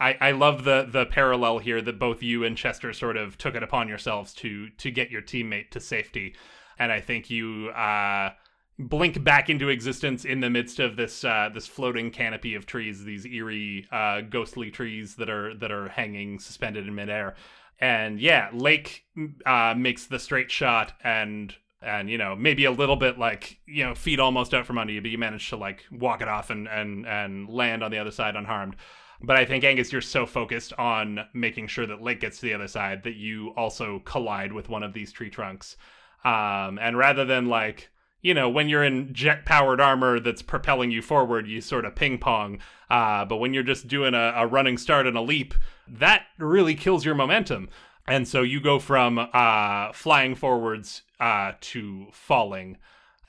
[0.00, 3.54] I, I love the the parallel here that both you and Chester sort of took
[3.54, 6.34] it upon yourselves to to get your teammate to safety,
[6.78, 8.32] and I think you uh,
[8.78, 13.04] blink back into existence in the midst of this uh, this floating canopy of trees,
[13.04, 17.34] these eerie uh, ghostly trees that are that are hanging suspended in midair,
[17.78, 19.04] and yeah, Lake
[19.46, 23.84] uh, makes the straight shot and and you know maybe a little bit like you
[23.84, 26.50] know feet almost out from under you but you manage to like walk it off
[26.50, 28.76] and and and land on the other side unharmed.
[29.24, 32.54] But i think angus you're so focused on making sure that lake gets to the
[32.54, 35.76] other side that you also collide with one of these tree trunks.
[36.24, 37.90] Um and rather than like
[38.20, 41.96] you know when you're in jet powered armor that's propelling you forward you sort of
[41.96, 45.54] ping pong uh but when you're just doing a, a running start and a leap
[45.88, 47.68] that really kills your momentum.
[48.06, 52.78] And so you go from uh, flying forwards uh, to falling,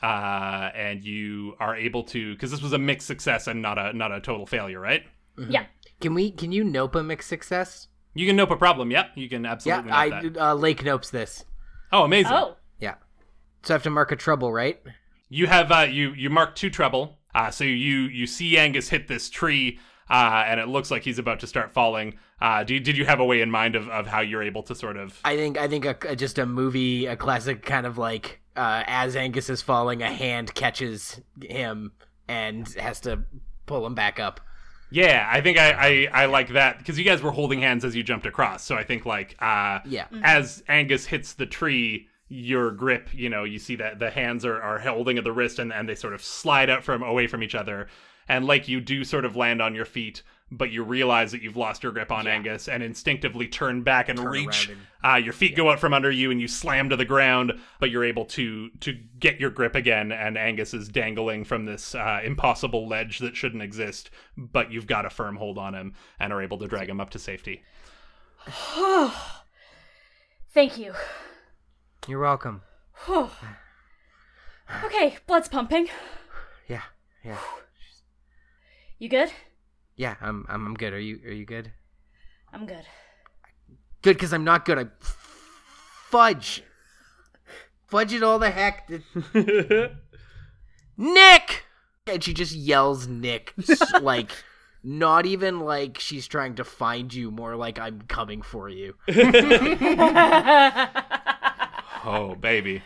[0.01, 3.93] uh, and you are able to because this was a mixed success and not a
[3.93, 5.03] not a total failure, right?
[5.37, 5.65] Yeah.
[6.01, 6.31] Can we?
[6.31, 7.87] Can you nope a mixed success?
[8.15, 8.91] You can nope a problem.
[8.91, 9.89] Yep, you can absolutely.
[9.89, 10.29] Yeah, absolutely.
[10.29, 10.51] I that.
[10.51, 11.45] uh, Lake nopes this.
[11.91, 12.33] Oh, amazing!
[12.33, 12.95] Oh, Yeah,
[13.63, 14.81] so I have to mark a trouble, right?
[15.29, 17.19] You have uh, you you mark two trouble.
[17.35, 21.19] Uh, so you you see Angus hit this tree, uh, and it looks like he's
[21.19, 22.15] about to start falling.
[22.41, 24.75] Uh, do, did you have a way in mind of, of how you're able to
[24.75, 25.17] sort of?
[25.23, 28.83] I think I think a, a- just a movie, a classic kind of like uh,
[28.87, 31.93] as Angus is falling, a hand catches him
[32.27, 33.23] and has to
[33.65, 34.39] pull him back up.
[34.91, 35.71] Yeah, I think I,
[36.13, 38.63] I, I like that because you guys were holding hands as you jumped across.
[38.63, 40.05] So I think like uh, Yeah.
[40.21, 44.61] as Angus hits the tree, your grip, you know, you see that the hands are,
[44.61, 47.41] are holding at the wrist and, and they sort of slide out from away from
[47.41, 47.87] each other.
[48.27, 51.57] And like you do sort of land on your feet, but you realize that you've
[51.57, 54.69] lost your grip on Angus and instinctively turn back and Turn reach.
[54.69, 57.53] around Uh, your feet go out from under you and you slam to the ground,
[57.79, 60.11] but you're able to to get your grip again.
[60.11, 65.05] And Angus is dangling from this uh, impossible ledge that shouldn't exist, but you've got
[65.05, 67.63] a firm hold on him and are able to drag him up to safety.
[70.53, 70.93] Thank you.
[72.07, 72.61] You're welcome.
[74.85, 75.87] Okay, blood's pumping.
[76.67, 76.81] Yeah,
[77.23, 77.37] yeah,
[78.99, 79.31] You good?
[79.95, 80.15] yeah.
[80.21, 80.93] I'm I'm, I'm good.
[80.93, 81.71] Are you are you good?
[82.51, 82.85] I'm good.
[84.01, 84.77] Good, because I'm not good.
[84.77, 84.85] I
[86.09, 86.61] fudge,
[87.87, 88.89] fudge it all the heck.
[90.97, 91.65] Nick,
[92.05, 93.53] and she just yells Nick,
[94.01, 94.31] like
[94.83, 98.95] not even like she's trying to find you, more like I'm coming for you.
[102.05, 102.83] Oh, baby.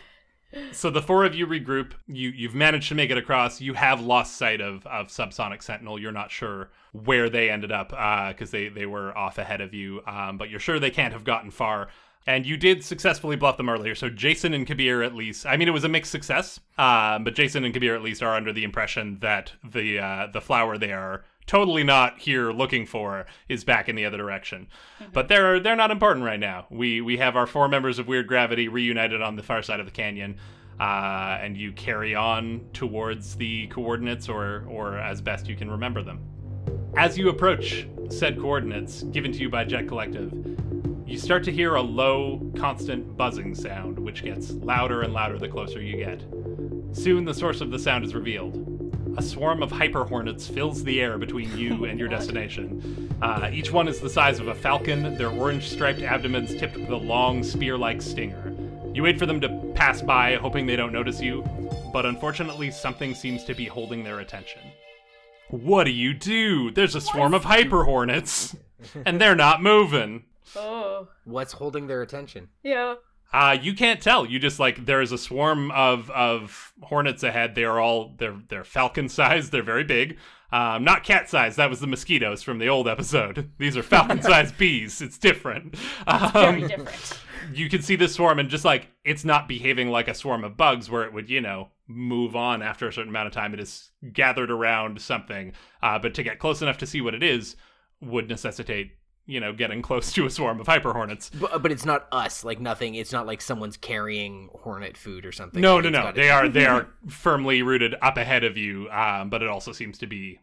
[0.72, 1.92] So the four of you regroup.
[2.06, 3.60] You you've managed to make it across.
[3.60, 5.98] You have lost sight of of Subsonic Sentinel.
[5.98, 7.90] You're not sure where they ended up
[8.32, 10.02] because they they were off ahead of you.
[10.06, 11.88] Um, but you're sure they can't have gotten far.
[12.26, 13.94] And you did successfully bluff them earlier.
[13.94, 15.46] So Jason and Kabir at least.
[15.46, 16.60] I mean, it was a mixed success.
[16.76, 20.40] Um, but Jason and Kabir at least are under the impression that the uh, the
[20.40, 24.68] flower they are totally not here looking for is back in the other direction.
[25.12, 26.66] But they're they're not important right now.
[26.70, 29.86] We we have our four members of Weird Gravity reunited on the far side of
[29.86, 30.36] the canyon.
[30.78, 36.04] Uh, and you carry on towards the coordinates or or as best you can remember
[36.04, 36.20] them.
[36.96, 40.32] As you approach said coordinates given to you by Jet Collective,
[41.04, 45.48] you start to hear a low, constant buzzing sound, which gets louder and louder the
[45.48, 46.22] closer you get.
[46.92, 48.67] Soon, the source of the sound is revealed.
[49.18, 53.12] A swarm of hyper hornets fills the air between you and your destination.
[53.20, 56.90] Uh, each one is the size of a falcon, their orange striped abdomens tipped with
[56.90, 58.54] a long, spear like stinger.
[58.94, 61.42] You wait for them to pass by, hoping they don't notice you,
[61.92, 64.62] but unfortunately, something seems to be holding their attention.
[65.50, 66.70] What do you do?
[66.70, 68.54] There's a swarm of hyper hornets,
[69.04, 70.26] and they're not moving.
[70.54, 71.08] Oh.
[71.24, 72.50] What's holding their attention?
[72.62, 72.94] Yeah.
[73.32, 74.24] Uh, you can't tell.
[74.24, 77.54] You just like there's a swarm of of hornets ahead.
[77.54, 79.52] They are all they're they're falcon sized.
[79.52, 80.16] They're very big.
[80.50, 81.58] Um, not cat sized.
[81.58, 83.50] That was the mosquitoes from the old episode.
[83.58, 85.02] These are falcon sized bees.
[85.02, 85.76] It's different.
[85.76, 87.20] Very Um, different.
[87.52, 90.56] you can see this swarm and just like it's not behaving like a swarm of
[90.56, 93.52] bugs where it would you know move on after a certain amount of time.
[93.52, 95.52] It is gathered around something.
[95.82, 97.56] Uh, but to get close enough to see what it is
[98.00, 98.92] would necessitate
[99.28, 101.30] you know getting close to a swarm of hyper hornets.
[101.32, 102.42] But, but it's not us.
[102.42, 102.96] Like nothing.
[102.96, 105.60] It's not like someone's carrying hornet food or something.
[105.60, 106.12] No, Like, no, no.
[106.12, 109.70] They its- are they are firmly rooted up ahead of you, um, but it also
[109.72, 110.40] seems to be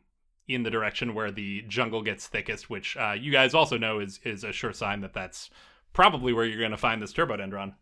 [0.48, 4.20] in the direction where the jungle gets thickest, which uh, you guys also know is
[4.24, 5.50] is a sure sign that that's
[5.92, 7.74] probably where you're going to find this turbodendron.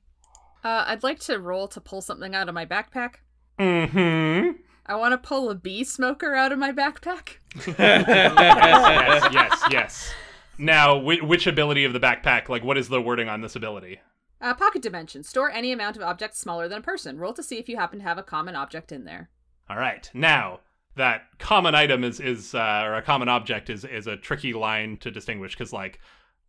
[0.64, 3.16] Uh, I'd like to roll to pull something out of my backpack.
[3.60, 4.52] Mm-hmm.
[4.86, 7.38] I want to pull a bee smoker out of my backpack.
[7.78, 10.14] yes, yes, yes.
[10.58, 12.50] Now, whi which ability of the backpack?
[12.50, 14.00] Like, what is the wording on this ability?
[14.40, 15.24] Uh, pocket dimension.
[15.24, 17.18] Store any amount of objects smaller than a person.
[17.18, 19.30] Roll to see if you happen to have a common object in there.
[19.70, 20.10] All right.
[20.14, 20.60] Now,
[20.96, 24.98] that common item is is uh, or a common object is is a tricky line
[24.98, 26.00] to distinguish because like,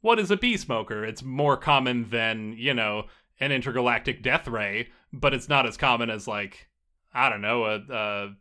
[0.01, 1.05] what is a bee smoker?
[1.05, 3.05] It's more common than you know
[3.41, 6.69] an intergalactic death ray, but it's not as common as like
[7.13, 8.35] I don't know a, a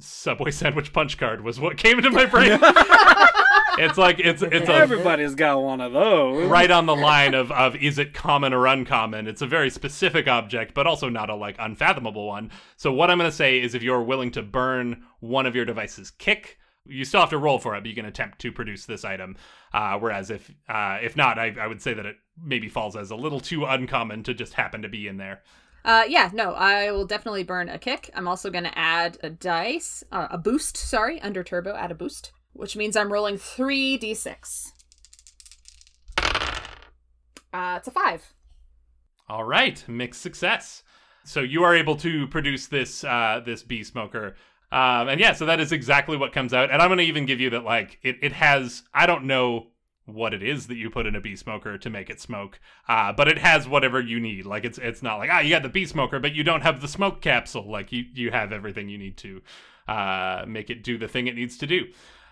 [0.00, 2.58] Subway sandwich punch card was what came into my brain.
[3.78, 6.48] it's like it's it's a Everybody's got one of those.
[6.48, 9.26] right on the line of, of is it common or uncommon.
[9.26, 12.50] It's a very specific object, but also not a like unfathomable one.
[12.76, 15.64] So what I'm going to say is if you're willing to burn one of your
[15.64, 18.86] devices kick, you still have to roll for it, but you can attempt to produce
[18.86, 19.36] this item.
[19.72, 23.10] Uh, whereas if uh, if not, I, I would say that it maybe falls as
[23.10, 25.42] a little too uncommon to just happen to be in there.
[25.84, 28.10] Uh, yeah, no, I will definitely burn a kick.
[28.14, 31.94] I'm also going to add a dice, uh, a boost, sorry, under turbo, add a
[31.94, 34.72] boost, which means I'm rolling 3d6.
[37.52, 38.32] Uh, it's a 5.
[39.28, 40.82] All right, mixed success.
[41.24, 44.36] So you are able to produce this uh, this bee smoker,
[44.70, 46.70] um, and yeah, so that is exactly what comes out.
[46.70, 49.68] And I'm going to even give you that like it it has I don't know
[50.06, 53.10] what it is that you put in a bee smoker to make it smoke, uh,
[53.12, 54.44] but it has whatever you need.
[54.44, 56.82] Like it's it's not like ah you got the bee smoker, but you don't have
[56.82, 57.70] the smoke capsule.
[57.70, 59.40] Like you you have everything you need to
[59.88, 61.86] uh, make it do the thing it needs to do.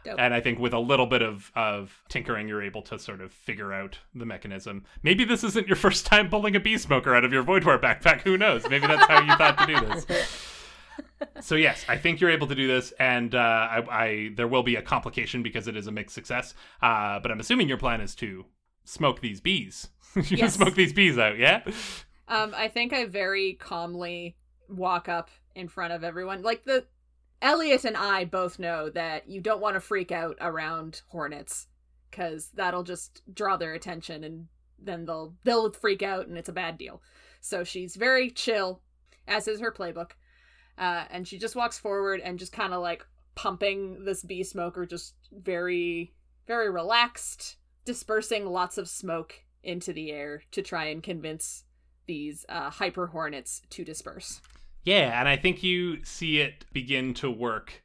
[0.05, 0.17] Dope.
[0.19, 3.33] And I think with a little bit of, of tinkering, you're able to sort of
[3.33, 4.85] figure out the mechanism.
[5.03, 8.23] Maybe this isn't your first time pulling a bee smoker out of your Voidware backpack.
[8.23, 8.69] Who knows?
[8.69, 10.49] Maybe that's how you thought to do this.
[11.41, 14.63] So yes, I think you're able to do this, and uh, I, I there will
[14.65, 16.53] be a complication because it is a mixed success.
[16.83, 18.45] Uh, but I'm assuming your plan is to
[18.85, 19.89] smoke these bees.
[20.17, 20.55] you can Yes.
[20.55, 21.63] smoke these bees out, yeah?
[22.29, 24.37] Um, I think I very calmly
[24.69, 26.43] walk up in front of everyone.
[26.43, 26.85] Like the
[27.43, 31.67] Elliot and I both know that you don't want to freak out around hornets
[32.11, 34.47] because that'll just draw their attention and
[34.79, 37.03] then they'll they'll freak out and it's a bad deal.
[37.41, 38.81] So she's very chill,
[39.27, 40.13] as is her playbook,
[40.79, 43.05] uh, and she just walks forward and just kind of like
[43.35, 46.15] pumping this bee smoker, just very
[46.47, 51.65] very relaxed, dispersing lots of smoke into the air to try and convince
[52.07, 54.41] these uh, hyper hornets to disperse.
[54.85, 57.83] Yeah, and I think you see it begin to work.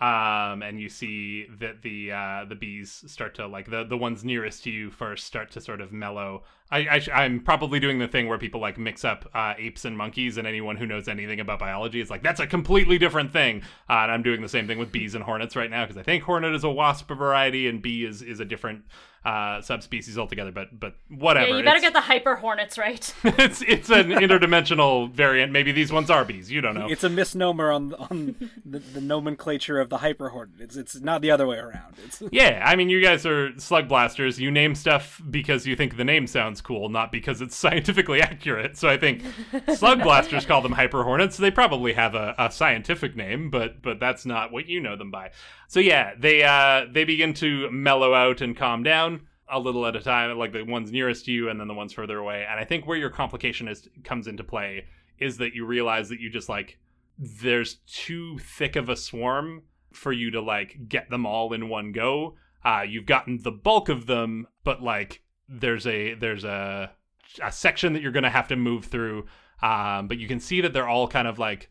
[0.00, 4.24] Um, and you see that the uh, the bees start to like the the ones
[4.24, 6.42] nearest to you first start to sort of mellow.
[6.72, 9.96] I, I am probably doing the thing where people like mix up uh, apes and
[9.98, 13.62] monkeys, and anyone who knows anything about biology is like that's a completely different thing.
[13.88, 16.02] Uh, and I'm doing the same thing with bees and hornets right now because I
[16.02, 18.84] think hornet is a wasp variety and bee is is a different
[19.24, 20.52] uh, subspecies altogether.
[20.52, 21.48] But but whatever.
[21.48, 23.14] Yeah, you better It's- get the hyper hornets right.
[23.24, 25.52] it's it's an interdimensional variant.
[25.52, 26.50] Maybe these ones are bees.
[26.50, 26.88] You don't know.
[26.88, 30.60] It's a misnomer on on the, the nomenclature of the hyper hornet.
[30.60, 31.96] It's it's not the other way around.
[32.04, 34.38] It's Yeah, I mean, you guys are slug blasters.
[34.40, 38.76] You name stuff because you think the name sounds cool, not because it's scientifically accurate.
[38.76, 39.22] So I think
[39.74, 41.36] slug blasters call them hyper hornets.
[41.36, 45.10] They probably have a, a scientific name, but but that's not what you know them
[45.10, 45.30] by.
[45.68, 49.96] So yeah, they uh they begin to mellow out and calm down a little at
[49.96, 52.46] a time, like the ones nearest to you and then the ones further away.
[52.48, 54.86] And I think where your complication is comes into play
[55.18, 56.78] is that you realize that you just like
[57.18, 59.62] there's too thick of a swarm
[59.92, 62.36] for you to like get them all in one go.
[62.64, 66.90] Uh, you've gotten the bulk of them, but like there's a there's a
[67.42, 69.26] a section that you're gonna have to move through.
[69.62, 71.68] Um, but you can see that they're all kind of like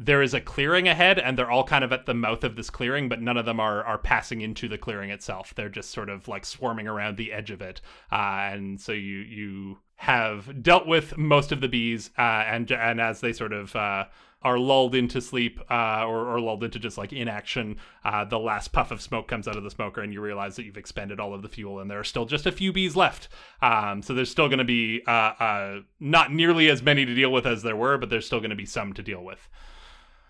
[0.00, 2.70] there is a clearing ahead, and they're all kind of at the mouth of this
[2.70, 5.54] clearing, but none of them are are passing into the clearing itself.
[5.54, 9.18] They're just sort of like swarming around the edge of it, uh, and so you
[9.18, 13.76] you have dealt with most of the bees, uh, and and as they sort of
[13.76, 14.06] uh,
[14.42, 18.72] are lulled into sleep uh, or, or lulled into just like inaction, uh, the last
[18.72, 21.34] puff of smoke comes out of the smoker, and you realize that you've expended all
[21.34, 23.28] of the fuel, and there are still just a few bees left.
[23.60, 27.30] Um, so there's still going to be uh, uh, not nearly as many to deal
[27.30, 29.48] with as there were, but there's still going to be some to deal with.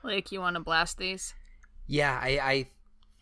[0.02, 1.34] Like, you want to blast these?
[1.86, 2.68] Yeah, I, I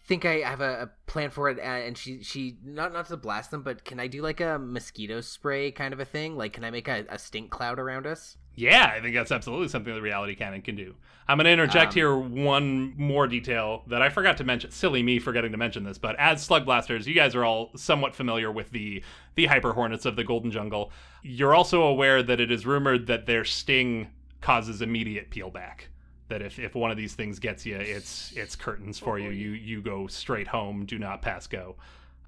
[0.06, 1.58] think I have a, a plan for it.
[1.58, 4.58] Uh, and she, she not not to blast them, but can I do like a
[4.58, 6.36] mosquito spray kind of a thing?
[6.36, 8.36] Like, can I make a, a stink cloud around us?
[8.58, 10.96] Yeah, I think that's absolutely something that Reality Cannon can do.
[11.28, 14.72] I'm going to interject Um, here one more detail that I forgot to mention.
[14.72, 18.16] Silly me forgetting to mention this, but as Slug Blasters, you guys are all somewhat
[18.16, 19.04] familiar with the
[19.36, 20.90] the Hyper Hornets of the Golden Jungle.
[21.22, 24.08] You're also aware that it is rumored that their sting
[24.40, 25.90] causes immediate peel back.
[26.28, 29.30] That if, if one of these things gets you, it's it's curtains for you.
[29.30, 30.84] You you go straight home.
[30.84, 31.76] Do not pass go.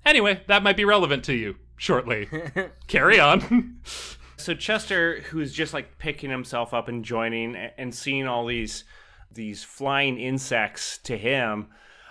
[0.05, 2.29] Anyway, that might be relevant to you shortly.
[2.87, 3.81] Carry on.
[4.41, 8.85] So Chester, who's just like picking himself up and joining and seeing all these
[9.33, 11.69] these flying insects to him,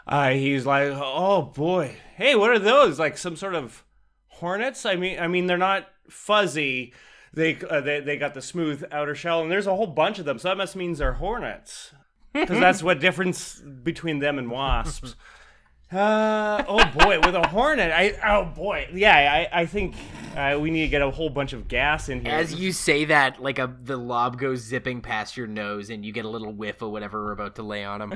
[0.07, 2.99] uh, he's like, "Oh boy, hey, what are those?
[2.99, 3.84] Like some sort of
[4.27, 4.85] hornets?
[4.85, 6.93] I mean, I mean, they're not fuzzy.
[7.34, 10.26] They uh, they they got the smooth outer shell, and there's a whole bunch of
[10.26, 10.39] them.
[10.39, 11.93] So that must means they're hornets,
[12.34, 15.15] because that's what difference between them and wasps."
[15.91, 17.91] Uh oh boy, with a hornet.
[17.91, 19.47] I oh boy, yeah.
[19.51, 19.95] I I think
[20.37, 22.31] uh, we need to get a whole bunch of gas in here.
[22.31, 26.11] As you say that, like a the lob goes zipping past your nose, and you
[26.11, 28.13] get a little whiff of whatever we're about to lay on him.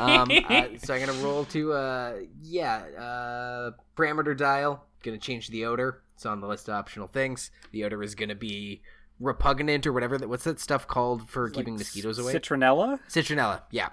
[0.00, 4.84] um, uh, so I'm gonna roll to uh, yeah, uh, parameter dial.
[5.04, 6.02] Gonna change the odor.
[6.16, 7.52] It's on the list of optional things.
[7.70, 8.82] The odor is gonna be
[9.20, 10.18] repugnant or whatever.
[10.18, 12.34] That what's that stuff called for keeping mosquitoes away?
[12.34, 12.98] Citronella.
[13.08, 13.62] Citronella.
[13.70, 13.90] Yeah.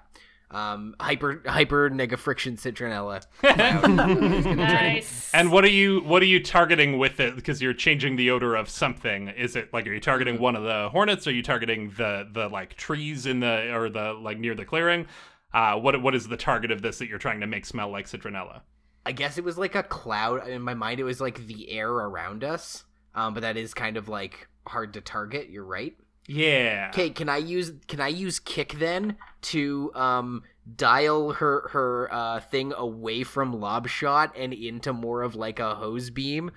[0.52, 3.18] Um, hyper hyper nega friction citronella.
[3.44, 5.32] It's gonna try to- nice.
[5.34, 7.36] And what are you what are you targeting with it?
[7.36, 9.28] Because you're changing the odor of something.
[9.30, 11.28] Is it like are you targeting one of the hornets?
[11.28, 15.06] Are you targeting the the like trees in the or the like near the clearing?
[15.54, 18.08] Uh, what what is the target of this that you're trying to make smell like
[18.08, 18.62] citronella?
[19.06, 21.00] I guess it was like a cloud in my mind.
[21.00, 22.84] It was like the air around us.
[23.16, 25.50] Um, but that is kind of like hard to target.
[25.50, 25.96] You're right.
[26.31, 26.91] Yeah.
[26.93, 30.43] Okay, can I use can I use kick then to um
[30.76, 35.73] dial her her uh thing away from lob shot and into more of like a
[35.73, 36.51] hose beam?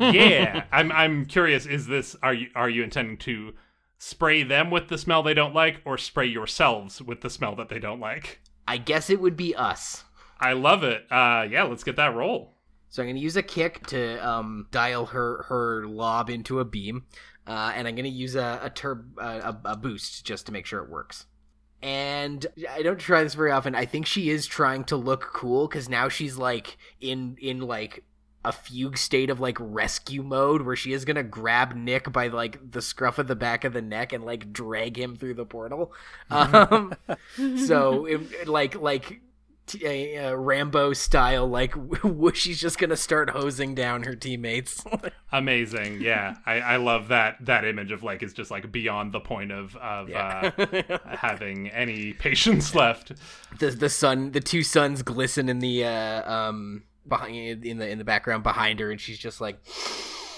[0.00, 0.64] yeah.
[0.72, 1.66] I'm I'm curious.
[1.66, 3.54] Is this are you are you intending to
[3.96, 7.68] spray them with the smell they don't like, or spray yourselves with the smell that
[7.68, 8.40] they don't like?
[8.66, 10.02] I guess it would be us.
[10.40, 11.06] I love it.
[11.12, 11.62] Uh, yeah.
[11.62, 12.54] Let's get that roll.
[12.92, 17.06] So I'm gonna use a kick to um dial her her lob into a beam,
[17.46, 20.66] uh, and I'm gonna use a a, turb, uh, a a boost just to make
[20.66, 21.24] sure it works.
[21.80, 23.74] And I don't try this very often.
[23.74, 28.04] I think she is trying to look cool because now she's like in in like
[28.44, 32.72] a fugue state of like rescue mode where she is gonna grab Nick by like
[32.72, 35.94] the scruff of the back of the neck and like drag him through the portal.
[36.30, 36.94] Um,
[37.56, 39.22] so it, like like
[39.66, 41.74] t- a Rambo style, like
[42.34, 44.84] she's just gonna start hosing down her teammates.
[45.32, 46.00] Amazing.
[46.00, 46.36] Yeah.
[46.46, 49.74] I, I love that that image of like it's just like beyond the point of
[49.76, 50.50] of Yeah.
[50.58, 53.12] uh, having any patience left.
[53.58, 57.98] the the sun, the two suns glisten in the uh, um behind in the in
[57.98, 59.58] the background behind her, and she's just like.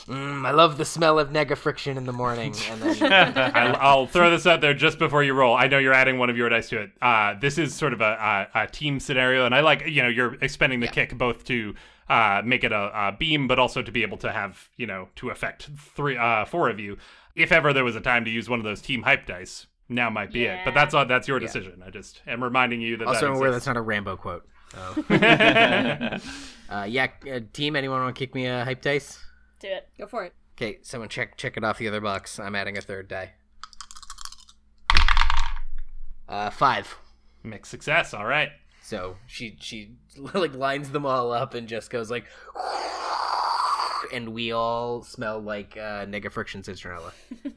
[0.07, 4.07] Mm, I love the smell of nega friction in the morning, and then I'll, I'll
[4.07, 5.57] throw this out there just before you roll.
[5.57, 6.91] I know you're adding one of your dice to it.
[7.01, 10.09] Uh, this is sort of a, a, a team scenario, and I like you know
[10.09, 11.75] you're expending the kick both to
[12.11, 15.09] uh, make it a, a beam, but also to be able to have you know
[15.17, 16.99] to affect three uh, four of you.
[17.35, 20.11] If ever there was a time to use one of those team hype dice, now
[20.11, 20.61] might be it.
[20.67, 21.07] But that's all.
[21.07, 21.83] That's your decision.
[21.85, 23.09] I just am reminding you that.
[23.09, 24.47] also that aware that's not a Rambo quote.
[24.73, 24.79] So.
[25.11, 26.19] uh,
[26.87, 27.75] yeah, uh, team.
[27.75, 29.19] Anyone want to kick me a hype dice?
[29.65, 29.89] Do it.
[29.99, 30.35] Go for it.
[30.59, 32.39] Okay, someone check check it off the other box.
[32.39, 33.33] I'm adding a third die.
[36.29, 36.95] Uh, five.
[37.43, 38.13] Mixed success.
[38.13, 38.51] All right.
[38.83, 39.93] So she she
[40.35, 42.27] like lines them all up and just goes like,
[44.13, 47.13] and we all smell like uh, nega friction citronella.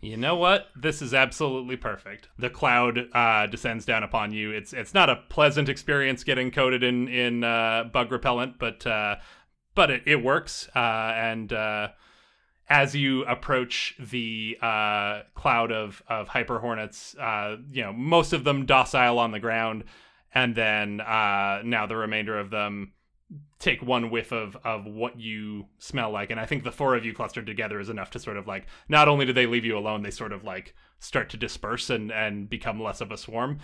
[0.00, 0.66] You know what?
[0.76, 2.28] This is absolutely perfect.
[2.38, 4.50] The cloud uh, descends down upon you.
[4.50, 9.16] It's it's not a pleasant experience getting coated in in uh, bug repellent, but uh,
[9.74, 10.68] but it, it works.
[10.74, 11.88] Uh, and uh,
[12.68, 18.44] as you approach the uh, cloud of of hyper hornets, uh, you know most of
[18.44, 19.84] them docile on the ground,
[20.34, 22.92] and then uh, now the remainder of them
[23.58, 27.04] take one whiff of of what you smell like and i think the four of
[27.04, 29.76] you clustered together is enough to sort of like not only do they leave you
[29.76, 33.58] alone they sort of like start to disperse and and become less of a swarm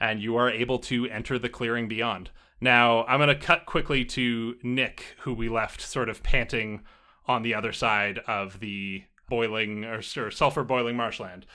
[0.00, 2.30] and you are able to enter the clearing beyond
[2.60, 6.82] now i'm going to cut quickly to nick who we left sort of panting
[7.26, 11.46] on the other side of the boiling or, or sulfur boiling marshland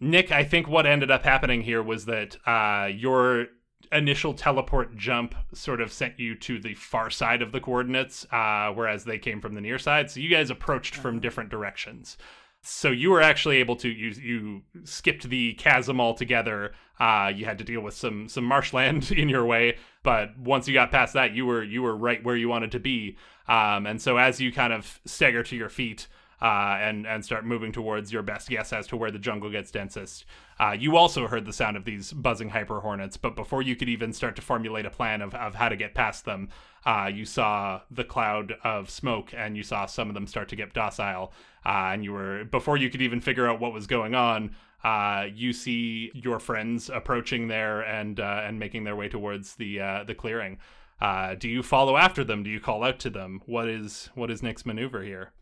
[0.00, 3.48] Nick, I think what ended up happening here was that uh, your
[3.92, 8.70] initial teleport jump sort of sent you to the far side of the coordinates, uh,
[8.72, 10.10] whereas they came from the near side.
[10.10, 12.16] So you guys approached from different directions.
[12.62, 16.72] So you were actually able to you you skipped the chasm altogether.
[16.98, 20.74] Uh, you had to deal with some some marshland in your way, but once you
[20.74, 23.16] got past that, you were you were right where you wanted to be.
[23.48, 26.06] Um, and so as you kind of stagger to your feet,
[26.42, 29.70] uh, and and start moving towards your best guess as to where the jungle gets
[29.70, 30.24] densest.
[30.58, 33.88] Uh, you also heard the sound of these buzzing hyper hornets, but before you could
[33.88, 36.48] even start to formulate a plan of, of how to get past them,
[36.86, 40.56] uh, you saw the cloud of smoke and you saw some of them start to
[40.56, 41.32] get docile.
[41.64, 44.54] Uh, and you were before you could even figure out what was going on.
[44.82, 49.80] Uh, you see your friends approaching there and uh, and making their way towards the
[49.80, 50.58] uh, the clearing.
[51.00, 52.42] Uh, do you follow after them?
[52.42, 53.42] Do you call out to them?
[53.46, 55.32] What is what is Nick's maneuver here?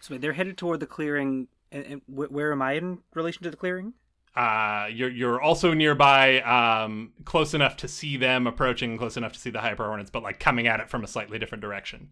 [0.00, 1.48] So they're headed toward the clearing.
[1.70, 3.94] And, and where am I in relation to the clearing?
[4.34, 9.38] uh, you're you're also nearby, um, close enough to see them approaching, close enough to
[9.38, 12.10] see the hyper hornets, but like coming at it from a slightly different direction.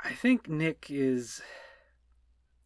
[0.00, 1.42] I think Nick is.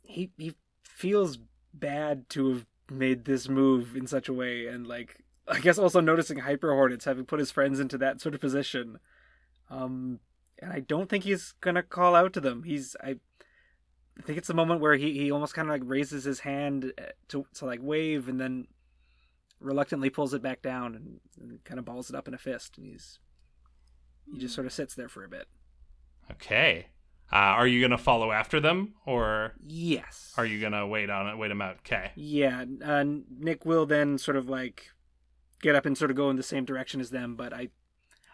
[0.02, 1.38] He he feels
[1.72, 6.00] bad to have made this move in such a way, and like I guess also
[6.00, 8.98] noticing Hyper Hornets having put his friends into that sort of position.
[9.70, 10.20] Um,
[10.60, 12.62] and I don't think he's gonna call out to them.
[12.64, 13.16] He's I.
[14.18, 16.90] I think it's the moment where he, he almost kind of like raises his hand
[16.98, 18.66] uh, to to like wave and then
[19.60, 22.78] reluctantly pulls it back down and, and kind of balls it up in a fist
[22.78, 23.18] and he's
[24.32, 25.48] he just sort of sits there for a bit.
[26.30, 26.86] Okay.
[27.32, 30.32] Uh, are you gonna follow after them, or Yes.
[30.36, 31.78] are you gonna wait on it, wait them out?
[31.78, 32.12] Okay.
[32.14, 33.04] Yeah, uh,
[33.38, 34.90] Nick will then sort of like
[35.60, 37.70] get up and sort of go in the same direction as them, but I,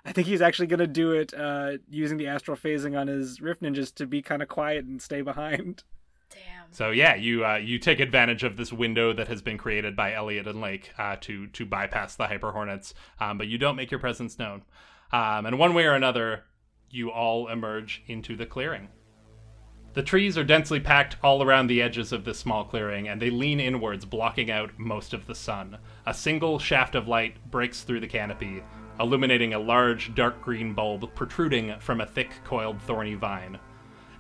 [0.05, 3.63] I think he's actually gonna do it uh, using the astral phasing on his Rift
[3.63, 5.85] Ninjas to be kind of quiet and stay behind.
[6.31, 6.73] Damn.
[6.73, 10.13] So yeah, you uh, you take advantage of this window that has been created by
[10.13, 13.91] Elliot and Lake uh, to to bypass the hyper hornets, um, but you don't make
[13.91, 14.63] your presence known.
[15.13, 16.45] Um, and one way or another,
[16.93, 18.89] you all emerge into the clearing.
[19.95, 23.29] The trees are densely packed all around the edges of this small clearing, and they
[23.29, 25.77] lean inwards, blocking out most of the sun.
[26.07, 28.63] A single shaft of light breaks through the canopy,
[28.99, 33.59] illuminating a large dark green bulb protruding from a thick, coiled, thorny vine.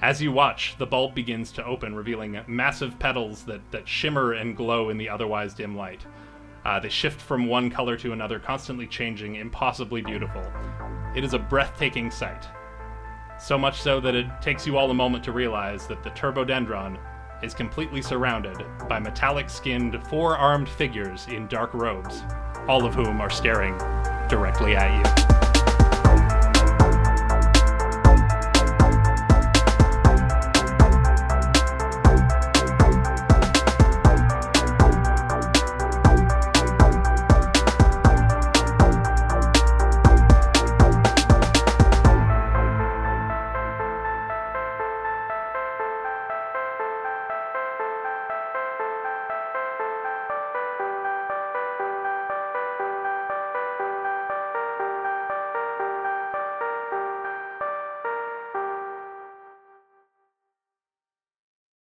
[0.02, 4.56] As you watch, the bulb begins to open, revealing massive petals that, that shimmer and
[4.56, 6.04] glow in the otherwise dim light.
[6.64, 10.44] Uh, they shift from one color to another, constantly changing, impossibly beautiful.
[11.16, 12.46] It is a breathtaking sight.
[13.43, 16.97] So much so that it takes you all a moment to realize that the turbodendron
[17.43, 18.56] is completely surrounded
[18.89, 22.23] by metallic skinned, four armed figures in dark robes,
[22.69, 23.77] all of whom are staring
[24.28, 25.41] directly at you.